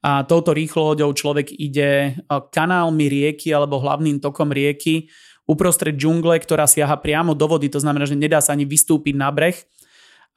a 0.02 0.26
touto 0.26 0.50
rýchloľoďou 0.50 1.10
človek 1.14 1.54
ide 1.54 1.90
e, 2.10 2.10
kanálmi 2.26 3.06
rieky 3.06 3.54
alebo 3.54 3.78
hlavným 3.78 4.18
tokom 4.18 4.50
rieky 4.50 5.06
uprostred 5.46 5.94
džungle, 5.94 6.38
ktorá 6.42 6.66
siaha 6.66 6.98
priamo 6.98 7.34
do 7.34 7.46
vody, 7.46 7.70
to 7.70 7.82
znamená, 7.82 8.06
že 8.06 8.18
nedá 8.18 8.38
sa 8.42 8.54
ani 8.54 8.66
vystúpiť 8.66 9.14
na 9.14 9.30
breh 9.30 9.58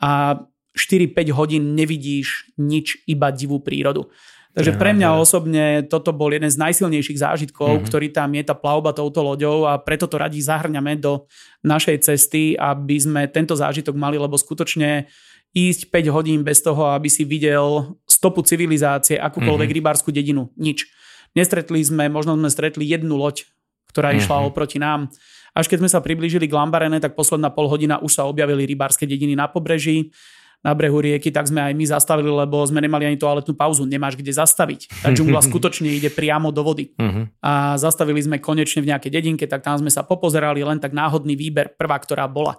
a 0.01 0.41
4-5 0.75 1.31
hodín 1.31 1.73
nevidíš 1.73 2.51
nič, 2.59 2.99
iba 3.09 3.31
divú 3.31 3.63
prírodu. 3.63 4.11
Takže 4.55 4.79
pre 4.79 4.95
mňa 4.95 5.19
osobne 5.19 5.83
toto 5.83 6.15
bol 6.15 6.31
jeden 6.31 6.47
z 6.47 6.55
najsilnejších 6.55 7.19
zážitkov, 7.19 7.75
mm-hmm. 7.75 7.87
ktorý 7.91 8.07
tam 8.15 8.31
je 8.31 8.43
tá 8.47 8.55
plavba 8.55 8.95
touto 8.95 9.19
loďou 9.19 9.67
a 9.67 9.75
preto 9.75 10.07
to 10.07 10.15
radi 10.15 10.39
zahrňame 10.39 10.95
do 10.95 11.27
našej 11.59 12.07
cesty, 12.07 12.55
aby 12.55 12.95
sme 12.95 13.27
tento 13.27 13.51
zážitok 13.51 13.99
mali, 13.99 14.15
lebo 14.15 14.39
skutočne 14.39 15.11
ísť 15.51 15.91
5 15.91 16.15
hodín 16.15 16.39
bez 16.47 16.63
toho, 16.63 16.87
aby 16.95 17.11
si 17.11 17.27
videl 17.27 17.95
stopu 18.25 18.41
civilizácie, 18.41 19.21
akúkoľvek 19.21 19.69
mm-hmm. 19.69 19.77
rybárskú 19.85 20.09
dedinu. 20.09 20.49
Nič. 20.57 20.89
Nestretli 21.37 21.85
sme, 21.85 22.09
možno 22.09 22.33
sme 22.33 22.49
stretli 22.49 22.89
jednu 22.89 23.13
loď, 23.13 23.45
ktorá 23.93 24.09
mm-hmm. 24.09 24.25
išla 24.25 24.49
oproti 24.49 24.81
nám. 24.81 25.13
Až 25.53 25.69
keď 25.69 25.85
sme 25.85 25.89
sa 25.93 26.01
priblížili 26.01 26.49
k 26.49 26.57
Lambarene, 26.57 26.97
tak 26.97 27.13
posledná 27.13 27.53
pol 27.53 27.69
hodina 27.69 28.01
už 28.01 28.17
sa 28.17 28.25
objavili 28.25 28.65
rybárske 28.65 29.05
dediny 29.05 29.37
na 29.37 29.45
pobreží, 29.45 30.09
na 30.65 30.73
brehu 30.73 30.97
rieky, 30.97 31.29
tak 31.29 31.45
sme 31.45 31.61
aj 31.61 31.77
my 31.77 31.85
zastavili, 31.85 32.25
lebo 32.25 32.57
sme 32.65 32.81
nemali 32.81 33.05
ani 33.05 33.21
toaletnú 33.21 33.53
pauzu. 33.53 33.85
Nemáš 33.85 34.17
kde 34.17 34.33
zastaviť. 34.33 35.05
Tá 35.05 35.13
džungla 35.13 35.45
skutočne 35.53 35.93
ide 35.93 36.09
priamo 36.09 36.49
do 36.49 36.65
vody. 36.65 36.89
Uh-huh. 36.97 37.29
A 37.45 37.77
zastavili 37.77 38.17
sme 38.25 38.41
konečne 38.41 38.81
v 38.81 38.89
nejakej 38.89 39.13
dedinke, 39.13 39.45
tak 39.45 39.61
tam 39.61 39.77
sme 39.77 39.93
sa 39.93 40.01
popozerali, 40.01 40.65
len 40.65 40.81
tak 40.81 40.97
náhodný 40.97 41.37
výber, 41.37 41.77
prvá, 41.77 42.01
ktorá 42.01 42.25
bola 42.25 42.57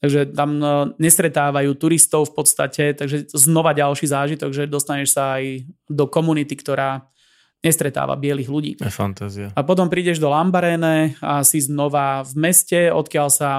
takže 0.00 0.32
tam 0.36 0.60
no, 0.60 0.92
nestretávajú 1.00 1.72
turistov 1.76 2.28
v 2.32 2.42
podstate, 2.42 2.92
takže 2.92 3.32
znova 3.32 3.72
ďalší 3.72 4.06
zážitok, 4.08 4.50
že 4.52 4.70
dostaneš 4.70 5.16
sa 5.16 5.40
aj 5.40 5.64
do 5.88 6.04
komunity, 6.06 6.52
ktorá 6.56 7.08
nestretáva 7.64 8.14
bielých 8.14 8.50
ľudí. 8.52 8.72
Je 8.78 8.92
fantázia. 8.92 9.48
A 9.56 9.60
potom 9.64 9.88
prídeš 9.90 10.20
do 10.20 10.28
Lambarene 10.30 11.16
a 11.18 11.42
si 11.42 11.58
znova 11.58 12.22
v 12.22 12.32
meste, 12.38 12.92
odkiaľ 12.92 13.28
sa 13.32 13.50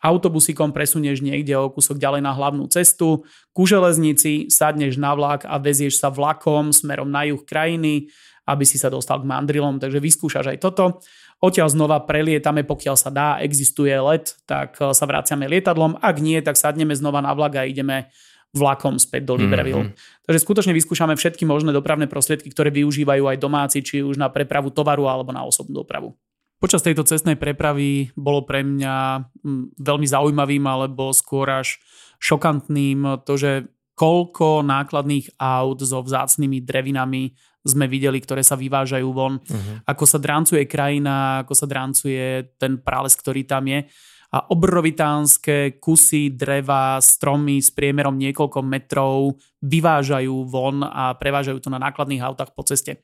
autobusíkom 0.00 0.72
presunieš 0.72 1.20
niekde 1.20 1.52
o 1.60 1.68
kúsok 1.68 2.00
ďalej 2.00 2.24
na 2.24 2.32
hlavnú 2.32 2.64
cestu, 2.72 3.20
ku 3.52 3.68
železnici, 3.68 4.48
sadneš 4.48 4.96
na 4.96 5.12
vlak 5.12 5.44
a 5.44 5.60
vezieš 5.60 6.00
sa 6.00 6.08
vlakom 6.08 6.72
smerom 6.72 7.12
na 7.12 7.28
juh 7.28 7.44
krajiny, 7.44 8.08
aby 8.48 8.64
si 8.64 8.80
sa 8.80 8.88
dostal 8.88 9.20
k 9.20 9.28
mandrilom, 9.28 9.76
takže 9.76 10.00
vyskúšaš 10.00 10.56
aj 10.56 10.58
toto. 10.64 11.04
Odtiaľ 11.40 11.72
znova 11.72 12.04
prelietame, 12.04 12.68
pokiaľ 12.68 12.96
sa 13.00 13.08
dá, 13.08 13.40
existuje 13.40 13.96
let, 13.96 14.36
tak 14.44 14.76
e, 14.76 14.92
sa 14.92 15.04
vraciame 15.08 15.48
lietadlom. 15.48 15.96
Ak 15.96 16.20
nie, 16.20 16.36
tak 16.44 16.60
sadneme 16.60 16.92
znova 16.92 17.24
na 17.24 17.32
vlak 17.32 17.56
a 17.56 17.64
ideme 17.64 18.12
vlakom 18.52 18.98
späť 19.00 19.30
do 19.30 19.38
Libreville. 19.38 19.94
Mm-hmm. 19.94 20.26
Takže 20.26 20.40
skutočne 20.42 20.74
vyskúšame 20.74 21.14
všetky 21.14 21.46
možné 21.46 21.70
dopravné 21.70 22.10
prostriedky, 22.10 22.50
ktoré 22.50 22.74
využívajú 22.74 23.30
aj 23.30 23.38
domáci, 23.38 23.78
či 23.80 24.02
už 24.02 24.18
na 24.18 24.26
prepravu 24.26 24.74
tovaru 24.74 25.06
alebo 25.06 25.30
na 25.30 25.46
osobnú 25.46 25.86
dopravu. 25.86 26.18
Počas 26.60 26.84
tejto 26.84 27.08
cestnej 27.08 27.40
prepravy 27.40 28.12
bolo 28.12 28.44
pre 28.44 28.60
mňa 28.60 29.24
mm, 29.40 29.80
veľmi 29.80 30.06
zaujímavým 30.06 30.64
alebo 30.68 31.08
skôr 31.16 31.48
až 31.48 31.80
šokantným 32.20 33.24
to, 33.24 33.32
že 33.40 33.52
koľko 33.96 34.60
nákladných 34.64 35.40
aut 35.40 35.80
so 35.80 36.04
vzácnými 36.04 36.60
drevinami 36.60 37.32
sme 37.60 37.84
videli, 37.86 38.18
ktoré 38.20 38.40
sa 38.40 38.56
vyvážajú 38.56 39.08
von, 39.12 39.36
uh-huh. 39.36 39.84
ako 39.84 40.04
sa 40.08 40.16
drancuje 40.16 40.64
krajina, 40.64 41.44
ako 41.44 41.52
sa 41.52 41.66
drancuje 41.68 42.56
ten 42.56 42.80
prales, 42.80 43.12
ktorý 43.16 43.44
tam 43.44 43.68
je 43.68 43.84
a 44.30 44.46
obrovitánske 44.54 45.82
kusy 45.82 46.38
dreva, 46.38 47.02
stromy 47.02 47.58
s 47.58 47.74
priemerom 47.74 48.14
niekoľko 48.14 48.62
metrov 48.62 49.34
vyvážajú 49.58 50.46
von 50.46 50.86
a 50.86 51.18
prevážajú 51.18 51.58
to 51.58 51.66
na 51.66 51.82
nákladných 51.82 52.22
autách 52.22 52.54
po 52.54 52.62
ceste. 52.62 52.94
E, 52.94 52.98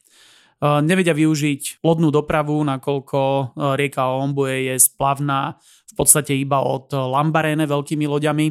nevedia 0.87 1.19
využiť 1.19 1.83
lodnú 1.83 2.15
dopravu, 2.15 2.63
nakoľko 2.63 3.19
e, 3.19 3.45
rieka 3.75 4.07
Ombuje 4.07 4.71
je 4.71 4.75
splavná 4.79 5.59
v 5.91 5.95
podstate 5.99 6.31
iba 6.39 6.63
od 6.63 6.95
Lambarene 6.95 7.67
veľkými 7.67 8.07
loďami 8.07 8.47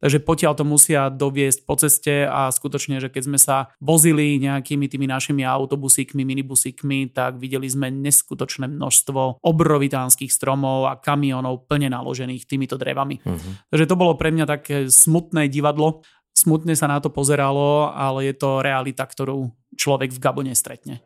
Takže 0.00 0.18
potiaľ 0.24 0.52
to 0.56 0.64
musia 0.64 1.12
doviesť 1.12 1.60
po 1.68 1.76
ceste 1.76 2.24
a 2.24 2.48
skutočne, 2.48 2.98
že 3.04 3.12
keď 3.12 3.22
sme 3.28 3.38
sa 3.38 3.68
vozili 3.84 4.40
nejakými 4.40 4.88
tými 4.88 5.04
našimi 5.04 5.44
autobusíkmi, 5.44 6.24
minibusíkmi, 6.24 7.12
tak 7.12 7.36
videli 7.36 7.68
sme 7.68 7.92
neskutočné 7.92 8.64
množstvo 8.64 9.44
obrovitánskych 9.44 10.32
stromov 10.32 10.88
a 10.88 10.96
kamionov 10.96 11.68
plne 11.68 11.92
naložených 11.92 12.48
týmito 12.48 12.80
drevami. 12.80 13.20
Uh-huh. 13.20 13.52
Takže 13.68 13.86
to 13.86 14.00
bolo 14.00 14.16
pre 14.16 14.32
mňa 14.32 14.48
také 14.48 14.88
smutné 14.88 15.52
divadlo. 15.52 16.00
Smutne 16.32 16.72
sa 16.72 16.88
na 16.88 16.96
to 17.04 17.12
pozeralo, 17.12 17.92
ale 17.92 18.32
je 18.32 18.34
to 18.40 18.64
realita, 18.64 19.04
ktorú 19.04 19.52
človek 19.76 20.16
v 20.16 20.22
Gabone 20.22 20.54
stretne. 20.56 21.04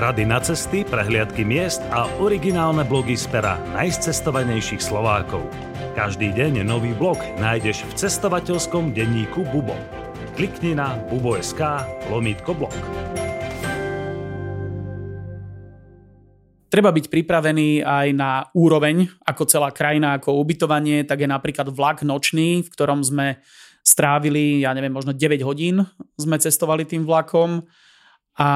Rady 0.00 0.24
na 0.24 0.40
cesty, 0.40 0.80
prehliadky 0.80 1.44
miest 1.44 1.84
a 1.92 2.08
originálne 2.24 2.88
blogy 2.88 3.20
z 3.20 3.28
pera 3.28 3.60
najcestovanejších 3.76 4.80
Slovákov. 4.80 5.44
Každý 5.92 6.32
deň 6.32 6.64
nový 6.64 6.96
blog 6.96 7.20
nájdeš 7.36 7.84
v 7.84 8.08
cestovateľskom 8.08 8.96
denníku 8.96 9.44
Bubo. 9.52 9.76
Klikni 10.40 10.72
na 10.72 10.96
bubo.sk 11.12 11.84
lomítko 12.08 12.56
blog. 12.56 12.72
Treba 16.72 16.96
byť 16.96 17.06
pripravený 17.12 17.84
aj 17.84 18.08
na 18.16 18.48
úroveň, 18.56 19.04
ako 19.28 19.44
celá 19.44 19.68
krajina, 19.68 20.16
ako 20.16 20.40
ubytovanie, 20.40 21.04
tak 21.04 21.20
je 21.20 21.28
napríklad 21.28 21.68
vlak 21.76 22.08
nočný, 22.08 22.64
v 22.64 22.72
ktorom 22.72 23.04
sme 23.04 23.36
strávili, 23.84 24.64
ja 24.64 24.72
neviem, 24.72 24.96
možno 24.96 25.12
9 25.12 25.44
hodín 25.44 25.84
sme 26.16 26.40
cestovali 26.40 26.88
tým 26.88 27.04
vlakom 27.04 27.68
a 28.38 28.48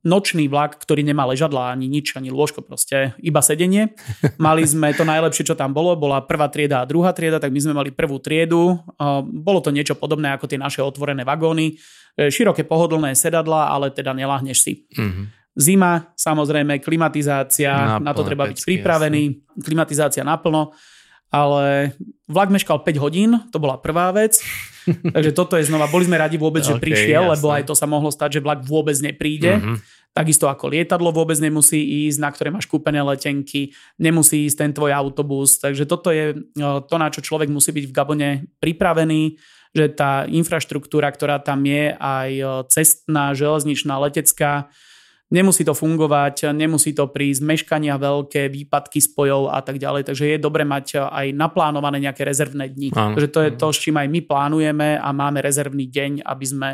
nočný 0.00 0.48
vlak, 0.48 0.80
ktorý 0.80 1.04
nemá 1.04 1.28
ležadla 1.28 1.70
ani 1.70 1.86
nič, 1.86 2.16
ani 2.16 2.32
lôžko 2.32 2.64
proste, 2.64 3.12
iba 3.20 3.44
sedenie. 3.44 3.92
Mali 4.40 4.64
sme 4.64 4.90
to 4.96 5.04
najlepšie, 5.04 5.46
čo 5.46 5.54
tam 5.54 5.76
bolo, 5.76 5.92
bola 5.94 6.24
prvá 6.24 6.48
trieda 6.48 6.80
a 6.80 6.88
druhá 6.88 7.12
trieda, 7.12 7.36
tak 7.36 7.52
my 7.52 7.60
sme 7.60 7.74
mali 7.76 7.90
prvú 7.92 8.18
triedu. 8.18 8.80
Bolo 9.28 9.60
to 9.60 9.70
niečo 9.70 9.94
podobné 9.94 10.32
ako 10.34 10.48
tie 10.48 10.58
naše 10.58 10.80
otvorené 10.80 11.22
vagóny. 11.22 11.76
E, 12.18 12.26
široké 12.32 12.66
pohodlné 12.66 13.14
sedadla, 13.14 13.70
ale 13.70 13.94
teda 13.94 14.10
neláhneš 14.16 14.58
si. 14.66 14.72
Mm-hmm. 14.98 15.24
Zima, 15.60 16.10
samozrejme, 16.14 16.78
klimatizácia, 16.80 18.00
naplno, 18.00 18.06
na 18.06 18.12
to 18.14 18.22
treba 18.22 18.44
byť 18.48 18.58
pripravený, 18.64 19.22
jasne. 19.30 19.62
klimatizácia 19.62 20.22
naplno 20.22 20.72
ale 21.30 21.94
vlak 22.26 22.50
meškal 22.50 22.82
5 22.82 23.02
hodín, 23.02 23.38
to 23.54 23.62
bola 23.62 23.78
prvá 23.78 24.10
vec. 24.10 24.42
Takže 25.14 25.30
toto 25.30 25.54
je 25.54 25.66
znova, 25.66 25.86
boli 25.86 26.06
sme 26.10 26.18
radi 26.18 26.34
vôbec, 26.36 26.66
že 26.66 26.74
okay, 26.74 26.90
prišiel, 26.90 27.30
jasné. 27.30 27.32
lebo 27.38 27.46
aj 27.54 27.62
to 27.70 27.74
sa 27.78 27.86
mohlo 27.86 28.10
stať, 28.10 28.38
že 28.38 28.44
vlak 28.44 28.66
vôbec 28.66 28.98
nepríde. 28.98 29.62
Mm-hmm. 29.62 29.76
Takisto 30.10 30.50
ako 30.50 30.74
lietadlo 30.74 31.14
vôbec 31.14 31.38
nemusí 31.38 32.10
ísť, 32.10 32.18
na 32.18 32.34
ktoré 32.34 32.50
máš 32.50 32.66
kúpené 32.66 32.98
letenky, 32.98 33.70
nemusí 33.94 34.42
ísť 34.50 34.66
ten 34.66 34.70
tvoj 34.74 34.90
autobus. 34.90 35.62
Takže 35.62 35.86
toto 35.86 36.10
je 36.10 36.34
to, 36.58 36.96
na 36.98 37.08
čo 37.14 37.22
človek 37.22 37.46
musí 37.46 37.70
byť 37.70 37.84
v 37.86 37.94
Gabone 37.94 38.30
pripravený, 38.58 39.38
že 39.70 39.86
tá 39.94 40.26
infraštruktúra, 40.26 41.14
ktorá 41.14 41.38
tam 41.38 41.62
je, 41.62 41.94
aj 41.94 42.30
cestná, 42.74 43.38
železničná, 43.38 44.02
letecká, 44.02 44.66
Nemusí 45.30 45.62
to 45.62 45.78
fungovať, 45.78 46.50
nemusí 46.50 46.90
to 46.90 47.06
prísť 47.06 47.46
meškania 47.46 47.94
veľké, 48.02 48.50
výpadky 48.50 48.98
spojov 48.98 49.54
a 49.54 49.62
tak 49.62 49.78
ďalej, 49.78 50.10
takže 50.10 50.26
je 50.26 50.42
dobre 50.42 50.66
mať 50.66 51.06
aj 51.06 51.30
naplánované 51.30 52.02
nejaké 52.02 52.26
rezervné 52.26 52.66
dni. 52.66 52.90
Áno. 52.98 53.14
Takže 53.14 53.30
to 53.30 53.40
je 53.46 53.50
to, 53.54 53.66
s 53.70 53.78
čím 53.78 54.02
aj 54.02 54.10
my 54.10 54.20
plánujeme 54.26 54.98
a 54.98 55.08
máme 55.14 55.38
rezervný 55.38 55.86
deň, 55.86 56.26
aby 56.26 56.46
sme 56.46 56.70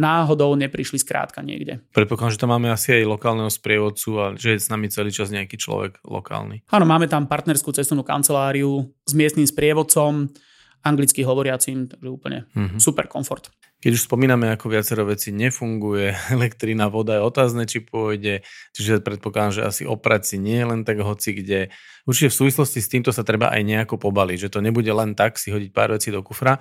náhodou 0.00 0.56
neprišli 0.56 0.96
skrátka 0.96 1.44
niekde. 1.44 1.84
Predpokladám, 1.92 2.32
že 2.32 2.40
tam 2.40 2.56
máme 2.56 2.72
asi 2.72 2.96
aj 2.96 3.04
lokálneho 3.04 3.52
sprievodcu 3.52 4.10
a 4.16 4.24
že 4.32 4.56
je 4.56 4.64
s 4.64 4.72
nami 4.72 4.88
celý 4.88 5.12
čas 5.12 5.28
nejaký 5.28 5.60
človek 5.60 6.00
lokálny. 6.00 6.64
Áno, 6.72 6.88
máme 6.88 7.04
tam 7.04 7.28
partnerskú 7.28 7.68
cestovnú 7.76 8.00
kanceláriu 8.00 8.88
s 9.04 9.12
miestnym 9.12 9.44
sprievodcom, 9.44 10.32
anglicky 10.80 11.24
hovoriacím, 11.24 11.88
takže 11.88 12.08
úplne 12.08 12.48
mm-hmm. 12.52 12.80
super 12.80 13.06
komfort. 13.06 13.52
Keď 13.80 13.96
už 13.96 14.12
spomíname, 14.12 14.52
ako 14.52 14.68
viacero 14.68 15.08
veci 15.08 15.32
nefunguje, 15.32 16.12
elektrina, 16.36 16.92
voda 16.92 17.16
je 17.16 17.24
otázne, 17.24 17.64
či 17.64 17.80
pôjde, 17.80 18.44
čiže 18.76 19.00
predpokladám, 19.00 19.52
že 19.56 19.62
asi 19.64 19.82
oprať 19.88 20.34
si 20.34 20.36
nie 20.36 20.60
len 20.60 20.84
tak 20.84 21.00
hoci 21.00 21.32
kde. 21.32 21.72
Určite 22.04 22.28
v 22.28 22.38
súvislosti 22.44 22.80
s 22.84 22.90
týmto 22.92 23.10
sa 23.12 23.24
treba 23.24 23.48
aj 23.48 23.62
nejako 23.64 23.96
pobaliť, 23.96 24.48
že 24.48 24.52
to 24.52 24.60
nebude 24.60 24.88
len 24.88 25.16
tak 25.16 25.40
si 25.40 25.48
hodiť 25.48 25.70
pár 25.72 25.96
vecí 25.96 26.12
do 26.12 26.20
kufra, 26.20 26.60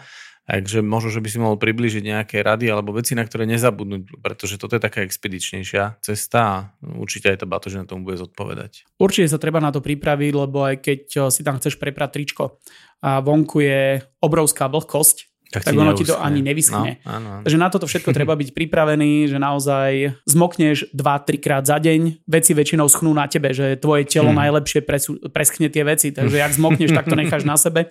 takže 0.49 0.81
možno, 0.81 1.13
že 1.13 1.21
by 1.21 1.29
si 1.29 1.37
mohol 1.37 1.61
približiť 1.61 2.01
nejaké 2.01 2.41
rady 2.41 2.73
alebo 2.73 2.97
veci, 2.97 3.13
na 3.13 3.21
ktoré 3.21 3.45
nezabudnúť, 3.45 4.17
pretože 4.25 4.57
toto 4.57 4.73
je 4.73 4.81
taká 4.81 5.05
expedičnejšia 5.05 6.01
cesta 6.01 6.39
a 6.41 6.55
určite 6.97 7.29
aj 7.29 7.45
to 7.45 7.69
že 7.69 7.77
na 7.77 7.85
tomu 7.85 8.09
bude 8.09 8.17
zodpovedať. 8.17 8.89
Určite 8.97 9.29
sa 9.29 9.37
treba 9.37 9.61
na 9.61 9.69
to 9.69 9.85
pripraviť, 9.85 10.31
lebo 10.33 10.65
aj 10.65 10.75
keď 10.81 10.99
si 11.29 11.45
tam 11.45 11.61
chceš 11.61 11.77
preprať 11.77 12.17
tričko 12.17 12.57
a 13.05 13.21
vonku 13.21 13.61
je 13.61 14.01
obrovská 14.25 14.65
vlhkosť, 14.67 15.29
tak, 15.49 15.65
tak 15.65 15.73
ono 15.73 15.97
ti 15.97 16.05
to 16.05 16.13
ani 16.13 16.45
nevyschne. 16.45 17.01
No, 17.01 17.09
áno, 17.09 17.27
áno. 17.41 17.41
Takže 17.41 17.57
na 17.57 17.73
toto 17.73 17.89
všetko 17.89 18.13
treba 18.13 18.37
byť 18.37 18.53
pripravený, 18.53 19.33
že 19.33 19.41
naozaj 19.41 20.21
zmokneš 20.29 20.93
2-3 20.93 21.41
krát 21.41 21.65
za 21.65 21.81
deň, 21.81 22.21
veci 22.29 22.53
väčšinou 22.53 22.85
schnú 22.85 23.09
na 23.17 23.25
tebe, 23.25 23.49
že 23.49 23.73
tvoje 23.81 24.05
telo 24.05 24.29
hmm. 24.29 24.39
najlepšie 24.45 24.85
presu, 24.85 25.17
preschne 25.33 25.73
tie 25.73 25.81
veci, 25.81 26.13
takže 26.13 26.37
ak 26.45 26.53
zmokneš, 26.53 26.93
tak 26.93 27.09
to 27.09 27.17
necháš 27.17 27.49
na 27.49 27.57
sebe 27.57 27.89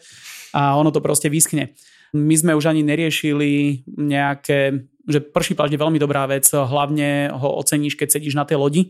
a 0.55 0.79
ono 0.79 0.95
to 0.95 1.03
proste 1.03 1.27
vyschne. 1.27 1.75
My 2.17 2.35
sme 2.37 2.57
už 2.57 2.71
ani 2.71 2.81
neriešili 2.85 3.83
nejaké, 3.87 4.87
že 5.05 5.21
prší 5.21 5.57
plášť 5.57 5.77
je 5.77 5.83
veľmi 5.83 5.99
dobrá 6.01 6.25
vec, 6.29 6.49
hlavne 6.49 7.33
ho 7.33 7.49
oceníš, 7.61 7.97
keď 7.97 8.17
sedíš 8.17 8.37
na 8.37 8.49
tej 8.49 8.61
lodi 8.61 8.83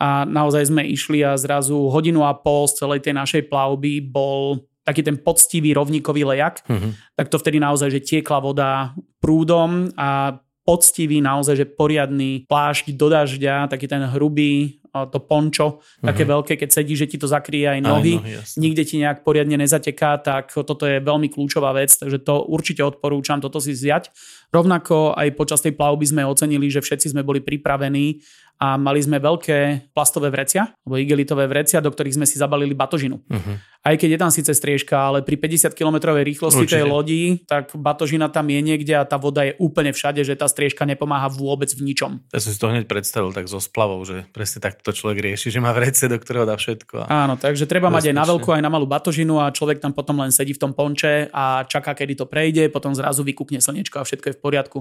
a 0.00 0.26
naozaj 0.26 0.74
sme 0.74 0.82
išli 0.84 1.22
a 1.22 1.38
zrazu 1.38 1.76
hodinu 1.88 2.26
a 2.26 2.34
pol 2.34 2.66
z 2.66 2.82
celej 2.82 3.00
tej 3.06 3.14
našej 3.14 3.42
plavby 3.46 4.02
bol 4.02 4.66
taký 4.84 5.00
ten 5.00 5.16
poctivý 5.16 5.72
rovníkový 5.72 6.28
lejak, 6.28 6.60
uh-huh. 6.68 6.92
tak 7.16 7.32
to 7.32 7.40
vtedy 7.40 7.56
naozaj, 7.56 7.88
že 7.88 8.04
tiekla 8.04 8.38
voda 8.44 8.92
prúdom 9.16 9.88
a 9.96 10.36
poctivý 10.64 11.24
naozaj, 11.24 11.56
že 11.56 11.66
poriadny 11.68 12.44
plášť 12.44 12.92
do 12.92 13.08
dažďa, 13.08 13.68
taký 13.72 13.88
ten 13.88 14.04
hrubý, 14.12 14.83
to 14.94 15.18
pončo, 15.18 15.82
uh-huh. 15.82 16.06
také 16.06 16.22
veľké, 16.22 16.52
keď 16.54 16.70
sedí, 16.70 16.94
že 16.94 17.10
ti 17.10 17.18
to 17.18 17.26
zakrie 17.26 17.66
aj 17.66 17.82
nohy, 17.82 18.14
aj 18.18 18.22
nohy 18.22 18.62
nikde 18.62 18.82
ti 18.86 19.02
nejak 19.02 19.26
poriadne 19.26 19.58
nezateká, 19.58 20.22
tak 20.22 20.54
toto 20.54 20.86
je 20.86 21.02
veľmi 21.02 21.26
kľúčová 21.26 21.74
vec, 21.74 21.90
takže 21.90 22.22
to 22.22 22.46
určite 22.46 22.86
odporúčam 22.86 23.42
toto 23.42 23.58
si 23.58 23.74
zjať. 23.74 24.14
Rovnako 24.54 25.18
aj 25.18 25.34
počas 25.34 25.58
tej 25.58 25.74
plavby 25.74 26.06
sme 26.06 26.22
ocenili, 26.22 26.70
že 26.70 26.78
všetci 26.78 27.10
sme 27.10 27.26
boli 27.26 27.42
pripravení 27.42 28.22
a 28.62 28.78
mali 28.78 29.02
sme 29.02 29.18
veľké 29.18 29.90
plastové 29.90 30.30
vrecia, 30.30 30.70
alebo 30.86 30.94
igelitové 30.94 31.50
vrecia, 31.50 31.82
do 31.82 31.90
ktorých 31.90 32.22
sme 32.22 32.26
si 32.26 32.38
zabalili 32.38 32.70
batožinu. 32.70 33.18
Uh-huh. 33.18 33.54
Aj 33.84 33.98
keď 33.98 34.14
je 34.14 34.18
tam 34.22 34.30
síce 34.30 34.52
striežka, 34.54 34.94
ale 34.94 35.26
pri 35.26 35.36
50 35.36 35.74
km 35.74 36.14
rýchlosti 36.14 36.64
Určite. 36.64 36.78
tej 36.80 36.84
lodi, 36.86 37.22
tak 37.44 37.74
batožina 37.74 38.30
tam 38.30 38.46
je 38.48 38.60
niekde 38.62 38.94
a 38.94 39.02
tá 39.04 39.18
voda 39.18 39.44
je 39.44 39.58
úplne 39.58 39.90
všade, 39.90 40.22
že 40.22 40.38
tá 40.38 40.46
striežka 40.46 40.86
nepomáha 40.86 41.26
vôbec 41.28 41.68
v 41.74 41.92
ničom. 41.92 42.22
Ja 42.30 42.40
som 42.40 42.54
si 42.54 42.58
to 42.62 42.70
hneď 42.70 42.86
predstavil 42.86 43.34
tak 43.34 43.50
so 43.50 43.58
splavou, 43.58 44.00
že 44.06 44.24
presne 44.30 44.62
tak 44.62 44.80
to 44.84 44.94
človek 44.94 45.20
rieši, 45.20 45.52
že 45.52 45.60
má 45.60 45.76
vrece, 45.76 46.08
do 46.08 46.16
ktorého 46.16 46.48
dá 46.48 46.56
všetko. 46.56 47.04
A... 47.04 47.28
Áno, 47.28 47.36
takže 47.36 47.68
treba 47.68 47.92
mať 47.92 48.10
aj 48.10 48.16
na 48.16 48.24
veľkú, 48.24 48.48
aj 48.48 48.64
na 48.64 48.72
malú 48.72 48.88
batožinu 48.88 49.44
a 49.44 49.52
človek 49.52 49.84
tam 49.84 49.92
potom 49.92 50.16
len 50.24 50.32
sedí 50.32 50.56
v 50.56 50.60
tom 50.64 50.72
ponče 50.72 51.28
a 51.28 51.68
čaká, 51.68 51.92
kedy 51.92 52.24
to 52.24 52.24
prejde, 52.24 52.72
potom 52.72 52.96
zrazu 52.96 53.20
vykúkne 53.20 53.60
slnečko 53.60 54.00
a 54.00 54.06
všetko 54.08 54.32
je 54.32 54.34
v 54.36 54.40
poriadku. 54.40 54.78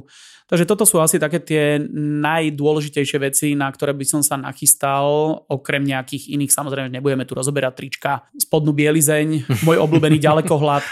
Takže 0.47 0.63
toto 0.63 0.87
sú 0.87 1.03
asi 1.03 1.19
také 1.19 1.43
tie 1.43 1.79
najdôležitejšie 2.23 3.17
veci, 3.19 3.47
na 3.55 3.67
ktoré 3.67 3.91
by 3.91 4.05
som 4.07 4.21
sa 4.23 4.39
nachystal, 4.39 5.43
okrem 5.51 5.83
nejakých 5.83 6.31
iných, 6.31 6.51
samozrejme 6.55 6.87
nebudeme 6.87 7.27
tu 7.27 7.35
rozoberať 7.35 7.73
trička, 7.75 8.27
spodnú 8.39 8.71
biel 8.71 8.93
bielizeň, 8.93 9.27
môj 9.67 9.77
obľúbený 9.81 10.21
ďalekohľad, 10.21 10.83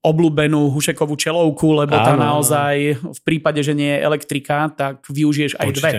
obľúbenú 0.00 0.72
hušekovú 0.72 1.14
čelovku, 1.20 1.76
lebo 1.76 1.92
tá 1.92 2.16
naozaj 2.16 2.96
v 2.96 3.20
prípade, 3.20 3.60
že 3.60 3.76
nie 3.76 3.92
je 3.92 4.00
elektrika, 4.00 4.72
tak 4.72 5.04
využiješ 5.12 5.60
aj 5.60 5.68
Určite. 5.68 5.80
dve. 5.84 5.92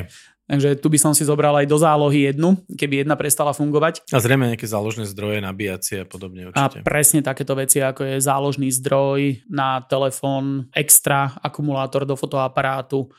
Takže 0.47 0.79
tu 0.79 0.87
by 0.87 0.95
som 0.95 1.11
si 1.11 1.27
zobral 1.27 1.51
aj 1.59 1.67
do 1.67 1.75
zálohy 1.75 2.31
jednu, 2.31 2.55
keby 2.71 3.03
jedna 3.03 3.19
prestala 3.19 3.51
fungovať. 3.51 4.07
A 4.15 4.23
zrejme 4.23 4.47
nejaké 4.47 4.63
záložné 4.63 5.03
zdroje, 5.03 5.43
nabíjacie 5.43 6.03
a 6.03 6.07
podobne 6.07 6.47
určite. 6.47 6.79
A 6.79 6.87
presne 6.87 7.19
takéto 7.19 7.51
veci, 7.51 7.83
ako 7.83 8.15
je 8.15 8.23
záložný 8.23 8.71
zdroj 8.71 9.43
na 9.51 9.83
telefón, 9.83 10.71
extra 10.71 11.35
akumulátor 11.43 12.07
do 12.07 12.15
fotoaparátu, 12.15 13.11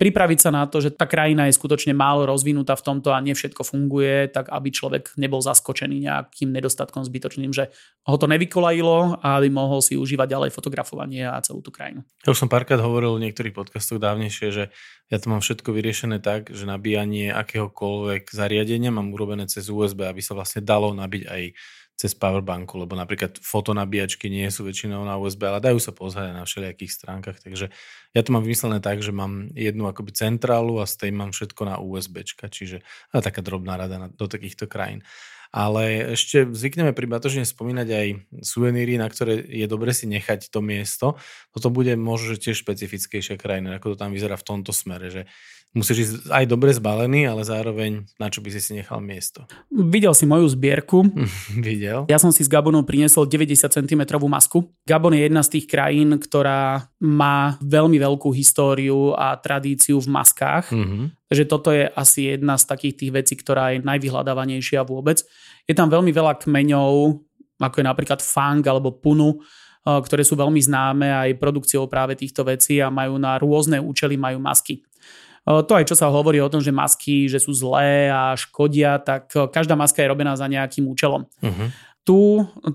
pripraviť 0.00 0.38
sa 0.40 0.48
na 0.48 0.64
to, 0.64 0.80
že 0.80 0.96
tá 0.96 1.04
krajina 1.04 1.44
je 1.44 1.60
skutočne 1.60 1.92
málo 1.92 2.24
rozvinutá 2.24 2.72
v 2.72 2.84
tomto 2.88 3.12
a 3.12 3.20
nie 3.20 3.36
všetko 3.36 3.60
funguje, 3.60 4.32
tak 4.32 4.48
aby 4.48 4.72
človek 4.72 5.12
nebol 5.20 5.44
zaskočený 5.44 6.08
nejakým 6.08 6.48
nedostatkom 6.48 7.04
zbytočným, 7.04 7.52
že 7.52 7.68
ho 8.08 8.16
to 8.16 8.24
nevykolajilo 8.24 9.20
a 9.20 9.36
aby 9.36 9.52
mohol 9.52 9.84
si 9.84 10.00
užívať 10.00 10.24
ďalej 10.24 10.50
fotografovanie 10.56 11.28
a 11.28 11.36
celú 11.44 11.60
tú 11.60 11.68
krajinu. 11.68 12.00
Ja 12.24 12.32
už 12.32 12.40
som 12.40 12.48
párkrát 12.48 12.80
hovoril 12.80 13.20
v 13.20 13.28
niektorých 13.28 13.52
podcastoch 13.52 14.00
dávnejšie, 14.00 14.48
že 14.48 14.64
ja 15.12 15.16
to 15.20 15.28
mám 15.28 15.44
všetko 15.44 15.68
vyriešené 15.68 16.24
tak, 16.24 16.48
že 16.48 16.64
nabíjanie 16.64 17.28
akéhokoľvek 17.36 18.32
zariadenia 18.32 18.88
mám 18.88 19.12
urobené 19.12 19.52
cez 19.52 19.68
USB, 19.68 20.08
aby 20.08 20.24
sa 20.24 20.32
vlastne 20.32 20.64
dalo 20.64 20.96
nabiť 20.96 21.22
aj 21.28 21.42
cez 22.00 22.16
powerbanku, 22.16 22.80
lebo 22.80 22.96
napríklad 22.96 23.36
fotonabíjačky 23.44 24.32
nie 24.32 24.48
sú 24.48 24.64
väčšinou 24.64 25.04
na 25.04 25.20
USB, 25.20 25.44
ale 25.44 25.60
dajú 25.60 25.76
sa 25.76 25.92
pozerať 25.92 26.32
na 26.32 26.48
všelijakých 26.48 26.96
stránkach, 26.96 27.36
takže 27.44 27.68
ja 28.16 28.20
to 28.24 28.32
mám 28.32 28.40
vymyslené 28.40 28.80
tak, 28.80 29.04
že 29.04 29.12
mám 29.12 29.52
jednu 29.52 29.84
akoby 29.84 30.16
centrálu 30.16 30.80
a 30.80 30.88
z 30.88 30.96
tej 30.96 31.10
mám 31.12 31.36
všetko 31.36 31.60
na 31.68 31.76
USB, 31.76 32.24
čiže 32.24 32.80
ale 33.12 33.20
taká 33.20 33.44
drobná 33.44 33.76
rada 33.76 34.00
na, 34.00 34.08
do 34.08 34.24
takýchto 34.24 34.64
krajín. 34.64 35.04
Ale 35.50 36.14
ešte 36.14 36.46
zvykneme 36.46 36.94
pri 36.94 37.10
batožine 37.10 37.42
spomínať 37.42 37.88
aj 37.90 38.08
suveníry, 38.38 38.96
na 38.96 39.10
ktoré 39.10 39.42
je 39.42 39.66
dobre 39.66 39.90
si 39.90 40.06
nechať 40.06 40.46
to 40.46 40.62
miesto. 40.62 41.18
Toto 41.50 41.74
bude 41.74 41.98
možno 41.98 42.38
tiež 42.38 42.62
špecifickejšia 42.62 43.34
krajina, 43.34 43.76
ako 43.76 43.92
to 43.92 43.96
tam 43.98 44.14
vyzerá 44.14 44.38
v 44.38 44.46
tomto 44.46 44.70
smere, 44.70 45.10
že 45.10 45.22
musíš 45.70 45.98
ísť 46.02 46.14
aj 46.34 46.44
dobre 46.50 46.74
zbalený, 46.74 47.30
ale 47.30 47.46
zároveň 47.46 48.02
na 48.18 48.26
čo 48.26 48.42
by 48.42 48.50
si 48.50 48.58
si 48.58 48.72
nechal 48.74 48.98
miesto. 48.98 49.46
Videl 49.70 50.10
si 50.18 50.26
moju 50.26 50.50
zbierku. 50.50 51.06
Videl. 51.66 52.10
Ja 52.10 52.18
som 52.18 52.34
si 52.34 52.42
s 52.42 52.50
Gabonom 52.50 52.82
priniesol 52.82 53.30
90 53.30 53.70
cm 53.70 54.02
masku. 54.26 54.66
Gabon 54.82 55.14
je 55.14 55.30
jedna 55.30 55.46
z 55.46 55.58
tých 55.58 55.66
krajín, 55.70 56.18
ktorá 56.18 56.90
má 56.98 57.54
veľmi 57.62 58.02
veľkú 58.02 58.34
históriu 58.34 59.14
a 59.14 59.38
tradíciu 59.38 60.02
v 60.02 60.08
maskách. 60.10 60.74
Mm-hmm. 60.74 61.04
Takže 61.30 61.44
toto 61.46 61.70
je 61.70 61.86
asi 61.94 62.34
jedna 62.34 62.58
z 62.58 62.64
takých 62.66 62.94
tých 62.98 63.10
vecí, 63.14 63.34
ktorá 63.38 63.70
je 63.70 63.86
najvyhľadávanejšia 63.86 64.82
vôbec. 64.82 65.22
Je 65.70 65.74
tam 65.78 65.86
veľmi 65.86 66.10
veľa 66.10 66.42
kmeňov, 66.42 67.22
ako 67.62 67.76
je 67.78 67.86
napríklad 67.86 68.18
fang 68.18 68.64
alebo 68.66 68.98
punu, 68.98 69.38
ktoré 69.86 70.26
sú 70.26 70.36
veľmi 70.36 70.60
známe 70.60 71.08
aj 71.08 71.40
produkciou 71.40 71.88
práve 71.88 72.18
týchto 72.18 72.44
vecí 72.44 72.82
a 72.82 72.92
majú 72.92 73.16
na 73.16 73.38
rôzne 73.40 73.80
účely 73.80 74.18
majú 74.18 74.42
masky. 74.42 74.84
To 75.48 75.72
aj 75.72 75.88
čo 75.88 75.96
sa 75.96 76.12
hovorí 76.12 76.36
o 76.38 76.52
tom, 76.52 76.60
že 76.60 76.74
masky, 76.74 77.26
že 77.26 77.40
sú 77.40 77.56
zlé 77.56 78.12
a 78.12 78.36
škodia, 78.36 79.00
tak 79.00 79.32
každá 79.50 79.72
maska 79.74 80.04
je 80.04 80.12
robená 80.12 80.36
za 80.36 80.44
nejakým 80.44 80.84
účelom. 80.84 81.24
Uh-huh. 81.40 81.68
Tu 82.00 82.16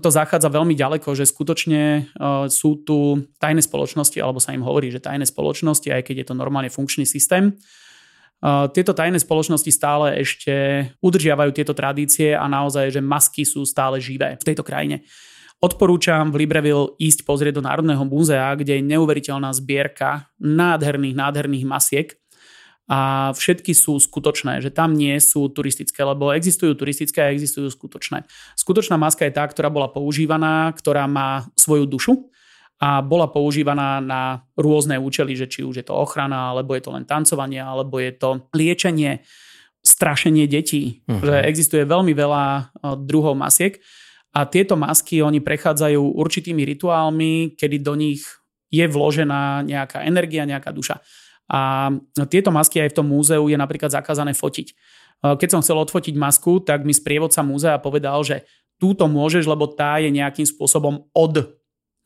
to 0.02 0.08
zachádza 0.10 0.46
veľmi 0.50 0.74
ďaleko, 0.74 1.14
že 1.14 1.26
skutočne 1.26 2.10
sú 2.46 2.82
tu 2.86 3.26
tajné 3.42 3.62
spoločnosti, 3.62 4.18
alebo 4.22 4.38
sa 4.38 4.54
im 4.54 4.62
hovorí, 4.62 4.90
že 4.90 5.02
tajné 5.02 5.26
spoločnosti, 5.26 5.88
aj 5.90 6.02
keď 6.06 6.14
je 6.22 6.26
to 6.30 6.34
normálne 6.38 6.70
funkčný 6.70 7.02
systém. 7.06 7.58
Tieto 8.44 8.92
tajné 8.92 9.18
spoločnosti 9.18 9.70
stále 9.72 10.20
ešte 10.20 10.86
udržiavajú 11.00 11.50
tieto 11.56 11.72
tradície 11.72 12.36
a 12.36 12.44
naozaj, 12.46 12.92
že 12.94 13.00
masky 13.00 13.42
sú 13.48 13.64
stále 13.64 13.98
živé 13.98 14.36
v 14.36 14.46
tejto 14.46 14.60
krajine. 14.60 15.02
Odporúčam 15.56 16.28
v 16.28 16.44
Libreville 16.44 16.92
ísť 17.00 17.24
pozrieť 17.24 17.56
do 17.56 17.64
Národného 17.64 18.04
múzea, 18.04 18.52
kde 18.52 18.76
je 18.76 18.88
neuveriteľná 18.92 19.48
zbierka 19.56 20.28
nádherných, 20.36 21.16
nádherných 21.16 21.64
masiek 21.64 22.12
a 22.86 23.34
všetky 23.34 23.74
sú 23.74 23.98
skutočné, 23.98 24.62
že 24.62 24.70
tam 24.70 24.94
nie 24.94 25.18
sú 25.18 25.50
turistické, 25.50 26.06
lebo 26.06 26.30
existujú 26.30 26.78
turistické 26.78 27.18
a 27.26 27.34
existujú 27.34 27.66
skutočné. 27.66 28.22
Skutočná 28.54 28.94
maska 28.94 29.26
je 29.26 29.34
tá, 29.34 29.42
ktorá 29.42 29.66
bola 29.74 29.90
používaná, 29.90 30.70
ktorá 30.70 31.10
má 31.10 31.50
svoju 31.58 31.90
dušu 31.90 32.30
a 32.78 33.02
bola 33.02 33.26
používaná 33.26 33.98
na 33.98 34.46
rôzne 34.54 35.02
účely, 35.02 35.34
že 35.34 35.50
či 35.50 35.66
už 35.66 35.82
je 35.82 35.86
to 35.86 35.98
ochrana, 35.98 36.54
alebo 36.54 36.78
je 36.78 36.86
to 36.86 36.94
len 36.94 37.02
tancovanie, 37.08 37.58
alebo 37.58 37.98
je 37.98 38.12
to 38.14 38.46
liečenie, 38.54 39.26
strašenie 39.82 40.46
detí. 40.46 41.02
Uh-huh. 41.10 41.22
Že 41.26 41.34
existuje 41.48 41.82
veľmi 41.82 42.14
veľa 42.14 42.74
druhov 43.02 43.34
masiek 43.34 43.82
a 44.36 44.44
tieto 44.44 44.76
masky 44.76 45.24
oni 45.24 45.40
prechádzajú 45.40 46.20
určitými 46.20 46.62
rituálmi, 46.76 47.56
kedy 47.56 47.76
do 47.80 47.98
nich 47.98 48.22
je 48.68 48.84
vložená 48.84 49.64
nejaká 49.64 50.04
energia, 50.04 50.44
nejaká 50.44 50.70
duša. 50.70 51.00
A 51.46 51.94
tieto 52.26 52.50
masky 52.50 52.82
aj 52.82 52.90
v 52.90 52.96
tom 52.98 53.06
múzeu 53.06 53.46
je 53.46 53.58
napríklad 53.58 53.90
zakázané 53.94 54.34
fotiť. 54.34 54.74
Keď 55.22 55.48
som 55.48 55.62
chcel 55.62 55.78
odfotiť 55.80 56.14
masku, 56.18 56.60
tak 56.60 56.82
mi 56.82 56.92
sprievodca 56.92 57.40
múzea 57.40 57.78
povedal, 57.80 58.20
že 58.26 58.44
túto 58.76 59.08
môžeš, 59.08 59.48
lebo 59.48 59.70
tá 59.70 59.96
je 60.02 60.12
nejakým 60.12 60.44
spôsobom 60.44 61.08
od 61.16 61.34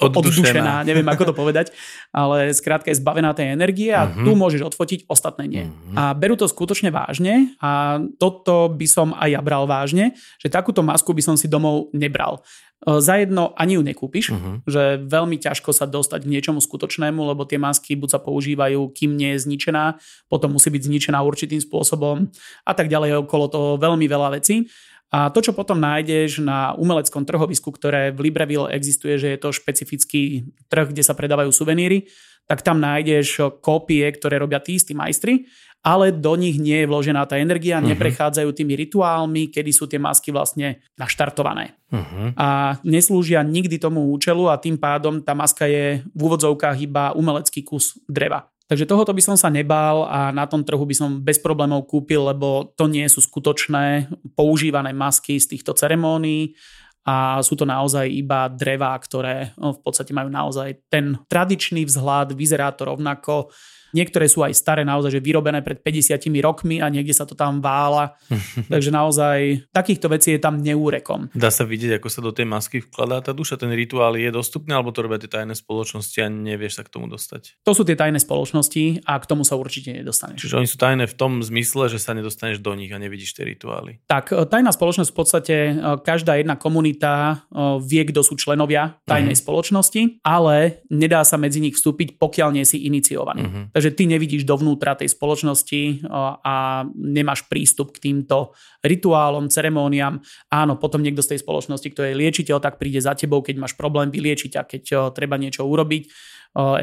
oddušená, 0.01 0.83
neviem 0.89 1.05
ako 1.05 1.31
to 1.31 1.35
povedať, 1.37 1.67
ale 2.11 2.57
skrátka 2.57 2.89
je 2.89 2.97
zbavená 2.97 3.37
tej 3.37 3.53
energie 3.53 3.93
a 3.93 4.09
uh-huh. 4.09 4.25
tu 4.25 4.33
môžeš 4.33 4.73
odfotiť, 4.73 5.05
ostatné 5.07 5.45
nie. 5.45 5.65
Uh-huh. 5.69 5.97
A 5.97 6.03
berú 6.17 6.41
to 6.41 6.49
skutočne 6.49 6.89
vážne 6.89 7.53
a 7.61 8.01
toto 8.17 8.73
by 8.73 8.87
som 8.89 9.13
aj 9.13 9.29
ja 9.37 9.41
bral 9.45 9.69
vážne, 9.69 10.17
že 10.41 10.49
takúto 10.49 10.81
masku 10.81 11.13
by 11.13 11.23
som 11.23 11.37
si 11.37 11.47
domov 11.47 11.93
nebral. 11.93 12.41
E, 12.81 13.01
za 13.01 13.21
jedno 13.21 13.53
ani 13.61 13.77
ju 13.77 13.83
nekúpiš, 13.85 14.33
uh-huh. 14.33 14.65
že 14.65 15.05
veľmi 15.05 15.37
ťažko 15.37 15.77
sa 15.77 15.85
dostať 15.85 16.25
k 16.25 16.33
niečomu 16.33 16.65
skutočnému, 16.65 17.21
lebo 17.21 17.45
tie 17.45 17.61
masky 17.61 17.93
buď 17.93 18.09
sa 18.17 18.21
používajú, 18.21 18.97
kým 18.97 19.15
nie 19.21 19.37
je 19.37 19.45
zničená, 19.45 20.01
potom 20.33 20.57
musí 20.57 20.73
byť 20.73 20.83
zničená 20.89 21.21
určitým 21.21 21.61
spôsobom 21.61 22.33
a 22.65 22.73
tak 22.73 22.89
ďalej 22.89 23.21
okolo 23.29 23.45
toho 23.53 23.69
veľmi 23.77 24.09
veľa 24.09 24.41
vecí. 24.41 24.65
A 25.11 25.27
to, 25.35 25.43
čo 25.43 25.51
potom 25.51 25.83
nájdeš 25.83 26.39
na 26.39 26.71
umeleckom 26.79 27.27
trhovisku, 27.27 27.75
ktoré 27.75 28.15
v 28.15 28.31
Libreville 28.31 28.71
existuje, 28.71 29.19
že 29.19 29.35
je 29.35 29.39
to 29.43 29.51
špecifický 29.51 30.47
trh, 30.71 30.95
kde 30.95 31.03
sa 31.03 31.19
predávajú 31.19 31.51
suveníry, 31.51 32.07
tak 32.47 32.63
tam 32.63 32.79
nájdeš 32.79 33.59
kópie, 33.59 34.07
ktoré 34.11 34.39
robia 34.39 34.63
tí 34.63 34.79
istí 34.79 34.95
majstri, 34.95 35.51
ale 35.81 36.13
do 36.13 36.37
nich 36.37 36.61
nie 36.61 36.85
je 36.85 36.91
vložená 36.91 37.25
tá 37.25 37.41
energia, 37.41 37.81
uh-huh. 37.81 37.91
neprechádzajú 37.95 38.53
tými 38.53 38.77
rituálmi, 38.87 39.49
kedy 39.49 39.71
sú 39.73 39.89
tie 39.89 39.97
masky 39.97 40.29
vlastne 40.29 40.85
naštartované. 41.01 41.73
Uh-huh. 41.89 42.37
A 42.37 42.77
neslúžia 42.85 43.41
nikdy 43.41 43.81
tomu 43.81 44.13
účelu 44.13 44.47
a 44.53 44.61
tým 44.61 44.77
pádom 44.77 45.25
tá 45.25 45.33
maska 45.33 45.65
je 45.65 46.05
v 46.05 46.21
úvodzovkách 46.21 46.77
iba 46.85 47.17
umelecký 47.17 47.65
kus 47.65 47.97
dreva. 48.05 48.47
Takže 48.71 48.87
tohoto 48.87 49.11
by 49.11 49.19
som 49.19 49.35
sa 49.35 49.51
nebál 49.51 50.07
a 50.07 50.31
na 50.31 50.47
tom 50.47 50.63
trhu 50.63 50.87
by 50.87 50.95
som 50.95 51.19
bez 51.19 51.43
problémov 51.43 51.91
kúpil, 51.91 52.23
lebo 52.23 52.71
to 52.79 52.87
nie 52.87 53.03
sú 53.11 53.19
skutočné 53.19 54.07
používané 54.39 54.95
masky 54.95 55.43
z 55.43 55.59
týchto 55.59 55.75
ceremónií 55.75 56.55
a 57.03 57.43
sú 57.43 57.59
to 57.59 57.67
naozaj 57.67 58.07
iba 58.07 58.47
drevá, 58.47 58.95
ktoré 59.03 59.51
no, 59.59 59.75
v 59.75 59.81
podstate 59.83 60.15
majú 60.15 60.31
naozaj 60.31 60.87
ten 60.87 61.19
tradičný 61.27 61.83
vzhľad, 61.83 62.39
vyzerá 62.39 62.71
to 62.71 62.87
rovnako, 62.87 63.51
Niektoré 63.93 64.27
sú 64.31 64.43
aj 64.47 64.55
staré, 64.55 64.83
naozaj, 64.87 65.19
že 65.19 65.21
vyrobené 65.25 65.61
pred 65.61 65.81
50 65.83 66.21
rokmi 66.43 66.79
a 66.79 66.89
niekde 66.89 67.15
sa 67.15 67.27
to 67.27 67.35
tam 67.35 67.59
vála. 67.59 68.15
Takže 68.73 68.91
naozaj 68.91 69.69
takýchto 69.75 70.07
vecí 70.11 70.37
je 70.37 70.41
tam 70.41 70.59
neúrekom. 70.61 71.33
Dá 71.35 71.51
sa 71.53 71.67
vidieť, 71.67 71.99
ako 71.99 72.09
sa 72.09 72.21
do 72.23 72.33
tej 72.35 72.47
masky 72.47 72.79
vkladá 72.81 73.21
tá 73.21 73.33
duša, 73.35 73.61
ten 73.61 73.71
rituál 73.75 74.17
je 74.17 74.31
dostupný, 74.31 74.73
alebo 74.75 74.95
to 74.95 75.05
robia 75.05 75.21
tie 75.21 75.31
tajné 75.31 75.55
spoločnosti 75.55 76.19
a 76.23 76.27
nevieš 76.31 76.81
sa 76.81 76.83
k 76.87 76.93
tomu 76.93 77.07
dostať? 77.11 77.63
To 77.67 77.73
sú 77.77 77.83
tie 77.83 77.99
tajné 77.99 78.19
spoločnosti 78.23 79.07
a 79.07 79.19
k 79.19 79.25
tomu 79.29 79.43
sa 79.43 79.59
určite 79.59 79.93
nedostaneš. 79.95 80.41
Čiže 80.43 80.59
oni 80.59 80.69
sú 80.69 80.77
tajné 80.81 81.05
v 81.11 81.15
tom 81.15 81.45
zmysle, 81.45 81.91
že 81.91 81.99
sa 81.99 82.17
nedostaneš 82.17 82.63
do 82.63 82.73
nich 82.75 82.91
a 82.91 82.99
nevidíš 82.99 83.37
tie 83.37 83.45
rituály. 83.47 84.01
Tak, 84.07 84.33
e, 84.33 84.45
tajná 84.47 84.73
spoločnosť 84.73 85.11
v 85.11 85.17
podstate, 85.17 85.57
e, 85.71 85.73
každá 86.01 86.39
jedna 86.39 86.57
komunita 86.57 87.13
e, 87.51 87.81
vie, 87.85 88.03
kto 88.09 88.25
sú 88.25 88.35
členovia 88.39 88.99
tajnej 89.05 89.35
uh-huh. 89.35 89.45
spoločnosti, 89.45 90.23
ale 90.25 90.85
nedá 90.89 91.23
sa 91.27 91.37
medzi 91.37 91.61
nich 91.61 91.77
vstúpiť, 91.77 92.17
pokiaľ 92.17 92.49
nie 92.57 92.65
si 92.65 92.87
iniciovaný. 92.87 93.43
Uh-huh. 93.45 93.65
Takže 93.81 93.97
ty 93.97 94.05
nevidíš 94.05 94.45
dovnútra 94.45 94.93
tej 94.93 95.09
spoločnosti 95.09 96.05
a 96.45 96.85
nemáš 96.93 97.49
prístup 97.49 97.97
k 97.97 98.13
týmto 98.13 98.53
rituálom, 98.85 99.49
ceremóniám. 99.49 100.21
Áno, 100.53 100.77
potom 100.77 101.01
niekto 101.01 101.25
z 101.25 101.33
tej 101.33 101.41
spoločnosti, 101.41 101.89
kto 101.89 102.05
je 102.05 102.13
liečiteľ, 102.13 102.61
tak 102.61 102.77
príde 102.77 103.01
za 103.01 103.17
tebou, 103.17 103.41
keď 103.41 103.57
máš 103.57 103.73
problém 103.73 104.13
vyliečiť 104.13 104.53
a 104.61 104.69
keď 104.69 105.17
treba 105.17 105.41
niečo 105.41 105.65
urobiť. 105.65 106.13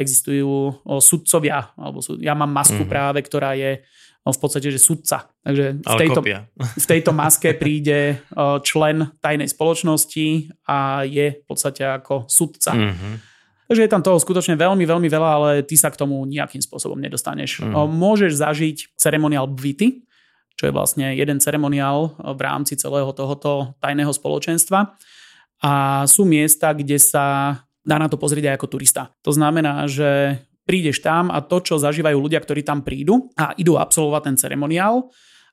Existujú 0.01 0.89
sudcovia, 0.97 1.69
alebo 1.77 2.01
ja 2.17 2.33
mám 2.33 2.49
masku 2.49 2.81
mm. 2.81 2.89
práve, 2.89 3.21
ktorá 3.21 3.53
je 3.53 3.85
v 4.25 4.39
podstate, 4.41 4.73
že 4.73 4.81
sudca. 4.81 5.29
Takže 5.45 5.85
v 5.85 5.95
tejto, 6.01 6.21
v 6.57 6.85
tejto 6.89 7.11
maske 7.13 7.53
príde 7.61 8.25
člen 8.65 9.13
tajnej 9.21 9.53
spoločnosti 9.53 10.49
a 10.65 11.05
je 11.05 11.37
v 11.37 11.43
podstate 11.45 11.85
ako 11.85 12.25
sudca. 12.25 12.73
Mm-hmm. 12.73 13.36
Takže 13.67 13.83
je 13.83 13.91
tam 13.91 13.99
toho 13.99 14.15
skutočne 14.15 14.55
veľmi, 14.55 14.87
veľmi 14.87 15.11
veľa, 15.11 15.29
ale 15.29 15.49
ty 15.67 15.75
sa 15.75 15.91
k 15.91 15.99
tomu 15.99 16.23
nejakým 16.23 16.63
spôsobom 16.63 16.95
nedostaneš. 16.95 17.59
Mm. 17.59 17.75
Môžeš 17.75 18.39
zažiť 18.39 18.95
ceremoniál 18.95 19.51
Bvity, 19.51 20.07
čo 20.55 20.71
je 20.71 20.73
vlastne 20.73 21.11
jeden 21.13 21.37
ceremoniál 21.43 22.15
v 22.15 22.39
rámci 22.41 22.79
celého 22.79 23.11
tohoto 23.11 23.75
tajného 23.83 24.09
spoločenstva. 24.09 24.95
A 25.61 26.03
sú 26.07 26.23
miesta, 26.23 26.71
kde 26.71 26.95
sa 26.95 27.59
dá 27.83 27.95
na 27.99 28.07
to 28.07 28.15
pozrieť 28.15 28.51
aj 28.51 28.55
ako 28.55 28.67
turista. 28.71 29.11
To 29.21 29.35
znamená, 29.35 29.83
že 29.85 30.39
prídeš 30.67 30.99
tam 30.99 31.31
a 31.31 31.39
to, 31.39 31.63
čo 31.63 31.79
zažívajú 31.79 32.19
ľudia, 32.19 32.43
ktorí 32.43 32.63
tam 32.63 32.83
prídu 32.83 33.31
a 33.39 33.55
idú 33.55 33.79
absolvovať 33.79 34.21
ten 34.31 34.35
ceremoniál, 34.35 35.07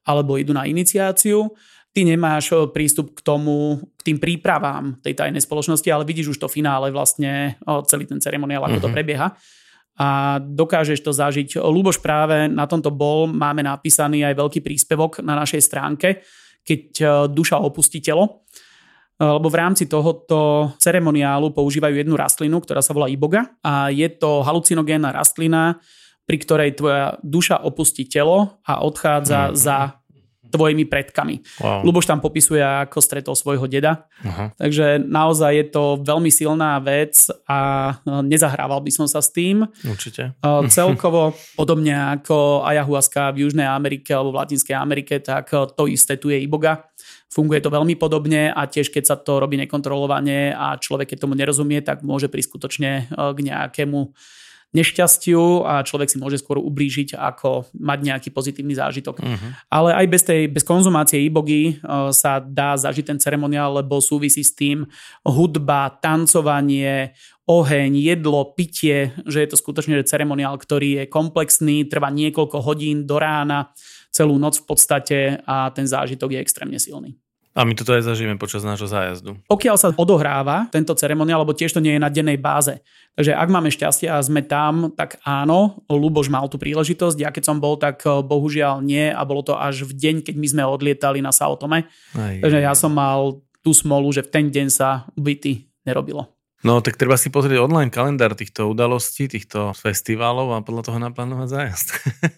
alebo 0.05 0.37
idú 0.37 0.53
na 0.53 0.67
iniciáciu, 0.67 1.55
ty 1.95 2.03
nemáš 2.03 2.53
eh, 2.53 2.67
prístup 2.69 3.15
k 3.15 3.21
tomu, 3.23 3.81
k 3.97 4.13
tým 4.13 4.19
prípravám 4.19 4.99
tej 5.01 5.15
tajnej 5.15 5.41
spoločnosti, 5.41 5.87
ale 5.89 6.05
vidíš 6.05 6.37
už 6.37 6.39
to 6.43 6.51
finále 6.51 6.91
vlastne, 6.91 7.57
eh, 7.57 7.81
celý 7.87 8.05
ten 8.05 8.19
ceremoniál, 8.19 8.67
ako 8.67 8.69
mm-hmm. 8.69 8.85
to 8.85 8.91
mhm. 8.91 8.97
prebieha 8.99 9.29
a 9.95 10.43
dokážeš 10.43 11.07
to 11.07 11.15
zažiť. 11.15 11.63
Luboš 11.63 12.03
práve 12.03 12.51
na 12.51 12.67
tomto 12.67 12.91
bol, 12.91 13.31
máme 13.31 13.63
napísaný 13.63 14.27
aj 14.27 14.35
veľký 14.35 14.59
príspevok 14.59 15.23
na 15.23 15.39
našej 15.39 15.63
stránke, 15.63 16.27
keď 16.67 16.83
eh, 17.01 17.09
duša 17.31 17.63
opustí 17.63 18.03
telo, 18.03 18.43
lebo 19.15 19.47
v 19.47 19.57
rámci 19.63 19.87
tohoto 19.87 20.75
ceremoniálu 20.83 21.55
používajú 21.55 22.03
jednu 22.03 22.19
rastlinu, 22.19 22.59
ktorá 22.59 22.83
sa 22.83 22.91
volá 22.91 23.07
iboga 23.07 23.47
a 23.63 23.87
je 23.87 24.11
to 24.11 24.43
halucinogénna 24.43 25.15
rastlina, 25.15 25.79
pri 26.27 26.37
ktorej 26.43 26.75
tvoja 26.75 27.15
duša 27.23 27.63
opustí 27.63 28.11
telo 28.11 28.59
a 28.67 28.83
odchádza 28.83 29.41
mm. 29.49 29.55
za 29.55 30.03
tvojimi 30.55 30.87
predkami. 30.87 31.43
Wow. 31.59 31.83
Luboš 31.83 32.07
tam 32.07 32.23
popisuje, 32.23 32.63
ako 32.63 33.03
stretol 33.03 33.35
svojho 33.35 33.67
deda. 33.67 34.07
Aha. 34.23 34.55
Takže 34.55 35.03
naozaj 35.03 35.53
je 35.59 35.67
to 35.75 35.85
veľmi 35.99 36.31
silná 36.31 36.79
vec 36.79 37.27
a 37.51 37.91
e, 37.99 38.23
nezahrával 38.23 38.79
by 38.79 38.91
som 38.95 39.11
sa 39.11 39.19
s 39.19 39.35
tým. 39.35 39.67
Určite. 39.83 40.39
E, 40.39 40.51
celkovo, 40.75 41.35
podobne 41.59 42.15
ako 42.15 42.63
ayahuasca 42.63 43.35
v 43.35 43.51
Južnej 43.51 43.67
Amerike 43.67 44.15
alebo 44.15 44.31
v 44.31 44.47
Latinskej 44.47 44.79
Amerike, 44.79 45.19
tak 45.19 45.51
e, 45.51 45.67
to 45.75 45.91
isté 45.91 46.15
tu 46.15 46.31
je 46.31 46.39
iboga. 46.39 46.87
Funguje 47.35 47.59
to 47.59 47.75
veľmi 47.75 47.99
podobne 47.99 48.55
a 48.55 48.63
tiež 48.71 48.95
keď 48.95 49.05
sa 49.11 49.17
to 49.19 49.43
robí 49.43 49.59
nekontrolovane 49.59 50.55
a 50.55 50.79
človek 50.79 51.11
keď 51.11 51.27
tomu 51.27 51.35
nerozumie, 51.35 51.83
tak 51.83 52.07
môže 52.07 52.31
prísť 52.31 52.55
skutočne 52.55 52.91
k 53.11 53.39
nejakému 53.43 54.15
nešťastiu 54.75 55.63
a 55.63 55.87
človek 55.87 56.11
si 56.11 56.19
môže 56.19 56.43
skôr 56.43 56.59
ublížiť, 56.59 57.15
ako 57.15 57.71
mať 57.79 57.99
nejaký 58.03 58.29
pozitívny 58.35 58.75
zážitok. 58.75 59.23
Uh-huh. 59.23 59.51
Ale 59.71 59.95
aj 59.95 60.07
bez 60.11 60.23
tej 60.27 60.51
bez 60.51 60.67
konzumácie 60.67 61.23
ibogy 61.23 61.79
uh, 61.81 62.11
sa 62.11 62.43
dá 62.43 62.75
zažiť 62.75 63.15
ten 63.15 63.19
ceremoniál, 63.23 63.79
lebo 63.79 64.03
súvisí 64.03 64.43
s 64.43 64.51
tým 64.51 64.83
hudba, 65.23 65.95
tancovanie, 66.03 67.15
oheň, 67.47 67.93
jedlo, 68.03 68.53
pitie, 68.57 69.15
že 69.25 69.47
je 69.47 69.49
to 69.55 69.61
skutočne 69.61 70.01
ceremoniál, 70.03 70.59
ktorý 70.59 71.05
je 71.05 71.05
komplexný, 71.07 71.87
trvá 71.87 72.11
niekoľko 72.11 72.59
hodín 72.65 73.07
do 73.07 73.21
rána, 73.21 73.71
celú 74.11 74.39
noc 74.41 74.59
v 74.63 74.67
podstate 74.67 75.19
a 75.47 75.71
ten 75.71 75.87
zážitok 75.87 76.35
je 76.35 76.43
extrémne 76.43 76.79
silný. 76.83 77.15
A 77.55 77.63
my 77.63 77.71
toto 77.79 77.95
aj 77.95 78.03
zažijeme 78.03 78.35
počas 78.35 78.67
nášho 78.67 78.91
zájazdu. 78.91 79.39
Pokiaľ 79.47 79.77
sa 79.79 79.95
odohráva 79.95 80.67
tento 80.75 80.91
ceremoniál, 80.99 81.47
lebo 81.47 81.55
tiež 81.55 81.71
to 81.71 81.79
nie 81.79 81.95
je 81.95 82.03
na 82.03 82.11
dennej 82.11 82.35
báze. 82.35 82.83
Takže 83.15 83.31
ak 83.31 83.47
máme 83.47 83.71
šťastie 83.71 84.11
a 84.11 84.19
sme 84.19 84.43
tam, 84.43 84.91
tak 84.91 85.23
áno, 85.23 85.87
Luboš 85.87 86.27
mal 86.35 86.51
tú 86.51 86.59
príležitosť. 86.59 87.15
Ja 87.23 87.31
keď 87.31 87.55
som 87.55 87.63
bol, 87.63 87.79
tak 87.79 88.03
eh, 88.03 88.11
bohužiaľ 88.11 88.83
nie 88.83 89.07
a 89.07 89.23
bolo 89.23 89.47
to 89.47 89.55
až 89.55 89.87
v 89.87 89.95
deň, 89.95 90.17
keď 90.27 90.35
my 90.35 90.47
sme 90.51 90.63
odlietali 90.67 91.23
na 91.23 91.31
Sao 91.31 91.55
Tome. 91.55 91.87
Aj, 92.19 92.37
Takže 92.43 92.59
ja 92.59 92.75
som 92.75 92.91
mal 92.91 93.39
tú 93.63 93.71
smolu, 93.71 94.11
že 94.11 94.27
v 94.27 94.33
ten 94.35 94.45
deň 94.51 94.67
sa 94.75 95.07
byty 95.15 95.71
nerobilo. 95.87 96.34
No 96.65 96.81
tak 96.81 96.97
treba 96.97 97.21
si 97.21 97.29
pozrieť 97.29 97.61
online 97.61 97.93
kalendár 97.93 98.33
týchto 98.33 98.73
udalostí, 98.73 99.29
týchto 99.29 99.77
festivalov 99.77 100.49
a 100.57 100.65
podľa 100.65 100.89
toho 100.89 100.97
naplánovať 100.97 101.49
zájazd. 101.53 101.89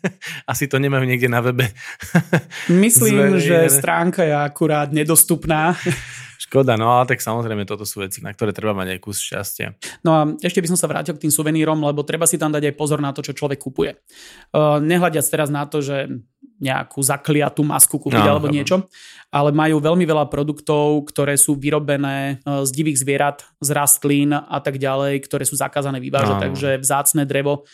Asi 0.50 0.66
to 0.66 0.82
nemajú 0.82 1.06
niekde 1.06 1.30
na 1.30 1.38
webe. 1.38 1.70
Myslím, 2.66 3.38
že 3.38 3.70
stránka 3.70 4.26
je 4.26 4.34
akurát 4.34 4.90
nedostupná. 4.90 5.78
Škoda, 6.42 6.74
no 6.74 6.90
ale 6.90 7.06
tak 7.06 7.22
samozrejme 7.22 7.64
toto 7.70 7.86
sú 7.86 8.02
veci, 8.02 8.18
na 8.18 8.34
ktoré 8.34 8.50
treba 8.50 8.74
mať 8.74 8.98
aj 8.98 9.00
kus 9.00 9.22
šťastia. 9.22 9.78
No 10.02 10.10
a 10.12 10.20
ešte 10.42 10.58
by 10.58 10.68
som 10.74 10.78
sa 10.78 10.90
vrátil 10.90 11.14
k 11.14 11.26
tým 11.26 11.32
suvenírom, 11.32 11.78
lebo 11.80 12.02
treba 12.02 12.26
si 12.26 12.36
tam 12.36 12.50
dať 12.50 12.70
aj 12.70 12.74
pozor 12.74 12.98
na 12.98 13.14
to, 13.14 13.22
čo 13.22 13.32
človek 13.32 13.62
kupuje. 13.62 13.94
Uh, 14.52 14.82
nehľadiac 14.82 15.26
teraz 15.26 15.48
na 15.48 15.64
to, 15.64 15.80
že 15.80 16.12
nejakú 16.56 17.04
zakliatú 17.04 17.60
masku 17.60 18.00
kúpiť 18.00 18.24
no, 18.24 18.30
alebo 18.36 18.48
niečo, 18.48 18.88
ale 19.28 19.52
majú 19.52 19.76
veľmi 19.80 20.04
veľa 20.08 20.26
produktov, 20.32 21.04
ktoré 21.12 21.36
sú 21.36 21.56
vyrobené 21.56 22.40
e, 22.40 22.64
z 22.64 22.70
divých 22.72 23.00
zvierat, 23.04 23.44
z 23.60 23.68
rastlín 23.76 24.32
a 24.32 24.58
tak 24.64 24.80
ďalej, 24.80 25.20
ktoré 25.28 25.44
sú 25.44 25.56
zakázané 25.60 26.00
vyvážať, 26.00 26.36
no. 26.40 26.44
takže 26.48 26.68
vzácne 26.80 27.28
drevo, 27.28 27.68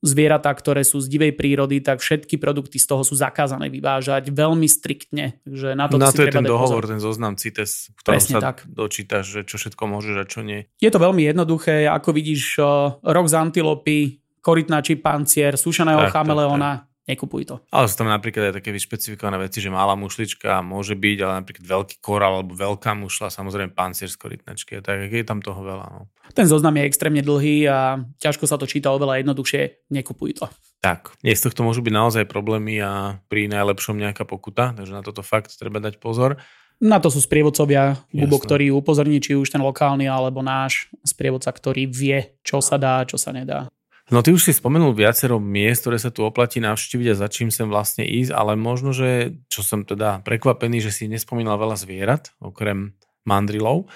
zvieratá, 0.00 0.48
ktoré 0.56 0.80
sú 0.80 0.96
z 1.00 1.12
divej 1.12 1.36
prírody, 1.36 1.84
tak 1.84 2.00
všetky 2.00 2.40
produkty 2.40 2.80
z 2.80 2.88
toho 2.88 3.04
sú 3.04 3.12
zakázané 3.12 3.68
vyvážať 3.68 4.32
veľmi 4.32 4.64
striktne. 4.64 5.36
Takže 5.44 5.76
na 5.76 5.86
to, 5.92 6.00
na 6.00 6.08
to 6.08 6.24
je 6.24 6.32
ten 6.32 6.44
dohovor, 6.44 6.84
pozor. 6.84 6.92
ten 6.96 7.00
zoznam 7.00 7.36
CITES, 7.36 7.92
v 7.92 7.96
ktorom 8.00 8.16
Presne 8.16 8.34
sa 8.34 8.40
tak. 8.40 8.56
dočítaš, 8.64 9.24
že 9.28 9.40
čo 9.44 9.60
všetko 9.60 9.82
môžeš 9.84 10.14
a 10.16 10.24
čo 10.24 10.40
nie. 10.40 10.64
Je 10.80 10.88
to 10.88 10.96
veľmi 10.96 11.20
jednoduché, 11.28 11.84
ako 11.84 12.16
vidíš, 12.16 12.56
e, 12.56 12.64
rok 13.04 13.26
z 13.28 13.34
antilopy, 13.36 13.98
korytnáči 14.40 14.96
pancier, 14.96 15.60
sušeného 15.60 16.08
tak, 16.08 16.12
chameleona, 16.16 16.72
tak, 16.72 16.84
tak 16.84 16.89
nekupuj 17.10 17.42
to. 17.50 17.56
Ale 17.74 17.90
sú 17.90 17.98
tam 17.98 18.08
napríklad 18.08 18.54
aj 18.54 18.62
také 18.62 18.70
vyšpecifikované 18.70 19.42
veci, 19.42 19.58
že 19.58 19.68
malá 19.68 19.98
mušlička 19.98 20.62
môže 20.62 20.94
byť, 20.94 21.18
ale 21.26 21.32
napríklad 21.42 21.66
veľký 21.66 21.96
korál 21.98 22.40
alebo 22.40 22.54
veľká 22.54 22.94
mušla, 22.94 23.34
samozrejme 23.34 23.74
pancier 23.74 24.06
z 24.06 24.16
korytnačky. 24.16 24.78
Tak 24.78 25.10
je 25.10 25.26
tam 25.26 25.42
toho 25.42 25.60
veľa. 25.60 25.86
No. 25.90 26.00
Ten 26.30 26.46
zoznam 26.46 26.78
je 26.78 26.86
extrémne 26.86 27.20
dlhý 27.20 27.66
a 27.66 27.98
ťažko 28.22 28.46
sa 28.46 28.56
to 28.56 28.70
číta 28.70 28.94
oveľa 28.94 29.20
jednoduchšie. 29.20 29.90
Nekupuj 29.90 30.38
to. 30.38 30.46
Tak, 30.80 31.12
nie 31.20 31.36
z 31.36 31.44
tohto 31.44 31.60
môžu 31.60 31.84
byť 31.84 31.92
naozaj 31.92 32.24
problémy 32.24 32.80
a 32.80 33.20
pri 33.28 33.52
najlepšom 33.52 34.00
nejaká 34.00 34.24
pokuta, 34.24 34.72
takže 34.72 34.96
na 34.96 35.04
toto 35.04 35.20
fakt 35.20 35.52
treba 35.60 35.76
dať 35.76 36.00
pozor. 36.00 36.40
Na 36.80 36.96
to 36.96 37.12
sú 37.12 37.20
sprievodcovia 37.20 38.00
Bubo, 38.08 38.40
ktorí 38.40 38.72
upozorní, 38.72 39.20
či 39.20 39.36
už 39.36 39.52
ten 39.52 39.60
lokálny 39.60 40.08
alebo 40.08 40.40
náš 40.40 40.88
sprievodca, 41.04 41.52
ktorý 41.52 41.84
vie, 41.84 42.40
čo 42.40 42.64
sa 42.64 42.80
dá, 42.80 43.04
čo 43.04 43.20
sa 43.20 43.36
nedá. 43.36 43.68
No 44.10 44.26
ty 44.26 44.34
už 44.34 44.42
si 44.42 44.50
spomenul 44.50 44.90
viacero 44.90 45.38
miest, 45.38 45.86
ktoré 45.86 45.94
sa 46.02 46.10
tu 46.10 46.26
oplatí 46.26 46.58
navštíviť 46.58 47.14
a 47.14 47.20
za 47.22 47.30
čím 47.30 47.54
sem 47.54 47.70
vlastne 47.70 48.02
ísť, 48.02 48.34
ale 48.34 48.58
možno, 48.58 48.90
že 48.90 49.38
čo 49.46 49.62
som 49.62 49.86
teda 49.86 50.26
prekvapený, 50.26 50.82
že 50.82 50.90
si 50.90 51.06
nespomínal 51.06 51.54
veľa 51.54 51.78
zvierat, 51.78 52.34
okrem 52.42 52.98
mandrilov, 53.22 53.86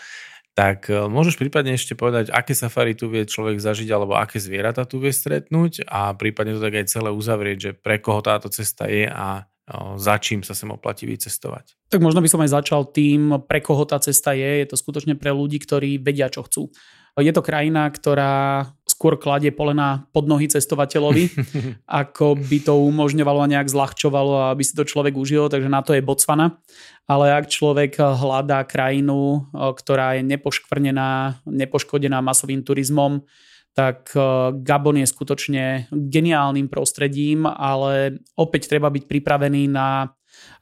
tak 0.54 0.86
e, 0.86 1.10
môžeš 1.10 1.34
prípadne 1.34 1.74
ešte 1.74 1.98
povedať, 1.98 2.30
aké 2.30 2.54
safari 2.54 2.94
tu 2.94 3.10
vie 3.10 3.26
človek 3.26 3.58
zažiť 3.58 3.90
alebo 3.90 4.14
aké 4.14 4.38
zvieratá 4.38 4.86
tu 4.86 5.02
vie 5.02 5.10
stretnúť 5.10 5.82
a 5.90 6.14
prípadne 6.14 6.54
to 6.54 6.62
tak 6.62 6.78
aj 6.78 6.86
celé 6.94 7.10
uzavrieť, 7.10 7.58
že 7.58 7.70
pre 7.74 7.98
koho 7.98 8.22
táto 8.22 8.46
cesta 8.46 8.86
je 8.86 9.10
a 9.10 9.42
e, 9.42 9.98
za 9.98 10.14
čím 10.22 10.46
sa 10.46 10.54
sem 10.54 10.70
oplatí 10.70 11.10
vycestovať. 11.10 11.74
Tak 11.90 11.98
možno 11.98 12.22
by 12.22 12.30
som 12.30 12.38
aj 12.38 12.54
začal 12.54 12.86
tým, 12.86 13.42
pre 13.50 13.58
koho 13.58 13.82
tá 13.82 13.98
cesta 13.98 14.30
je. 14.30 14.62
Je 14.62 14.66
to 14.70 14.78
skutočne 14.78 15.18
pre 15.18 15.34
ľudí, 15.34 15.58
ktorí 15.58 15.98
vedia, 15.98 16.30
čo 16.30 16.46
chcú. 16.46 16.70
Je 17.14 17.30
to 17.30 17.46
krajina, 17.46 17.86
ktorá 17.90 18.66
skôr 18.94 19.18
kladie 19.18 19.50
polena 19.50 20.06
pod 20.14 20.30
nohy 20.30 20.46
cestovateľovi, 20.46 21.34
ako 22.06 22.38
by 22.38 22.58
to 22.62 22.78
umožňovalo 22.78 23.42
a 23.42 23.50
nejak 23.50 23.66
zľahčovalo, 23.66 24.54
aby 24.54 24.62
si 24.62 24.78
to 24.78 24.86
človek 24.86 25.18
užil, 25.18 25.50
takže 25.50 25.66
na 25.66 25.82
to 25.82 25.98
je 25.98 26.06
Botswana. 26.06 26.62
Ale 27.10 27.34
ak 27.34 27.50
človek 27.50 27.98
hľadá 27.98 28.62
krajinu, 28.64 29.50
ktorá 29.52 30.16
je 30.16 30.22
nepoškvrnená, 30.24 31.42
nepoškodená 31.44 32.22
masovým 32.22 32.62
turizmom, 32.62 33.26
tak 33.74 34.14
Gabon 34.62 35.02
je 35.02 35.10
skutočne 35.10 35.90
geniálnym 35.90 36.70
prostredím, 36.70 37.44
ale 37.44 38.22
opäť 38.38 38.70
treba 38.70 38.86
byť 38.86 39.04
pripravený 39.10 39.66
na 39.66 40.14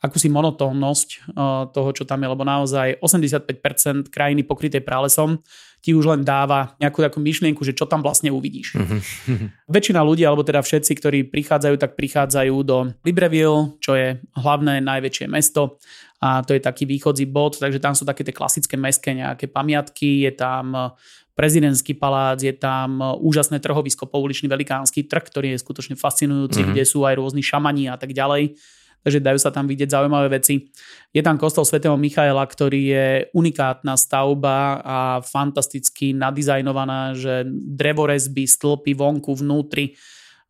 akúsi 0.02 0.28
monotónnosť 0.32 1.08
uh, 1.32 1.68
toho, 1.70 1.90
čo 1.94 2.04
tam 2.06 2.22
je, 2.24 2.28
lebo 2.30 2.42
naozaj 2.42 2.98
85% 3.02 4.10
krajiny 4.10 4.42
pokrytej 4.42 4.82
pralesom 4.82 5.42
ti 5.82 5.98
už 5.98 6.14
len 6.14 6.22
dáva 6.22 6.78
nejakú 6.78 7.02
takú 7.02 7.18
myšlienku, 7.18 7.66
že 7.66 7.74
čo 7.74 7.90
tam 7.90 8.06
vlastne 8.06 8.30
uvidíš. 8.30 8.78
Mm-hmm. 8.78 9.66
Väčšina 9.74 10.06
ľudí, 10.06 10.22
alebo 10.22 10.46
teda 10.46 10.62
všetci, 10.62 10.92
ktorí 10.94 11.18
prichádzajú, 11.26 11.74
tak 11.74 11.98
prichádzajú 11.98 12.54
do 12.62 12.94
Libreville, 13.02 13.74
čo 13.82 13.98
je 13.98 14.22
hlavné 14.38 14.78
najväčšie 14.78 15.26
mesto 15.26 15.82
a 16.22 16.46
to 16.46 16.54
je 16.54 16.62
taký 16.62 16.86
východzí 16.86 17.26
bod, 17.26 17.58
takže 17.58 17.82
tam 17.82 17.98
sú 17.98 18.06
také 18.06 18.22
tie 18.22 18.30
klasické 18.30 18.78
mestské 18.78 19.10
nejaké 19.10 19.50
pamiatky, 19.50 20.22
je 20.22 20.32
tam 20.38 20.94
prezidentský 21.34 21.98
palác, 21.98 22.38
je 22.38 22.54
tam 22.54 23.02
úžasné 23.18 23.58
trhovisko, 23.58 24.06
pouličný 24.06 24.46
velikánsky 24.46 25.02
trh, 25.10 25.24
ktorý 25.26 25.58
je 25.58 25.62
skutočne 25.66 25.98
fascinujúci, 25.98 26.62
mm-hmm. 26.62 26.72
kde 26.78 26.84
sú 26.86 27.02
aj 27.02 27.18
rôzni 27.18 27.42
šamani 27.42 27.90
a 27.90 27.98
tak 27.98 28.14
ďalej 28.14 28.54
takže 29.02 29.18
dajú 29.20 29.38
sa 29.38 29.50
tam 29.50 29.66
vidieť 29.66 29.92
zaujímavé 29.92 30.38
veci. 30.38 30.70
Je 31.10 31.20
tam 31.20 31.36
kostol 31.36 31.66
svätého 31.66 31.98
Michaela, 31.98 32.42
ktorý 32.46 32.80
je 32.80 33.06
unikátna 33.34 33.98
stavba 33.98 34.80
a 34.82 34.98
fantasticky 35.20 36.14
nadizajnovaná, 36.14 37.18
že 37.18 37.46
drevorezby, 37.50 38.46
stĺpy 38.46 38.94
vonku, 38.96 39.34
vnútri, 39.36 39.98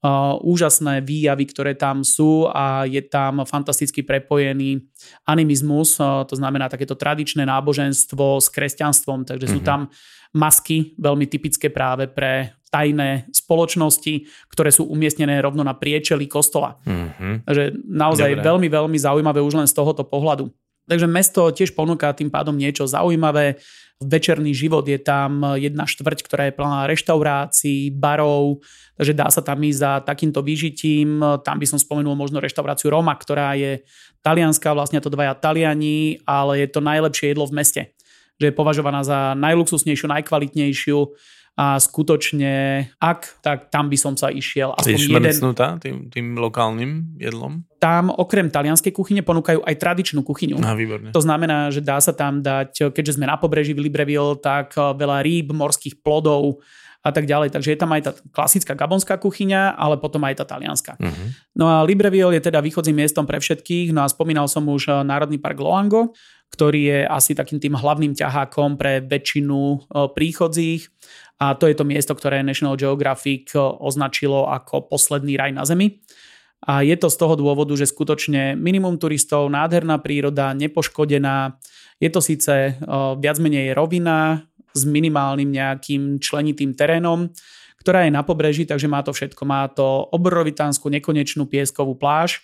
Uh, 0.03 0.35
úžasné 0.43 0.99
výjavy, 0.99 1.47
ktoré 1.47 1.79
tam 1.79 2.03
sú 2.03 2.51
a 2.51 2.83
je 2.91 2.99
tam 3.07 3.47
fantasticky 3.47 4.03
prepojený 4.03 4.83
animizmus, 5.31 5.95
uh, 6.03 6.27
to 6.27 6.35
znamená 6.35 6.67
takéto 6.67 6.99
tradičné 6.99 7.47
náboženstvo 7.47 8.43
s 8.43 8.51
kresťanstvom, 8.51 9.23
takže 9.23 9.47
mm-hmm. 9.47 9.55
sú 9.55 9.61
mhm. 9.63 9.69
tam 9.71 9.81
masky, 10.35 10.99
veľmi 10.99 11.31
typické 11.31 11.71
práve 11.71 12.11
pre 12.11 12.51
tajné 12.73 13.29
spoločnosti, 13.29 14.25
ktoré 14.49 14.73
sú 14.73 14.89
umiestnené 14.89 15.45
rovno 15.45 15.61
na 15.61 15.77
priečeli 15.77 16.25
kostola. 16.25 16.81
Mm-hmm. 16.89 17.45
Takže 17.45 17.65
naozaj 17.85 18.41
Dobre. 18.41 18.45
veľmi, 18.49 18.69
veľmi 18.73 18.99
zaujímavé 18.99 19.45
už 19.45 19.61
len 19.61 19.69
z 19.69 19.77
tohoto 19.77 20.09
pohľadu. 20.09 20.49
Takže 20.89 21.07
mesto 21.07 21.53
tiež 21.53 21.77
ponúka 21.77 22.11
tým 22.17 22.33
pádom 22.33 22.57
niečo 22.57 22.89
zaujímavé. 22.89 23.61
Večerný 24.03 24.51
život 24.51 24.83
je 24.83 24.99
tam 24.99 25.55
jedna 25.55 25.87
štvrť, 25.87 26.27
ktorá 26.27 26.51
je 26.51 26.59
plná 26.59 26.91
reštaurácií, 26.91 27.95
barov, 27.95 28.59
takže 28.99 29.15
dá 29.15 29.31
sa 29.31 29.47
tam 29.47 29.63
ísť 29.63 29.79
za 29.79 29.93
takýmto 30.03 30.43
vyžitím. 30.43 31.23
Tam 31.47 31.63
by 31.63 31.67
som 31.71 31.79
spomenul 31.79 32.19
možno 32.19 32.43
reštauráciu 32.43 32.91
Roma, 32.91 33.15
ktorá 33.15 33.55
je 33.55 33.87
talianská, 34.27 34.75
vlastne 34.75 34.99
to 34.99 35.07
dvaja 35.07 35.39
Taliani, 35.39 36.19
ale 36.27 36.67
je 36.67 36.69
to 36.75 36.83
najlepšie 36.83 37.31
jedlo 37.31 37.47
v 37.47 37.63
meste. 37.63 37.83
Že 38.43 38.51
je 38.51 38.59
považovaná 38.59 39.07
za 39.07 39.39
najluxusnejšiu, 39.39 40.11
najkvalitnejšiu 40.11 40.99
a 41.53 41.77
skutočne, 41.77 42.89
ak, 42.97 43.45
tak 43.45 43.69
tam 43.69 43.93
by 43.93 43.97
som 44.01 44.17
sa 44.17 44.33
išiel. 44.33 44.73
Aspoň 44.73 44.97
je 44.97 45.13
jeden... 45.13 45.53
tým, 45.85 45.97
tým 46.09 46.27
lokálnym 46.41 47.21
jedlom? 47.21 47.69
Tam 47.77 48.09
okrem 48.09 48.49
talianskej 48.49 48.89
kuchyne 48.89 49.21
ponúkajú 49.21 49.61
aj 49.61 49.75
tradičnú 49.77 50.25
kuchyňu. 50.25 50.57
A, 50.65 50.73
výborne. 50.73 51.13
To 51.13 51.21
znamená, 51.21 51.69
že 51.69 51.85
dá 51.85 52.01
sa 52.01 52.17
tam 52.17 52.41
dať, 52.41 52.97
keďže 52.97 53.21
sme 53.21 53.29
na 53.29 53.37
pobreží 53.37 53.77
v 53.77 53.85
Libreville, 53.85 54.41
tak 54.41 54.73
eh, 54.81 54.97
veľa 54.97 55.21
rýb, 55.21 55.53
morských 55.53 56.01
plodov, 56.01 56.65
a 57.03 57.11
tak 57.11 57.27
ďalej. 57.27 57.51
Takže 57.51 57.75
je 57.75 57.79
tam 57.79 57.91
aj 57.91 58.03
tá 58.07 58.13
klasická 58.31 58.79
gabonská 58.79 59.19
kuchyňa, 59.19 59.75
ale 59.75 59.99
potom 59.99 60.23
aj 60.23 60.39
tá 60.39 60.45
talianská. 60.47 60.95
Uh-huh. 61.03 61.27
No 61.59 61.67
a 61.67 61.83
Libreville 61.83 62.39
je 62.39 62.43
teda 62.47 62.63
východzím 62.63 63.03
miestom 63.03 63.27
pre 63.27 63.43
všetkých. 63.43 63.91
No 63.91 64.07
a 64.07 64.09
spomínal 64.09 64.47
som 64.47 64.63
už 64.71 64.87
eh, 64.89 64.95
Národný 65.03 65.43
park 65.43 65.59
Loango, 65.59 66.15
ktorý 66.55 66.81
je 66.95 66.99
asi 67.11 67.35
takým 67.35 67.59
tým 67.59 67.75
hlavným 67.75 68.15
ťahákom 68.15 68.79
pre 68.79 69.03
väčšinu 69.03 69.59
eh, 69.59 69.79
príchodzích. 70.15 70.87
A 71.43 71.59
to 71.59 71.67
je 71.67 71.75
to 71.75 71.83
miesto, 71.83 72.15
ktoré 72.15 72.47
National 72.47 72.79
Geographic 72.79 73.51
eh, 73.55 73.59
označilo 73.59 74.47
ako 74.47 74.87
posledný 74.87 75.35
raj 75.35 75.51
na 75.51 75.67
Zemi. 75.67 75.99
A 76.63 76.87
je 76.87 76.95
to 76.95 77.11
z 77.11 77.19
toho 77.19 77.35
dôvodu, 77.35 77.75
že 77.75 77.91
skutočne 77.91 78.55
minimum 78.55 78.95
turistov, 78.95 79.51
nádherná 79.51 79.99
príroda, 79.99 80.55
nepoškodená. 80.55 81.59
Je 81.99 82.07
to 82.07 82.23
síce 82.23 82.79
viac 83.19 83.37
menej 83.43 83.75
rovina, 83.75 84.47
s 84.73 84.83
minimálnym 84.89 85.53
nejakým 85.53 86.19
členitým 86.19 86.73
terénom, 86.73 87.29
ktorá 87.81 88.07
je 88.07 88.13
na 88.15 88.25
pobreží, 88.25 88.65
takže 88.65 88.89
má 88.89 89.05
to 89.05 89.13
všetko. 89.13 89.43
Má 89.45 89.69
to 89.69 90.09
obrovitánsku 90.15 90.89
nekonečnú 90.89 91.51
pieskovú 91.51 91.99
pláž, 91.99 92.41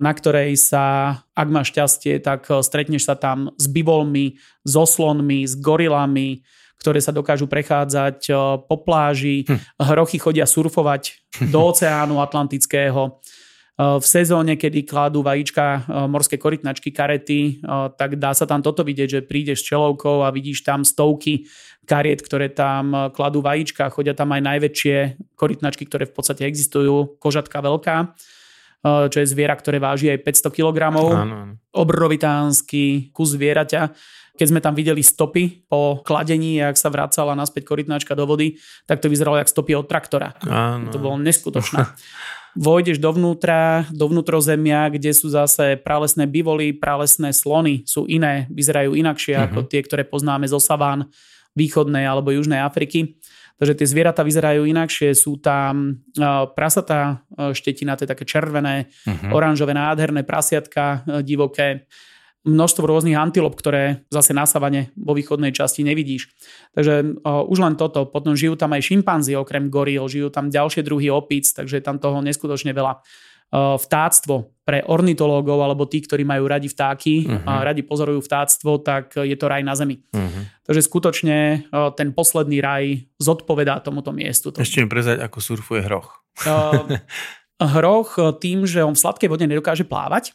na 0.00 0.16
ktorej 0.16 0.56
sa, 0.56 1.20
ak 1.36 1.48
máš 1.52 1.76
šťastie, 1.76 2.24
tak 2.24 2.48
eh, 2.50 2.60
stretneš 2.64 3.06
sa 3.06 3.14
tam 3.16 3.54
s 3.60 3.68
bivolmi, 3.68 4.40
s 4.64 4.72
oslonmi, 4.72 5.44
s 5.44 5.54
gorilami, 5.60 6.42
ktoré 6.80 6.98
sa 7.04 7.12
dokážu 7.12 7.44
prechádzať 7.44 8.32
po 8.64 8.76
pláži. 8.80 9.44
Hm. 9.44 9.60
Hrochy 9.84 10.16
chodia 10.16 10.48
surfovať 10.48 11.36
do 11.52 11.60
oceánu 11.70 12.18
Atlantického. 12.24 13.20
V 13.80 14.04
sezóne, 14.04 14.60
kedy 14.60 14.84
kladú 14.84 15.24
vajíčka 15.24 15.88
morské 16.04 16.36
korytnačky, 16.36 16.92
karety, 16.92 17.64
tak 17.96 18.20
dá 18.20 18.36
sa 18.36 18.44
tam 18.44 18.60
toto 18.60 18.84
vidieť, 18.84 19.08
že 19.08 19.20
prídeš 19.24 19.64
s 19.64 19.72
čelovkou 19.72 20.20
a 20.20 20.28
vidíš 20.28 20.68
tam 20.68 20.84
stovky 20.84 21.48
kariet, 21.88 22.20
ktoré 22.20 22.52
tam 22.52 23.08
kladú 23.16 23.40
vajíčka. 23.40 23.88
Chodia 23.88 24.12
tam 24.12 24.36
aj 24.36 24.42
najväčšie 24.44 24.96
korytnačky, 25.32 25.88
ktoré 25.88 26.04
v 26.04 26.12
podstate 26.12 26.44
existujú. 26.44 27.16
Kožatka 27.16 27.64
veľká, 27.64 28.12
čo 28.84 29.18
je 29.20 29.28
zviera, 29.28 29.52
ktoré 29.52 29.76
váži 29.76 30.08
aj 30.08 30.24
500 30.24 30.56
kg. 30.56 30.78
Obrovitánsky 31.70 33.12
kus 33.12 33.36
zvieraťa. 33.36 33.92
Keď 34.40 34.46
sme 34.48 34.64
tam 34.64 34.72
videli 34.72 35.04
stopy 35.04 35.68
po 35.68 36.00
kladení, 36.00 36.64
ak 36.64 36.80
sa 36.80 36.88
vracala 36.88 37.36
naspäť 37.36 37.68
korytnačka 37.68 38.16
do 38.16 38.24
vody, 38.24 38.56
tak 38.88 39.04
to 39.04 39.12
vyzeralo 39.12 39.36
jak 39.36 39.52
stopy 39.52 39.76
od 39.76 39.84
traktora. 39.84 40.32
Áno. 40.48 40.88
To 40.88 40.96
bolo 40.96 41.20
neskutočné. 41.20 41.84
Vojdeš 42.58 42.98
dovnútra, 42.98 43.86
do 43.94 44.10
vnútrozemia, 44.10 44.90
kde 44.90 45.14
sú 45.14 45.30
zase 45.30 45.78
pralesné 45.78 46.26
bivoly, 46.26 46.74
pralesné 46.74 47.30
slony, 47.30 47.86
sú 47.86 48.10
iné, 48.10 48.50
vyzerajú 48.50 48.98
inakšie 48.98 49.38
uh-huh. 49.38 49.46
ako 49.46 49.58
tie, 49.70 49.86
ktoré 49.86 50.02
poznáme 50.02 50.50
zo 50.50 50.58
saván 50.58 51.06
východnej 51.54 52.02
alebo 52.08 52.34
južnej 52.34 52.58
Afriky. 52.58 53.20
Takže 53.60 53.76
tie 53.76 53.86
zvieratá 53.92 54.24
vyzerajú 54.24 54.64
inakšie, 54.64 55.12
sú 55.12 55.36
tam 55.36 56.00
uh, 56.16 56.48
prasatá 56.56 57.20
uh, 57.36 57.52
štetina, 57.52 57.92
to 57.92 58.08
je 58.08 58.12
také 58.16 58.24
červené, 58.24 58.88
uh-huh. 59.04 59.36
oranžové, 59.36 59.76
nádherné 59.76 60.24
prasiatka 60.24 61.04
uh, 61.04 61.20
divoké 61.20 61.84
množstvo 62.48 62.88
rôznych 62.88 63.20
antilop, 63.20 63.52
ktoré 63.52 64.08
zase 64.08 64.32
na 64.32 64.48
savane 64.48 64.88
vo 64.96 65.12
východnej 65.12 65.52
časti 65.52 65.84
nevidíš. 65.84 66.32
Takže 66.72 67.20
o, 67.20 67.44
už 67.52 67.58
len 67.60 67.74
toto. 67.76 68.08
Potom 68.08 68.32
žijú 68.32 68.56
tam 68.56 68.72
aj 68.72 68.80
šimpanzi 68.88 69.36
okrem 69.36 69.68
goril, 69.68 70.08
žijú 70.08 70.32
tam 70.32 70.48
ďalšie 70.48 70.80
druhy 70.80 71.12
opíc, 71.12 71.52
takže 71.52 71.80
je 71.80 71.84
tam 71.84 72.00
toho 72.00 72.24
neskutočne 72.24 72.72
veľa. 72.72 73.04
O, 73.50 73.74
vtáctvo 73.74 74.54
pre 74.62 74.86
ornitológov 74.86 75.58
alebo 75.58 75.82
tí, 75.90 75.98
ktorí 75.98 76.22
majú 76.22 76.46
radi 76.46 76.70
vtáky 76.70 77.26
uh-huh. 77.26 77.42
a 77.42 77.52
mhm. 77.58 77.62
radi 77.66 77.82
pozorujú 77.82 78.22
vtáctvo, 78.22 78.78
tak 78.78 79.18
je 79.18 79.34
to 79.34 79.50
raj 79.50 79.66
na 79.66 79.74
zemi. 79.74 80.06
Uh-huh. 80.14 80.46
Takže 80.62 80.86
skutočne 80.86 81.66
o, 81.74 81.90
ten 81.90 82.14
posledný 82.14 82.62
raj 82.62 83.10
zodpovedá 83.18 83.82
tomuto 83.82 84.14
miestu. 84.14 84.54
Ešte 84.54 84.78
mi 84.82 84.86
prezať, 84.86 85.18
ako 85.18 85.38
surfuje 85.42 85.82
hroch. 85.82 86.22
O, 86.46 86.56
hroch 87.74 88.38
tým, 88.38 88.70
že 88.70 88.86
on 88.86 88.94
v 88.94 89.02
sladkej 89.02 89.28
vode 89.28 89.44
nedokáže 89.50 89.82
plávať, 89.82 90.32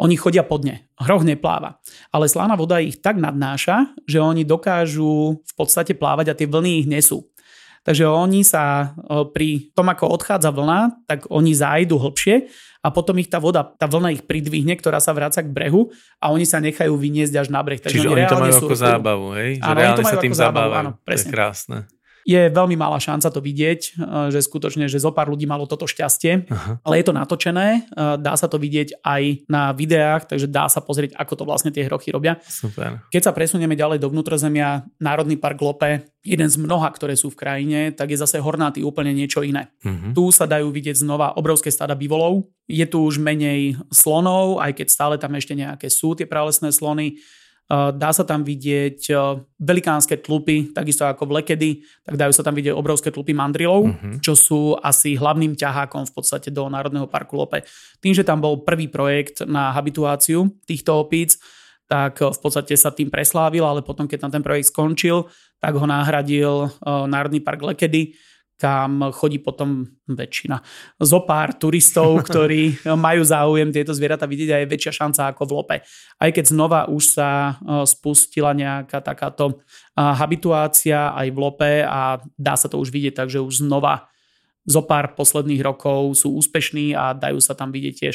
oni 0.00 0.16
chodia 0.16 0.42
pod 0.42 0.64
ne. 0.64 0.88
Hroch 0.96 1.22
nepláva. 1.22 1.78
Ale 2.10 2.26
slaná 2.26 2.56
voda 2.56 2.80
ich 2.80 2.98
tak 3.04 3.20
nadnáša, 3.20 3.92
že 4.08 4.18
oni 4.18 4.42
dokážu 4.42 5.38
v 5.44 5.52
podstate 5.54 5.92
plávať 5.92 6.32
a 6.32 6.36
tie 6.36 6.48
vlny 6.48 6.70
ich 6.82 6.88
nesú. 6.88 7.28
Takže 7.82 8.06
oni 8.06 8.46
sa 8.46 8.94
pri 9.34 9.74
tom, 9.74 9.90
ako 9.90 10.06
odchádza 10.14 10.54
vlna, 10.54 11.02
tak 11.10 11.26
oni 11.26 11.50
zájdu 11.50 11.98
hlbšie 11.98 12.46
a 12.82 12.94
potom 12.94 13.18
ich 13.18 13.26
tá 13.26 13.42
voda, 13.42 13.66
tá 13.66 13.90
vlna 13.90 14.14
ich 14.14 14.22
pridvihne, 14.22 14.78
ktorá 14.78 15.02
sa 15.02 15.10
vráca 15.10 15.42
k 15.42 15.50
brehu 15.50 15.90
a 16.22 16.30
oni 16.30 16.46
sa 16.46 16.62
nechajú 16.62 16.94
vyniesť 16.94 17.42
až 17.42 17.48
na 17.50 17.58
breh. 17.62 17.82
Takže 17.82 17.98
Čiže 17.98 18.08
oni, 18.10 18.22
oni 18.22 18.30
to 18.30 18.38
majú 18.38 18.54
ako 18.54 18.76
zábavu, 18.78 19.26
hej? 19.34 19.50
Že 19.58 19.70
áno, 19.70 19.78
reálne 19.82 20.04
sa 20.06 20.18
tým 20.18 20.34
zábavu, 20.34 20.72
áno, 20.78 20.90
presne. 21.02 21.26
To 21.26 21.30
je 21.30 21.34
krásne 21.34 21.78
je 22.22 22.50
veľmi 22.50 22.78
malá 22.78 22.98
šanca 23.02 23.28
to 23.30 23.40
vidieť, 23.42 23.80
eh, 23.80 24.28
že 24.30 24.44
skutočne, 24.44 24.86
že 24.86 25.02
zo 25.02 25.10
pár 25.10 25.30
ľudí 25.30 25.46
malo 25.46 25.66
toto 25.66 25.86
šťastie, 25.86 26.46
Aha. 26.48 26.72
ale 26.82 26.94
je 27.02 27.04
to 27.06 27.14
natočené, 27.14 27.68
eh, 27.82 28.16
dá 28.18 28.34
sa 28.38 28.46
to 28.46 28.56
vidieť 28.58 29.02
aj 29.02 29.46
na 29.50 29.74
videách, 29.74 30.30
takže 30.30 30.46
dá 30.46 30.66
sa 30.70 30.80
pozrieť, 30.82 31.18
ako 31.18 31.32
to 31.42 31.44
vlastne 31.46 31.70
tie 31.74 31.86
hrochy 31.86 32.14
robia. 32.14 32.38
Super. 32.46 33.02
Keď 33.10 33.22
sa 33.30 33.32
presunieme 33.34 33.74
ďalej 33.74 34.02
do 34.02 34.10
vnútrozemia, 34.10 34.86
Národný 35.02 35.38
park 35.38 35.58
Lope, 35.62 36.12
jeden 36.22 36.46
z 36.46 36.56
mnoha, 36.58 36.86
ktoré 36.94 37.18
sú 37.18 37.34
v 37.34 37.38
krajine, 37.38 37.90
tak 37.90 38.14
je 38.14 38.18
zase 38.18 38.38
hornatý 38.38 38.86
úplne 38.86 39.10
niečo 39.10 39.42
iné. 39.42 39.74
Uh-huh. 39.82 40.14
Tu 40.14 40.22
sa 40.30 40.46
dajú 40.46 40.70
vidieť 40.70 41.02
znova 41.02 41.34
obrovské 41.34 41.74
stada 41.74 41.98
bivolov, 41.98 42.46
je 42.70 42.86
tu 42.86 43.02
už 43.02 43.18
menej 43.18 43.74
slonov, 43.90 44.62
aj 44.62 44.78
keď 44.78 44.86
stále 44.86 45.14
tam 45.18 45.34
ešte 45.34 45.58
nejaké 45.58 45.90
sú 45.90 46.14
tie 46.14 46.30
pralesné 46.30 46.70
slony, 46.70 47.18
Dá 47.72 48.12
sa 48.12 48.20
tam 48.28 48.44
vidieť 48.44 49.08
velikánske 49.56 50.20
tlupy, 50.20 50.76
takisto 50.76 51.08
ako 51.08 51.24
v 51.24 51.40
Lekedy, 51.40 51.70
tak 52.04 52.20
dajú 52.20 52.28
sa 52.36 52.44
tam 52.44 52.52
vidieť 52.52 52.76
obrovské 52.76 53.08
tlupy 53.08 53.32
mandrilov, 53.32 53.88
uh-huh. 53.88 54.20
čo 54.20 54.36
sú 54.36 54.76
asi 54.76 55.16
hlavným 55.16 55.56
ťahákom 55.56 56.04
v 56.04 56.12
podstate 56.12 56.52
do 56.52 56.68
Národného 56.68 57.08
parku 57.08 57.40
Lope. 57.40 57.64
Tým, 58.04 58.12
že 58.12 58.28
tam 58.28 58.44
bol 58.44 58.60
prvý 58.60 58.92
projekt 58.92 59.48
na 59.48 59.72
habituáciu 59.72 60.52
týchto 60.68 61.00
opíc, 61.00 61.40
tak 61.88 62.20
v 62.20 62.38
podstate 62.44 62.76
sa 62.76 62.92
tým 62.92 63.08
preslávil, 63.08 63.64
ale 63.64 63.80
potom, 63.80 64.04
keď 64.04 64.28
tam 64.28 64.32
ten 64.36 64.44
projekt 64.44 64.68
skončil, 64.68 65.32
tak 65.56 65.72
ho 65.72 65.88
nahradil 65.88 66.68
Národný 66.84 67.40
park 67.40 67.72
Lekedy, 67.72 68.12
tam 68.62 69.10
chodí 69.10 69.42
potom 69.42 69.82
väčšina. 70.06 70.62
Zo 71.02 71.26
pár 71.26 71.58
turistov, 71.58 72.14
ktorí 72.30 72.86
majú 72.94 73.26
záujem 73.26 73.74
tieto 73.74 73.90
zvieratá 73.90 74.30
vidieť 74.30 74.50
a 74.54 74.60
je 74.62 74.70
väčšia 74.70 74.92
šanca 75.02 75.34
ako 75.34 75.42
v 75.50 75.52
lope. 75.58 75.76
Aj 76.22 76.30
keď 76.30 76.44
znova 76.46 76.86
už 76.86 77.18
sa 77.18 77.58
spustila 77.82 78.54
nejaká 78.54 79.02
takáto 79.02 79.58
habituácia 79.98 81.10
aj 81.10 81.28
v 81.34 81.38
lope 81.42 81.72
a 81.82 82.22
dá 82.38 82.54
sa 82.54 82.70
to 82.70 82.78
už 82.78 82.94
vidieť, 82.94 83.26
takže 83.26 83.42
už 83.42 83.66
znova 83.66 84.06
zo 84.62 84.86
pár 84.86 85.18
posledných 85.18 85.58
rokov 85.58 86.22
sú 86.22 86.38
úspešní 86.38 86.94
a 86.94 87.18
dajú 87.18 87.42
sa 87.42 87.58
tam 87.58 87.74
vidieť 87.74 87.94
tiež. 87.98 88.14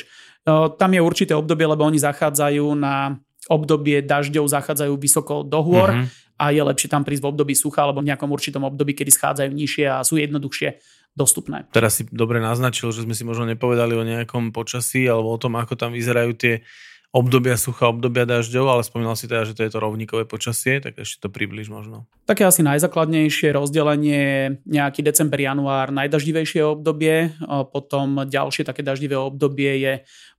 Tam 0.80 0.92
je 0.96 1.04
určité 1.04 1.36
obdobie, 1.36 1.68
lebo 1.68 1.84
oni 1.84 2.00
zachádzajú 2.00 2.72
na 2.80 3.20
obdobie 3.52 4.00
dažďov, 4.00 4.48
zachádzajú 4.48 4.96
vysoko 4.96 5.44
do 5.44 5.60
hôr 5.60 5.92
mm-hmm 5.92 6.27
a 6.38 6.54
je 6.54 6.62
lepšie 6.62 6.94
tam 6.94 7.02
prísť 7.02 7.26
v 7.26 7.30
období 7.34 7.54
sucha 7.58 7.84
alebo 7.84 8.06
v 8.06 8.14
nejakom 8.14 8.30
určitom 8.30 8.64
období, 8.64 8.94
kedy 8.94 9.10
schádzajú 9.10 9.52
nižšie 9.52 9.86
a 9.90 10.06
sú 10.06 10.22
jednoduchšie 10.22 10.78
dostupné. 11.18 11.66
Teraz 11.74 11.98
si 11.98 12.06
dobre 12.14 12.38
naznačil, 12.38 12.94
že 12.94 13.02
sme 13.02 13.18
si 13.18 13.26
možno 13.26 13.50
nepovedali 13.50 13.98
o 13.98 14.06
nejakom 14.06 14.54
počasí 14.54 15.10
alebo 15.10 15.34
o 15.34 15.42
tom, 15.42 15.58
ako 15.58 15.74
tam 15.74 15.98
vyzerajú 15.98 16.32
tie 16.38 16.62
obdobia 17.10 17.58
sucha, 17.58 17.90
obdobia 17.90 18.28
dažďov, 18.30 18.66
ale 18.68 18.86
spomínal 18.86 19.18
si 19.18 19.26
teda, 19.26 19.48
že 19.48 19.58
to 19.58 19.66
je 19.66 19.72
to 19.74 19.80
rovníkové 19.82 20.30
počasie, 20.30 20.78
tak 20.78 21.00
ešte 21.02 21.26
to 21.26 21.34
približ 21.34 21.72
možno. 21.74 22.06
Také 22.30 22.46
asi 22.46 22.62
najzákladnejšie 22.62 23.56
rozdelenie 23.56 24.60
nejaký 24.68 25.02
december, 25.02 25.42
január, 25.42 25.90
najdaždivejšie 25.90 26.62
obdobie, 26.62 27.34
potom 27.74 28.28
ďalšie 28.28 28.68
také 28.68 28.86
daždivé 28.86 29.18
obdobie 29.18 29.82
je 29.82 29.94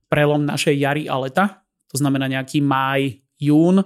prelom 0.07 0.45
našej 0.45 0.77
jary 0.79 1.03
a 1.09 1.19
leta, 1.19 1.65
to 1.91 1.99
znamená 1.99 2.29
nejaký 2.29 2.63
máj, 2.63 3.17
jún, 3.41 3.83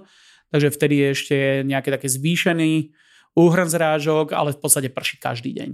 takže 0.54 0.70
vtedy 0.70 0.96
je 1.02 1.08
ešte 1.18 1.38
nejaký 1.66 1.90
také 1.90 2.06
zvýšený 2.06 2.94
úhrn 3.34 3.66
zrážok, 3.66 4.38
ale 4.38 4.54
v 4.54 4.62
podstate 4.62 4.94
prší 4.94 5.18
každý 5.18 5.58
deň. 5.58 5.70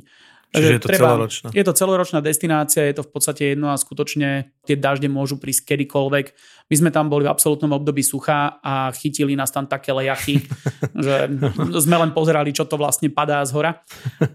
Čiže 0.49 0.65
je 0.65 0.81
to 0.81 0.89
treba, 0.89 1.13
celoročná. 1.13 1.47
Je 1.53 1.61
to 1.61 1.73
celoročná 1.77 2.19
destinácia, 2.25 2.89
je 2.89 2.95
to 2.97 3.03
v 3.05 3.11
podstate 3.13 3.53
jedno 3.53 3.69
a 3.69 3.77
skutočne 3.77 4.49
tie 4.65 4.73
dažde 4.73 5.05
môžu 5.05 5.37
prísť 5.37 5.73
kedykoľvek. 5.77 6.25
My 6.73 6.75
sme 6.77 6.89
tam 6.89 7.05
boli 7.05 7.29
v 7.29 7.33
absolútnom 7.33 7.69
období 7.77 8.01
sucha 8.01 8.57
a 8.65 8.89
chytili 8.97 9.37
nás 9.37 9.53
tam 9.53 9.69
také 9.69 9.93
lejachy, 9.93 10.41
že 11.05 11.29
sme 11.77 12.01
len 12.01 12.17
pozerali, 12.17 12.49
čo 12.49 12.65
to 12.65 12.81
vlastne 12.81 13.13
padá 13.13 13.45
z 13.45 13.53
hora. 13.53 13.85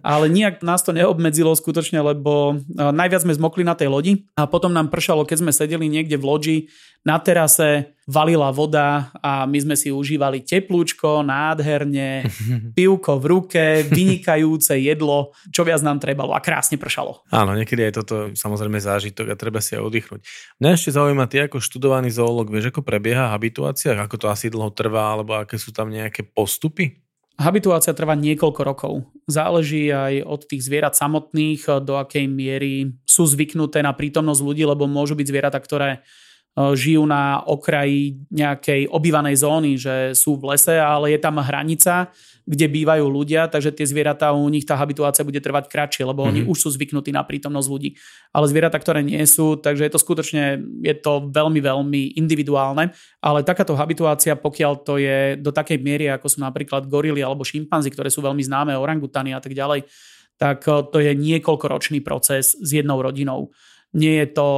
Ale 0.07 0.31
nijak 0.31 0.63
nás 0.63 0.87
to 0.87 0.95
neobmedzilo 0.95 1.51
skutočne, 1.51 1.99
lebo 1.99 2.63
e, 2.63 2.79
najviac 2.79 3.27
sme 3.27 3.35
zmokli 3.35 3.67
na 3.67 3.75
tej 3.75 3.91
lodi 3.91 4.31
a 4.39 4.47
potom 4.47 4.71
nám 4.71 4.95
pršalo, 4.95 5.27
keď 5.27 5.43
sme 5.43 5.51
sedeli 5.51 5.91
niekde 5.91 6.15
v 6.15 6.25
loďi 6.31 6.57
na 7.05 7.21
terase, 7.21 7.95
valila 8.09 8.49
voda 8.53 9.13
a 9.21 9.45
my 9.45 9.59
sme 9.61 9.77
si 9.77 9.93
užívali 9.93 10.45
teplúčko, 10.45 11.25
nádherne, 11.25 12.29
pivko 12.77 13.21
v 13.21 13.25
ruke, 13.29 13.65
vynikajúce 13.89 14.77
jedlo, 14.81 15.33
čo 15.53 15.65
viac 15.65 15.81
nám 15.85 16.01
trebalo 16.01 16.33
a 16.33 16.41
krásne 16.41 16.81
pršalo. 16.81 17.25
Áno, 17.33 17.53
niekedy 17.57 17.85
je 17.89 17.97
toto 18.01 18.15
samozrejme 18.33 18.81
zážitok 18.81 19.33
a 19.33 19.41
treba 19.41 19.61
si 19.61 19.77
aj 19.77 19.85
oddychnúť. 19.85 20.21
Mňa 20.61 20.71
ešte 20.73 20.97
zaujíma, 20.97 21.29
ty 21.29 21.45
ako 21.45 21.61
študovaný 21.61 22.13
zoolog, 22.13 22.49
vieš, 22.49 22.73
ako 22.73 22.81
prebieha 22.85 23.33
habituácia, 23.33 23.97
ako 23.97 24.17
to 24.21 24.27
asi 24.33 24.49
dlho 24.49 24.73
trvá, 24.73 25.17
alebo 25.17 25.37
aké 25.37 25.61
sú 25.61 25.73
tam 25.73 25.93
nejaké 25.93 26.25
postupy? 26.25 27.05
Habituácia 27.35 27.91
trvá 27.91 28.15
niekoľko 28.15 28.61
rokov. 28.63 28.93
Záleží 29.27 29.91
aj 29.91 30.23
od 30.23 30.47
tých 30.47 30.63
zvierat 30.63 30.95
samotných, 30.95 31.83
do 31.83 31.99
akej 31.99 32.31
miery 32.31 32.95
sú 33.03 33.27
zvyknuté 33.27 33.83
na 33.83 33.91
prítomnosť 33.91 34.39
ľudí, 34.39 34.63
lebo 34.63 34.87
môžu 34.87 35.19
byť 35.19 35.27
zvieratá, 35.27 35.59
ktoré 35.59 36.07
žijú 36.55 37.03
na 37.03 37.43
okraji 37.43 38.31
nejakej 38.31 38.87
obývanej 38.87 39.43
zóny, 39.43 39.75
že 39.75 40.15
sú 40.15 40.39
v 40.39 40.55
lese, 40.55 40.79
ale 40.79 41.11
je 41.11 41.19
tam 41.19 41.43
hranica, 41.43 42.15
kde 42.47 42.71
bývajú 42.71 43.09
ľudia, 43.09 43.49
takže 43.51 43.73
tie 43.73 43.89
zvieratá 43.89 44.31
u 44.31 44.47
nich 44.47 44.69
tá 44.69 44.77
habituácia 44.79 45.27
bude 45.27 45.41
trvať 45.41 45.67
kratšie, 45.67 46.05
lebo 46.07 46.23
mm-hmm. 46.23 46.31
oni 46.31 46.41
mhm. 46.45 46.49
už 46.53 46.59
sú 46.61 46.69
zvyknutí 46.77 47.11
na 47.11 47.27
prítomnosť 47.27 47.69
ľudí. 47.73 47.99
Ale 48.31 48.47
zvieratá, 48.47 48.79
ktoré 48.79 49.03
nie 49.03 49.25
sú, 49.27 49.59
takže 49.59 49.89
je 49.89 49.93
to 49.93 49.99
skutočne 49.99 50.45
je 50.85 50.95
to 50.95 51.27
veľmi, 51.33 51.59
veľmi 51.59 52.03
individuálne, 52.21 52.95
ale 53.19 53.43
takáto 53.43 53.75
habituácia, 53.75 54.39
pokiaľ 54.39 54.73
to 54.85 55.01
je 55.01 55.41
do 55.41 55.51
takej 55.51 55.81
miery, 55.83 56.07
ako 56.13 56.31
sú 56.31 56.39
napríklad 56.45 56.87
gorily 56.87 57.25
alebo 57.25 57.43
šimpanzi, 57.43 57.91
ktoré 57.91 58.13
sú 58.13 58.23
veľmi 58.23 58.45
známe, 58.45 58.79
orangutany 58.79 59.35
a 59.35 59.41
tak 59.41 59.57
ďalej, 59.57 59.89
tak 60.37 60.67
e, 60.69 60.87
to 60.93 60.99
je 61.01 61.17
niekoľkoročný 61.17 62.05
proces 62.05 62.55
s 62.55 62.71
jednou 62.71 63.01
rodinou. 63.01 63.51
Nie 63.95 64.27
je 64.27 64.35
to 64.35 64.49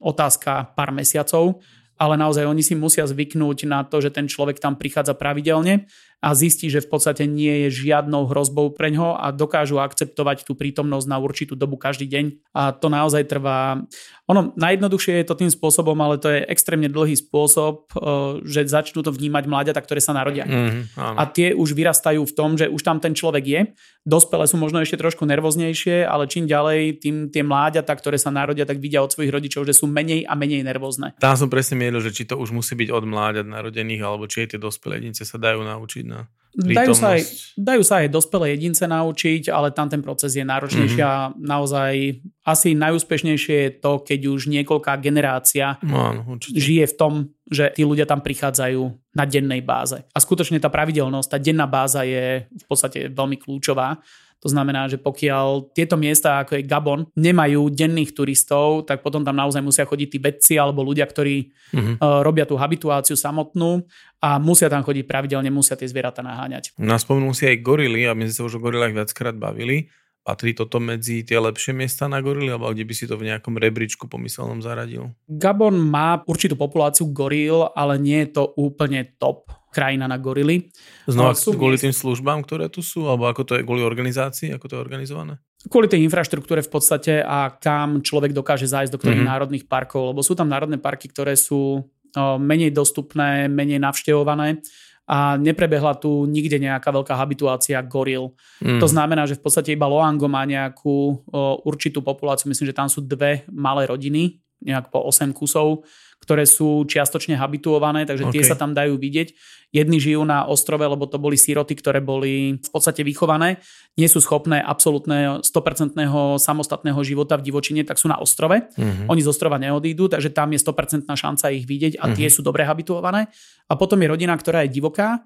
otázka 0.00 0.72
pár 0.72 0.90
mesiacov, 0.90 1.60
ale 1.96 2.16
naozaj 2.16 2.44
oni 2.44 2.60
si 2.60 2.76
musia 2.76 3.04
zvyknúť 3.08 3.68
na 3.68 3.84
to, 3.84 4.00
že 4.00 4.12
ten 4.12 4.28
človek 4.28 4.60
tam 4.60 4.76
prichádza 4.76 5.16
pravidelne 5.16 5.88
a 6.24 6.32
zistí, 6.32 6.72
že 6.72 6.80
v 6.80 6.88
podstate 6.88 7.28
nie 7.28 7.68
je 7.68 7.86
žiadnou 7.86 8.26
hrozbou 8.26 8.72
pre 8.72 8.88
ňo 8.88 9.20
a 9.20 9.30
dokážu 9.36 9.78
akceptovať 9.78 10.48
tú 10.48 10.56
prítomnosť 10.56 11.06
na 11.06 11.20
určitú 11.20 11.52
dobu 11.54 11.76
každý 11.76 12.08
deň. 12.08 12.24
A 12.56 12.72
to 12.72 12.88
naozaj 12.88 13.28
trvá... 13.28 13.84
Ono, 14.26 14.50
najjednoduchšie 14.58 15.22
je 15.22 15.28
to 15.28 15.38
tým 15.38 15.52
spôsobom, 15.54 15.94
ale 16.02 16.18
to 16.18 16.26
je 16.32 16.42
extrémne 16.50 16.90
dlhý 16.90 17.14
spôsob, 17.14 17.94
e, 17.94 18.42
že 18.42 18.66
začnú 18.66 19.06
to 19.06 19.14
vnímať 19.14 19.44
mláďata, 19.46 19.78
ktoré 19.78 20.02
sa 20.02 20.18
narodia. 20.18 20.42
Mm, 20.42 20.90
a 20.98 21.22
tie 21.30 21.54
už 21.54 21.78
vyrastajú 21.78 22.26
v 22.26 22.34
tom, 22.34 22.58
že 22.58 22.66
už 22.66 22.82
tam 22.82 22.98
ten 22.98 23.14
človek 23.14 23.44
je. 23.46 23.60
Dospelé 24.02 24.50
sú 24.50 24.58
možno 24.58 24.82
ešte 24.82 24.98
trošku 24.98 25.22
nervóznejšie, 25.30 26.02
ale 26.02 26.26
čím 26.26 26.50
ďalej, 26.50 27.06
tým 27.06 27.30
tie 27.30 27.46
mláďata, 27.46 27.90
ktoré 27.94 28.18
sa 28.18 28.34
narodia, 28.34 28.66
tak 28.66 28.82
vidia 28.82 28.98
od 28.98 29.14
svojich 29.14 29.30
rodičov, 29.30 29.62
že 29.62 29.78
sú 29.78 29.86
menej 29.86 30.26
a 30.26 30.34
menej 30.34 30.66
nervózne. 30.66 31.14
Tam 31.22 31.38
som 31.38 31.46
presne 31.46 31.78
mieril, 31.78 32.02
že 32.02 32.10
či 32.10 32.26
to 32.26 32.34
už 32.34 32.50
musí 32.50 32.74
byť 32.74 32.90
od 32.90 33.04
mláďat 33.06 33.46
narodených, 33.46 34.02
alebo 34.02 34.26
či 34.26 34.46
aj 34.46 34.54
tie 34.54 34.60
dospelé 34.62 34.98
jedince 34.98 35.22
sa 35.22 35.38
dajú 35.38 35.62
naučiť 35.62 36.05
na 36.06 36.30
Dajú 36.56 36.96
sa, 36.96 37.20
aj, 37.20 37.52
dajú 37.60 37.82
sa 37.84 38.00
aj 38.00 38.08
dospelé 38.08 38.56
jedince 38.56 38.88
naučiť, 38.88 39.52
ale 39.52 39.76
tam 39.76 39.92
ten 39.92 40.00
proces 40.00 40.32
je 40.32 40.40
náročnejší 40.40 41.04
mm-hmm. 41.04 41.36
a 41.36 41.36
naozaj 41.36 42.24
asi 42.48 42.72
najúspešnejšie 42.72 43.56
je 43.60 43.70
to, 43.76 44.00
keď 44.00 44.20
už 44.32 44.48
niekoľká 44.48 44.96
generácia 45.04 45.76
no, 45.84 46.40
žije 46.40 46.88
v 46.88 46.96
tom, 46.96 47.12
že 47.44 47.76
tí 47.76 47.84
ľudia 47.84 48.08
tam 48.08 48.24
prichádzajú 48.24 48.88
na 49.12 49.28
dennej 49.28 49.60
báze. 49.60 50.00
A 50.00 50.18
skutočne 50.18 50.56
tá 50.56 50.72
pravidelnosť, 50.72 51.28
tá 51.28 51.36
denná 51.36 51.68
báza 51.68 52.08
je 52.08 52.48
v 52.48 52.64
podstate 52.64 53.12
veľmi 53.12 53.36
kľúčová. 53.36 54.00
To 54.44 54.52
znamená, 54.52 54.86
že 54.86 55.00
pokiaľ 55.00 55.72
tieto 55.72 55.96
miesta, 55.96 56.44
ako 56.44 56.60
je 56.60 56.68
Gabon, 56.68 57.08
nemajú 57.16 57.72
denných 57.72 58.12
turistov, 58.12 58.84
tak 58.84 59.00
potom 59.00 59.24
tam 59.24 59.32
naozaj 59.32 59.64
musia 59.64 59.88
chodiť 59.88 60.08
tí 60.12 60.18
vedci 60.20 60.54
alebo 60.60 60.84
ľudia, 60.84 61.08
ktorí 61.08 61.50
mm-hmm. 61.72 61.96
uh, 61.98 62.20
robia 62.20 62.44
tú 62.44 62.60
habituáciu 62.60 63.16
samotnú 63.16 63.88
a 64.20 64.36
musia 64.36 64.68
tam 64.68 64.84
chodiť 64.84 65.04
pravidelne, 65.08 65.48
musia 65.48 65.74
tie 65.74 65.88
zvieratá 65.88 66.20
naháňať. 66.20 66.76
No 66.76 67.00
spomenul 67.00 67.32
si 67.32 67.48
aj 67.48 67.64
gorily 67.64 68.04
a 68.04 68.12
my 68.12 68.28
sme 68.28 68.34
sa 68.36 68.42
už 68.44 68.60
o 68.60 68.64
gorilách 68.64 68.92
viackrát 68.92 69.36
bavili. 69.36 69.88
Patrí 70.26 70.58
toto 70.58 70.82
medzi 70.82 71.22
tie 71.22 71.38
lepšie 71.38 71.70
miesta 71.70 72.10
na 72.10 72.18
gorily, 72.18 72.50
alebo 72.50 72.74
kde 72.74 72.82
by 72.82 72.94
si 72.98 73.06
to 73.06 73.14
v 73.14 73.30
nejakom 73.30 73.54
rebríčku 73.54 74.10
pomyselnom 74.10 74.58
zaradil? 74.58 75.14
Gabon 75.30 75.78
má 75.78 76.18
určitú 76.26 76.58
populáciu 76.58 77.06
goril, 77.14 77.70
ale 77.78 77.94
nie 78.02 78.26
je 78.26 78.42
to 78.42 78.50
úplne 78.58 79.06
top 79.22 79.54
krajina 79.70 80.10
na 80.10 80.18
gorily. 80.18 80.74
Znova 81.06 81.38
sú 81.38 81.54
kvôli 81.54 81.78
tým 81.78 81.94
službám, 81.94 82.42
ktoré 82.42 82.66
tu 82.66 82.82
sú, 82.82 83.06
alebo 83.06 83.30
ako 83.30 83.46
to 83.46 83.52
je 83.54 83.62
kvôli 83.62 83.86
organizácii, 83.86 84.50
ako 84.50 84.66
to 84.66 84.74
je 84.74 84.82
organizované? 84.82 85.38
Kvôli 85.70 85.86
tej 85.86 86.02
infraštruktúre 86.02 86.58
v 86.58 86.70
podstate 86.74 87.22
a 87.22 87.54
kam 87.54 88.02
človek 88.02 88.34
dokáže 88.34 88.66
zájsť 88.66 88.90
do 88.90 88.98
ktorých 88.98 89.22
mm-hmm. 89.22 89.30
národných 89.30 89.64
parkov, 89.70 90.10
lebo 90.10 90.26
sú 90.26 90.34
tam 90.34 90.50
národné 90.50 90.82
parky, 90.82 91.06
ktoré 91.06 91.38
sú 91.38 91.86
menej 92.18 92.72
dostupné, 92.72 93.46
menej 93.46 93.76
navštevované 93.76 94.64
a 95.06 95.38
neprebehla 95.38 95.94
tu 96.02 96.26
nikde 96.26 96.58
nejaká 96.58 96.90
veľká 96.90 97.14
habituácia 97.14 97.78
goril. 97.86 98.34
Mm. 98.58 98.82
To 98.82 98.86
znamená, 98.90 99.22
že 99.24 99.38
v 99.38 99.42
podstate 99.46 99.70
iba 99.70 99.86
Loango 99.86 100.26
má 100.26 100.42
nejakú 100.42 100.90
o, 100.90 101.62
určitú 101.62 102.02
populáciu, 102.02 102.50
myslím, 102.50 102.74
že 102.74 102.78
tam 102.78 102.90
sú 102.90 103.06
dve 103.06 103.46
malé 103.48 103.86
rodiny, 103.86 104.42
nejak 104.64 104.88
po 104.88 105.04
8 105.04 105.36
kusov, 105.36 105.84
ktoré 106.16 106.48
sú 106.48 106.88
čiastočne 106.88 107.36
habituované, 107.36 108.08
takže 108.08 108.26
okay. 108.26 108.40
tie 108.40 108.42
sa 108.42 108.56
tam 108.56 108.72
dajú 108.72 108.96
vidieť. 108.96 109.36
Jedni 109.70 110.00
žijú 110.00 110.24
na 110.24 110.48
ostrove, 110.48 110.80
lebo 110.80 111.04
to 111.04 111.20
boli 111.20 111.36
síroty, 111.36 111.76
ktoré 111.76 112.00
boli 112.00 112.56
v 112.56 112.70
podstate 112.72 113.04
vychované, 113.04 113.60
nie 114.00 114.08
sú 114.08 114.24
schopné 114.24 114.58
absolútne 114.58 115.44
100% 115.44 115.94
samostatného 116.40 117.00
života 117.04 117.36
v 117.36 117.44
divočine, 117.44 117.84
tak 117.84 118.00
sú 118.00 118.08
na 118.08 118.16
ostrove. 118.16 118.64
Mm-hmm. 118.74 119.12
Oni 119.12 119.20
z 119.20 119.28
ostrova 119.28 119.60
neodídu, 119.60 120.08
takže 120.08 120.32
tam 120.32 120.56
je 120.56 120.58
100% 120.64 121.04
šanca 121.04 121.52
ich 121.52 121.68
vidieť 121.68 122.00
a 122.00 122.10
tie 122.10 122.26
mm-hmm. 122.26 122.32
sú 122.32 122.40
dobre 122.40 122.64
habituované. 122.64 123.28
A 123.68 123.76
potom 123.76 124.00
je 124.00 124.08
rodina, 124.08 124.32
ktorá 124.32 124.64
je 124.64 124.72
divoká, 124.72 125.20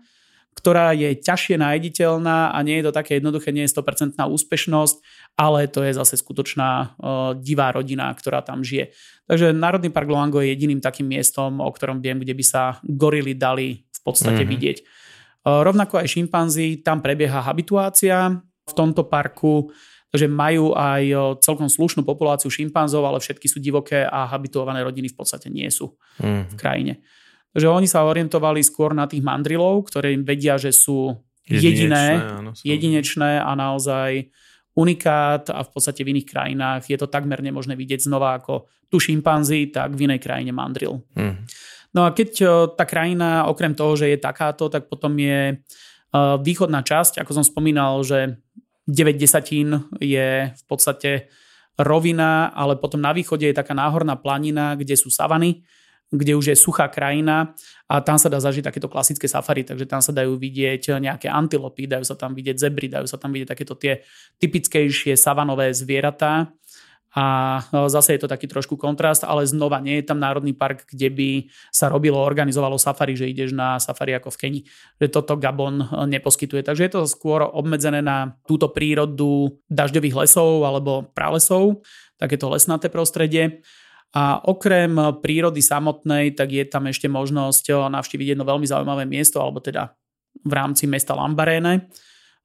ktorá 0.56 0.92
je 0.92 1.16
ťažšie 1.16 1.56
nájditeľná 1.56 2.52
a 2.52 2.58
nie 2.60 2.82
je 2.82 2.90
to 2.90 2.92
také 2.92 3.16
jednoduché, 3.16 3.54
nie 3.54 3.64
je 3.64 3.72
100% 3.72 4.18
úspešnosť, 4.18 4.96
ale 5.38 5.70
to 5.70 5.80
je 5.86 5.96
zase 5.96 6.20
skutočná 6.20 6.70
uh, 6.70 7.32
divá 7.38 7.72
rodina, 7.72 8.10
ktorá 8.12 8.42
tam 8.42 8.60
žije. 8.60 8.92
Takže 9.30 9.54
Národný 9.56 9.88
park 9.94 10.10
Loango 10.10 10.42
je 10.42 10.52
jediným 10.52 10.82
takým 10.82 11.08
miestom, 11.08 11.62
o 11.62 11.70
ktorom 11.70 12.02
viem, 12.02 12.20
kde 12.20 12.34
by 12.34 12.44
sa 12.44 12.62
gorily 12.82 13.32
dali 13.32 13.86
v 13.88 14.00
podstate 14.02 14.42
mm-hmm. 14.42 14.52
vidieť. 14.52 14.78
Uh, 15.40 15.64
rovnako 15.64 16.02
aj 16.02 16.12
šimpanzi, 16.12 16.84
tam 16.84 17.00
prebieha 17.00 17.40
habituácia 17.40 18.36
v 18.44 18.72
tomto 18.76 19.08
parku, 19.08 19.72
takže 20.12 20.28
majú 20.28 20.76
aj 20.76 21.02
uh, 21.14 21.20
celkom 21.40 21.70
slušnú 21.70 22.04
populáciu 22.04 22.52
šimpanzov, 22.52 23.06
ale 23.06 23.22
všetky 23.22 23.46
sú 23.48 23.62
divoké 23.62 24.04
a 24.04 24.26
habituované 24.28 24.82
rodiny 24.84 25.08
v 25.08 25.16
podstate 25.16 25.48
nie 25.48 25.70
sú 25.70 25.94
mm-hmm. 26.20 26.44
v 26.52 26.54
krajine. 26.58 26.94
Takže 27.50 27.66
oni 27.66 27.86
sa 27.90 28.06
orientovali 28.06 28.62
skôr 28.62 28.94
na 28.94 29.10
tých 29.10 29.26
mandrilov, 29.26 29.90
ktoré 29.90 30.14
im 30.14 30.22
vedia, 30.22 30.54
že 30.54 30.70
sú 30.70 31.18
jediné, 31.42 31.66
jedinečné, 31.66 32.04
áno, 32.30 32.50
jedinečné 32.62 33.30
a 33.42 33.50
naozaj 33.58 34.30
unikát 34.78 35.50
a 35.50 35.66
v 35.66 35.70
podstate 35.74 36.06
v 36.06 36.14
iných 36.14 36.30
krajinách 36.30 36.86
je 36.86 36.94
to 36.94 37.10
takmer 37.10 37.42
nemožné 37.42 37.74
vidieť 37.74 38.06
znova 38.06 38.38
ako 38.38 38.70
tu 38.86 39.02
šimpanzi, 39.02 39.74
tak 39.74 39.98
v 39.98 40.06
inej 40.06 40.22
krajine 40.22 40.54
mandril. 40.54 41.02
Mm. 41.18 41.42
No 41.90 42.06
a 42.06 42.14
keď 42.14 42.30
tá 42.78 42.86
krajina, 42.86 43.50
okrem 43.50 43.74
toho, 43.74 43.98
že 43.98 44.14
je 44.14 44.18
takáto, 44.22 44.70
tak 44.70 44.86
potom 44.86 45.10
je 45.18 45.58
východná 46.38 46.86
časť, 46.86 47.18
ako 47.18 47.42
som 47.42 47.44
spomínal, 47.46 48.06
že 48.06 48.38
9 48.86 49.18
desatín 49.18 49.90
je 49.98 50.54
v 50.54 50.64
podstate 50.70 51.26
rovina, 51.74 52.54
ale 52.54 52.78
potom 52.78 53.02
na 53.02 53.10
východe 53.10 53.46
je 53.46 53.58
taká 53.58 53.74
náhorná 53.74 54.14
planina, 54.18 54.78
kde 54.78 54.94
sú 54.94 55.10
savany, 55.10 55.66
kde 56.10 56.34
už 56.34 56.52
je 56.52 56.56
suchá 56.58 56.90
krajina 56.90 57.54
a 57.86 58.02
tam 58.02 58.18
sa 58.18 58.26
dá 58.26 58.42
zažiť 58.42 58.66
takéto 58.66 58.90
klasické 58.90 59.30
safari, 59.30 59.62
takže 59.62 59.86
tam 59.86 60.02
sa 60.02 60.10
dajú 60.10 60.34
vidieť 60.34 60.98
nejaké 60.98 61.30
antilopy, 61.30 61.86
dajú 61.86 62.02
sa 62.02 62.18
tam 62.18 62.34
vidieť 62.34 62.58
zebry, 62.58 62.90
dajú 62.90 63.06
sa 63.06 63.16
tam 63.16 63.30
vidieť 63.30 63.48
takéto 63.54 63.78
tie 63.78 64.02
typickejšie 64.42 65.14
savanové 65.14 65.70
zvieratá 65.70 66.50
a 67.10 67.58
no, 67.74 67.90
zase 67.90 68.14
je 68.14 68.22
to 68.22 68.30
taký 68.30 68.46
trošku 68.46 68.78
kontrast, 68.78 69.26
ale 69.26 69.42
znova 69.42 69.82
nie 69.82 69.98
je 69.98 70.06
tam 70.06 70.22
národný 70.22 70.54
park, 70.54 70.86
kde 70.86 71.10
by 71.10 71.30
sa 71.74 71.90
robilo, 71.90 72.22
organizovalo 72.22 72.78
safari, 72.78 73.18
že 73.18 73.26
ideš 73.26 73.50
na 73.50 73.82
safari 73.82 74.14
ako 74.14 74.30
v 74.30 74.38
Keni, 74.38 74.60
že 75.02 75.10
toto 75.10 75.34
Gabon 75.34 75.82
eh, 75.82 75.86
neposkytuje. 76.06 76.62
Takže 76.62 76.86
je 76.86 76.92
to 76.94 77.02
skôr 77.10 77.42
obmedzené 77.42 77.98
na 77.98 78.38
túto 78.46 78.70
prírodu 78.70 79.58
dažďových 79.66 80.22
lesov 80.22 80.62
alebo 80.62 81.10
pralesov, 81.10 81.82
takéto 82.14 82.46
lesnaté 82.46 82.86
prostredie. 82.86 83.66
A 84.10 84.42
okrem 84.42 84.90
prírody 85.22 85.62
samotnej, 85.62 86.34
tak 86.34 86.50
je 86.50 86.66
tam 86.66 86.90
ešte 86.90 87.06
možnosť 87.06 87.64
eh, 87.70 87.76
navštíviť 87.78 88.34
jedno 88.34 88.44
veľmi 88.44 88.66
zaujímavé 88.66 89.06
miesto, 89.06 89.38
alebo 89.38 89.62
teda 89.62 89.94
v 90.42 90.52
rámci 90.54 90.86
mesta 90.86 91.12
Lambaréne, 91.12 91.90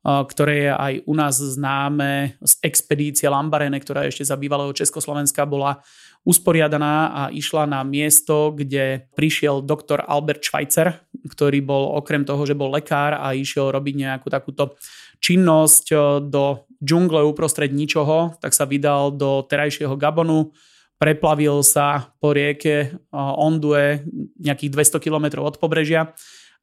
ktoré 0.05 0.69
je 0.69 0.71
aj 0.73 0.93
u 1.09 1.13
nás 1.17 1.35
známe 1.37 2.37
z 2.37 2.53
expedície 2.61 3.25
Lambarene, 3.25 3.81
ktorá 3.81 4.05
ešte 4.05 4.21
za 4.21 4.37
bývalého 4.37 4.69
Československa 4.69 5.49
bola 5.49 5.81
usporiadaná 6.25 7.13
a 7.13 7.21
išla 7.33 7.65
na 7.65 7.81
miesto, 7.81 8.53
kde 8.53 9.09
prišiel 9.17 9.65
doktor 9.65 10.05
Albert 10.05 10.45
Schweitzer, 10.45 11.01
ktorý 11.25 11.61
bol 11.65 11.97
okrem 11.97 12.21
toho, 12.25 12.45
že 12.45 12.57
bol 12.57 12.73
lekár 12.73 13.17
a 13.17 13.33
išiel 13.33 13.73
robiť 13.73 13.95
nejakú 13.97 14.29
takúto 14.29 14.77
činnosť 15.21 15.85
do 16.29 16.69
džungle 16.81 17.25
uprostred 17.25 17.73
ničoho, 17.73 18.37
tak 18.37 18.53
sa 18.53 18.69
vydal 18.69 19.13
do 19.13 19.41
terajšieho 19.45 19.97
Gabonu, 19.97 20.53
preplavil 20.95 21.63
sa 21.63 22.15
po 22.23 22.31
rieke 22.31 22.95
Ondue 23.15 24.03
nejakých 24.39 24.99
200 24.99 25.03
km 25.03 25.43
od 25.43 25.59
pobrežia 25.59 26.15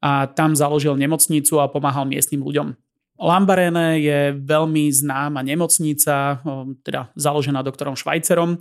a 0.03 0.27
tam 0.27 0.57
založil 0.57 0.97
nemocnicu 0.97 1.61
a 1.61 1.71
pomáhal 1.71 2.09
miestnym 2.09 2.43
ľuďom. 2.43 2.75
Lambarene 3.21 4.01
je 4.01 4.33
veľmi 4.35 4.89
známa 4.89 5.45
nemocnica, 5.45 6.41
teda 6.81 7.13
založená 7.13 7.61
doktorom 7.61 7.93
Švajcerom 7.93 8.57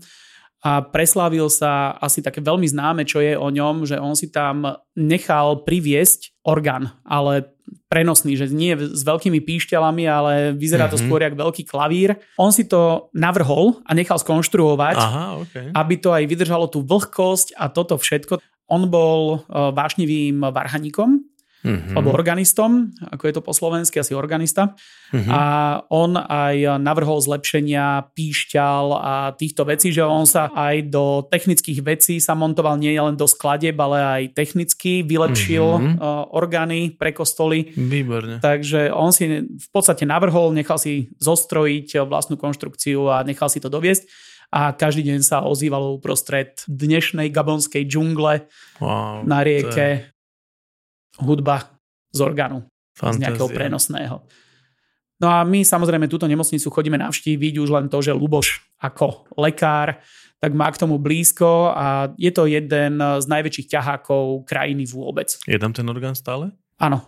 a 0.63 0.85
preslávil 0.85 1.51
sa 1.51 1.99
asi 1.99 2.23
také 2.23 2.39
veľmi 2.39 2.69
známe, 2.69 3.03
čo 3.03 3.19
je 3.19 3.35
o 3.35 3.49
ňom, 3.51 3.83
že 3.83 3.99
on 3.99 4.15
si 4.15 4.31
tam 4.31 4.79
nechal 4.95 5.67
priviesť 5.67 6.39
orgán, 6.47 6.95
ale 7.03 7.52
prenosný, 7.89 8.37
že 8.37 8.49
nie 8.53 8.73
s 8.73 9.03
veľkými 9.05 9.41
píšťalami, 9.45 10.05
ale 10.09 10.33
vyzerá 10.57 10.89
to 10.89 10.97
mm-hmm. 10.97 11.09
skôr 11.09 11.21
jak 11.21 11.37
veľký 11.37 11.63
klavír. 11.69 12.17
On 12.41 12.49
si 12.49 12.65
to 12.65 13.13
navrhol 13.13 13.85
a 13.85 13.93
nechal 13.93 14.17
skonštruovať, 14.17 14.97
Aha, 14.97 15.25
okay. 15.41 15.67
aby 15.73 15.95
to 16.01 16.11
aj 16.13 16.25
vydržalo 16.25 16.67
tú 16.73 16.81
vlhkosť 16.85 17.57
a 17.57 17.69
toto 17.69 18.01
všetko. 18.01 18.41
On 18.73 18.89
bol 18.89 19.45
vášnivým 19.53 20.41
varhaníkom, 20.41 21.32
mm-hmm. 21.65 21.95
alebo 21.97 22.11
organistom, 22.13 22.91
ako 23.09 23.25
je 23.27 23.35
to 23.35 23.43
po 23.43 23.55
slovensky, 23.55 24.03
asi 24.03 24.13
organista. 24.13 24.75
Mm-hmm. 25.15 25.33
A 25.33 25.43
on 25.89 26.19
aj 26.19 26.83
navrhol 26.83 27.23
zlepšenia 27.23 28.13
píšťal 28.13 28.85
a 28.99 29.15
týchto 29.33 29.65
vecí, 29.65 29.95
že 29.95 30.03
on 30.03 30.27
sa 30.27 30.51
aj 30.51 30.91
do 30.91 31.25
technických 31.31 31.81
vecí 31.83 32.19
sa 32.19 32.35
montoval 32.35 32.77
nie 32.77 32.95
len 32.99 33.15
do 33.15 33.31
skladeb, 33.31 33.79
ale 33.79 33.99
aj 34.03 34.23
technicky 34.37 35.07
vylepšil 35.07 35.67
mm-hmm. 35.67 36.35
orgány 36.35 36.95
pre 36.95 37.15
kostoly. 37.15 37.71
Výborne. 37.75 38.43
Takže 38.43 38.91
on 38.93 39.15
si 39.15 39.47
v 39.47 39.69
podstate 39.71 40.05
navrhol, 40.05 40.53
nechal 40.53 40.77
si 40.77 41.15
zostrojiť 41.23 42.05
vlastnú 42.05 42.37
konštrukciu 42.37 43.09
a 43.09 43.23
nechal 43.23 43.47
si 43.47 43.63
to 43.63 43.71
doviesť 43.71 44.33
a 44.53 44.77
každý 44.77 45.09
deň 45.09 45.21
sa 45.25 45.41
ozývalo 45.49 45.97
uprostred 45.97 46.61
dnešnej 46.69 47.33
gabonskej 47.33 47.89
džungle 47.89 48.45
wow, 48.85 49.25
na 49.25 49.41
rieke 49.41 50.12
hudba 51.21 51.77
z 52.13 52.21
orgánu, 52.25 52.65
Fantázia. 52.97 53.13
z 53.13 53.21
nejakého 53.27 53.49
prenosného. 53.51 54.17
No 55.23 55.27
a 55.31 55.47
my 55.47 55.63
samozrejme 55.63 56.11
túto 56.11 56.27
nemocnicu 56.27 56.67
chodíme 56.67 56.99
navštíviť 56.99 57.55
už 57.63 57.69
len 57.71 57.87
to, 57.87 58.03
že 58.03 58.17
Luboš 58.17 58.63
ako 58.83 59.29
lekár 59.39 60.03
tak 60.43 60.59
má 60.59 60.67
k 60.75 60.81
tomu 60.83 60.99
blízko 60.99 61.71
a 61.71 62.11
je 62.19 62.35
to 62.35 62.51
jeden 62.51 62.99
z 62.99 63.27
najväčších 63.31 63.71
ťahákov 63.79 64.43
krajiny 64.43 64.91
vôbec. 64.91 65.39
Je 65.47 65.55
tam 65.55 65.71
ten 65.71 65.87
orgán 65.87 66.19
stále? 66.19 66.51
Áno. 66.83 67.07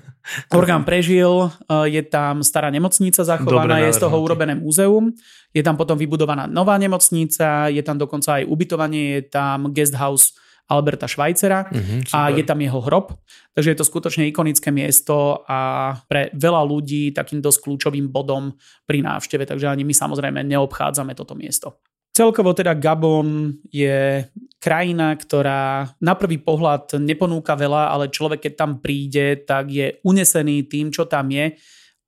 Orgán 0.52 0.84
prežil, 0.84 1.48
je 1.88 2.02
tam 2.04 2.44
stará 2.44 2.68
nemocnica 2.68 3.24
zachovaná, 3.24 3.80
Dobre, 3.80 3.88
je 3.88 3.96
z 3.96 4.00
toho 4.04 4.16
urobené 4.20 4.52
múzeum, 4.52 5.16
je 5.56 5.64
tam 5.64 5.80
potom 5.80 5.96
vybudovaná 5.96 6.44
nová 6.44 6.76
nemocnica, 6.76 7.72
je 7.72 7.80
tam 7.80 7.96
dokonca 7.96 8.36
aj 8.40 8.44
ubytovanie, 8.44 9.16
je 9.16 9.22
tam 9.32 9.72
guest 9.72 9.96
house 9.96 10.36
Alberta 10.64 11.04
Schweizera 11.04 11.68
uh-huh, 11.68 12.08
a 12.16 12.32
je 12.32 12.40
tam 12.40 12.56
jeho 12.56 12.80
hrob. 12.80 13.12
Takže 13.52 13.70
je 13.70 13.78
to 13.78 13.84
skutočne 13.84 14.24
ikonické 14.28 14.72
miesto 14.72 15.44
a 15.44 15.92
pre 16.08 16.32
veľa 16.32 16.64
ľudí 16.64 17.12
takým 17.12 17.44
dosť 17.44 17.58
kľúčovým 17.68 18.08
bodom 18.08 18.56
pri 18.88 19.04
návšteve, 19.04 19.44
takže 19.44 19.68
ani 19.68 19.84
my 19.84 19.92
samozrejme 19.92 20.40
neobchádzame 20.40 21.12
toto 21.12 21.36
miesto. 21.36 21.84
Celkovo 22.14 22.54
teda 22.54 22.78
Gabon 22.78 23.58
je 23.74 24.22
krajina, 24.62 25.18
ktorá 25.18 25.90
na 25.98 26.14
prvý 26.14 26.38
pohľad 26.38 27.02
neponúka 27.02 27.58
veľa, 27.58 27.90
ale 27.90 28.06
človek 28.06 28.46
keď 28.46 28.52
tam 28.54 28.78
príde, 28.78 29.42
tak 29.42 29.66
je 29.68 29.98
unesený 30.06 30.70
tým, 30.70 30.94
čo 30.94 31.10
tam 31.10 31.26
je, 31.34 31.58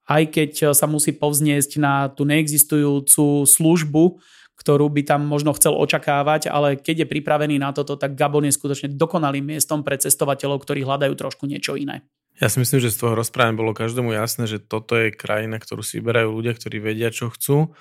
aj 0.06 0.22
keď 0.30 0.50
sa 0.70 0.86
musí 0.86 1.10
povzniesť 1.10 1.82
na 1.82 2.06
tú 2.06 2.22
neexistujúcu 2.22 3.50
službu, 3.50 4.04
ktorú 4.56 4.88
by 4.88 5.02
tam 5.04 5.28
možno 5.28 5.52
chcel 5.52 5.76
očakávať, 5.76 6.48
ale 6.48 6.80
keď 6.80 7.04
je 7.04 7.12
pripravený 7.12 7.60
na 7.60 7.76
toto, 7.76 7.94
tak 8.00 8.16
Gabon 8.16 8.48
je 8.48 8.56
skutočne 8.56 8.96
dokonalým 8.96 9.56
miestom 9.56 9.84
pre 9.84 10.00
cestovateľov, 10.00 10.64
ktorí 10.64 10.82
hľadajú 10.82 11.12
trošku 11.12 11.44
niečo 11.44 11.76
iné. 11.76 12.02
Ja 12.36 12.52
si 12.52 12.60
myslím, 12.60 12.84
že 12.84 12.92
z 12.92 13.00
toho 13.00 13.16
rozprávania 13.16 13.56
bolo 13.56 13.72
každému 13.72 14.12
jasné, 14.12 14.44
že 14.44 14.60
toto 14.60 14.96
je 14.96 15.08
krajina, 15.12 15.56
ktorú 15.56 15.80
si 15.80 16.00
vyberajú 16.00 16.28
ľudia, 16.32 16.52
ktorí 16.52 16.76
vedia, 16.84 17.08
čo 17.08 17.32
chcú 17.32 17.72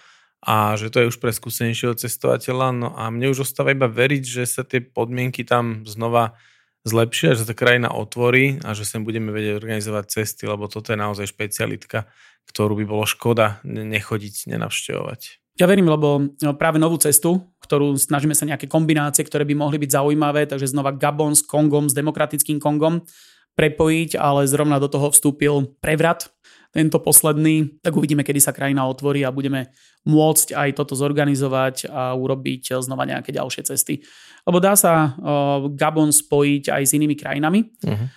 a 0.46 0.78
že 0.80 0.94
to 0.94 1.04
je 1.04 1.10
už 1.12 1.18
pre 1.20 1.34
skúsenejšieho 1.36 1.98
cestovateľa. 1.98 2.68
No 2.72 2.90
a 2.96 3.12
mne 3.12 3.36
už 3.36 3.44
ostáva 3.44 3.76
iba 3.76 3.92
veriť, 3.92 4.24
že 4.24 4.44
sa 4.48 4.64
tie 4.64 4.80
podmienky 4.80 5.44
tam 5.44 5.84
znova 5.84 6.40
zlepšia, 6.86 7.36
že 7.36 7.44
sa 7.44 7.48
tá 7.52 7.56
krajina 7.58 7.92
otvorí 7.92 8.62
a 8.62 8.78
že 8.78 8.86
sem 8.86 9.02
budeme 9.02 9.34
vedieť 9.34 9.58
organizovať 9.58 10.06
cesty, 10.22 10.46
lebo 10.46 10.70
toto 10.70 10.94
je 10.94 11.02
naozaj 11.02 11.34
špecialitka, 11.34 12.06
ktorú 12.48 12.78
by 12.80 12.86
bolo 12.86 13.04
škoda 13.10 13.60
nechodiť, 13.66 14.54
nenavštevovať. 14.54 15.45
Ja 15.56 15.72
verím, 15.72 15.88
lebo 15.88 16.36
no, 16.44 16.52
práve 16.60 16.76
novú 16.76 17.00
cestu, 17.00 17.40
ktorú 17.64 17.96
snažíme 17.96 18.36
sa 18.36 18.44
nejaké 18.44 18.68
kombinácie, 18.68 19.24
ktoré 19.24 19.48
by 19.48 19.56
mohli 19.56 19.80
byť 19.80 19.96
zaujímavé, 19.96 20.52
takže 20.52 20.76
znova 20.76 20.92
Gabon 20.92 21.32
s 21.32 21.48
Kongom, 21.48 21.88
s 21.88 21.96
demokratickým 21.96 22.60
Kongom 22.60 23.08
prepojiť, 23.56 24.20
ale 24.20 24.52
zrovna 24.52 24.84
do 24.84 24.92
toho 24.92 25.16
vstúpil 25.16 25.80
prevrat, 25.80 26.28
tento 26.76 27.00
posledný, 27.00 27.80
tak 27.80 27.96
uvidíme, 27.96 28.20
kedy 28.20 28.44
sa 28.44 28.52
krajina 28.52 28.84
otvorí 28.84 29.24
a 29.24 29.32
budeme 29.32 29.72
môcť 30.04 30.52
aj 30.52 30.70
toto 30.76 30.92
zorganizovať 30.92 31.88
a 31.88 32.12
urobiť 32.12 32.84
znova 32.84 33.08
nejaké 33.08 33.32
ďalšie 33.32 33.64
cesty. 33.64 34.04
Lebo 34.44 34.60
dá 34.60 34.76
sa 34.76 35.16
Gabon 35.72 36.12
spojiť 36.12 36.76
aj 36.76 36.84
s 36.84 36.92
inými 37.00 37.16
krajinami. 37.16 37.72
Uh-huh. 37.80 38.08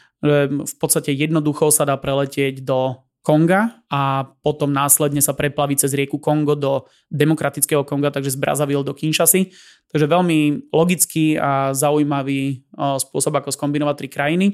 V 0.66 0.74
podstate 0.74 1.14
jednoducho 1.14 1.70
sa 1.70 1.86
dá 1.86 1.94
preletieť 1.94 2.66
do 2.66 2.98
Konga 3.22 3.84
a 3.92 4.24
potom 4.40 4.72
následne 4.72 5.20
sa 5.20 5.36
preplaví 5.36 5.76
cez 5.76 5.92
rieku 5.92 6.16
Kongo 6.16 6.56
do 6.56 6.88
demokratického 7.12 7.84
Konga, 7.84 8.08
takže 8.08 8.32
z 8.32 8.40
Brazzaville 8.40 8.86
do 8.86 8.96
Kinshasy. 8.96 9.52
Takže 9.92 10.08
veľmi 10.08 10.70
logický 10.72 11.36
a 11.36 11.76
zaujímavý 11.76 12.64
spôsob, 12.76 13.36
ako 13.36 13.52
skombinovať 13.52 13.96
tri 14.00 14.08
krajiny. 14.08 14.46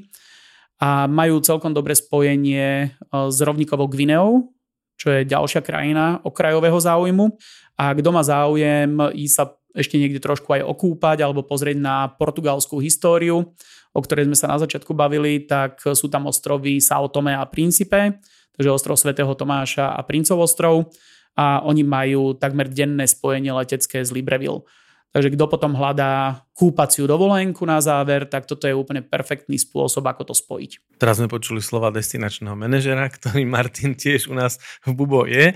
A 0.83 1.07
majú 1.07 1.39
celkom 1.39 1.71
dobré 1.71 1.95
spojenie 1.95 2.99
s 3.11 3.39
rovníkovou 3.39 3.87
Gvineou, 3.87 4.51
čo 4.99 5.11
je 5.11 5.27
ďalšia 5.27 5.63
krajina 5.63 6.19
okrajového 6.27 6.79
záujmu. 6.79 7.35
A 7.79 7.95
kto 7.95 8.09
má 8.11 8.23
záujem 8.27 8.91
ísť 9.15 9.35
sa 9.35 9.45
ešte 9.75 9.99
niekde 9.99 10.23
trošku 10.23 10.47
aj 10.55 10.63
okúpať 10.63 11.27
alebo 11.27 11.43
pozrieť 11.43 11.83
na 11.83 12.07
portugalskú 12.15 12.79
históriu, 12.79 13.55
o 13.91 14.01
ktorej 14.03 14.31
sme 14.31 14.39
sa 14.39 14.47
na 14.47 14.59
začiatku 14.63 14.95
bavili, 14.95 15.43
tak 15.51 15.83
sú 15.83 16.07
tam 16.07 16.31
ostrovy 16.31 16.79
Sao 16.79 17.11
Tome 17.11 17.35
a 17.35 17.43
Principe, 17.43 18.23
takže 18.55 18.71
ostrov 18.71 18.97
svätého 18.97 19.31
Tomáša 19.35 19.93
a 19.95 20.01
Princov 20.07 20.41
ostrov 20.41 20.95
a 21.35 21.63
oni 21.67 21.83
majú 21.83 22.39
takmer 22.39 22.71
denné 22.71 23.11
spojenie 23.11 23.51
letecké 23.51 24.07
z 24.07 24.11
Libreville. 24.15 24.63
Takže 25.15 25.31
kto 25.31 25.47
potom 25.47 25.79
hľadá 25.79 26.43
kúpaciu 26.59 27.07
dovolenku 27.07 27.63
na 27.63 27.79
záver, 27.79 28.27
tak 28.27 28.51
toto 28.51 28.67
je 28.67 28.75
úplne 28.75 28.99
perfektný 28.99 29.55
spôsob, 29.63 30.03
ako 30.11 30.31
to 30.31 30.35
spojiť. 30.35 30.99
Teraz 30.99 31.23
sme 31.23 31.31
počuli 31.31 31.63
slova 31.63 31.95
destinačného 31.95 32.59
manažera, 32.59 33.07
ktorý 33.07 33.47
Martin 33.47 33.95
tiež 33.95 34.27
u 34.27 34.35
nás 34.35 34.59
v 34.83 34.91
Bubo 34.91 35.23
je. 35.31 35.55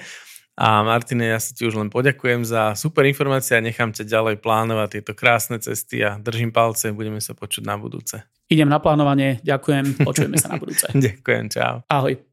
A 0.59 0.83
Martine, 0.83 1.31
ja 1.31 1.39
sa 1.39 1.55
ti 1.55 1.63
už 1.63 1.79
len 1.79 1.87
poďakujem 1.87 2.43
za 2.43 2.75
super 2.75 3.07
informácie 3.07 3.55
a 3.55 3.63
nechám 3.63 3.95
ťa 3.95 4.03
ďalej 4.11 4.43
plánovať 4.43 4.99
tieto 4.99 5.15
krásne 5.15 5.63
cesty 5.63 6.03
a 6.03 6.19
držím 6.19 6.51
palce, 6.51 6.91
budeme 6.91 7.23
sa 7.23 7.35
počuť 7.39 7.63
na 7.63 7.79
budúce. 7.79 8.27
Idem 8.51 8.67
na 8.67 8.83
plánovanie, 8.83 9.39
ďakujem, 9.47 10.03
počujeme 10.03 10.35
sa 10.35 10.55
na 10.55 10.59
budúce. 10.59 10.91
ďakujem, 11.07 11.47
čau. 11.55 11.87
Ahoj. 11.87 12.28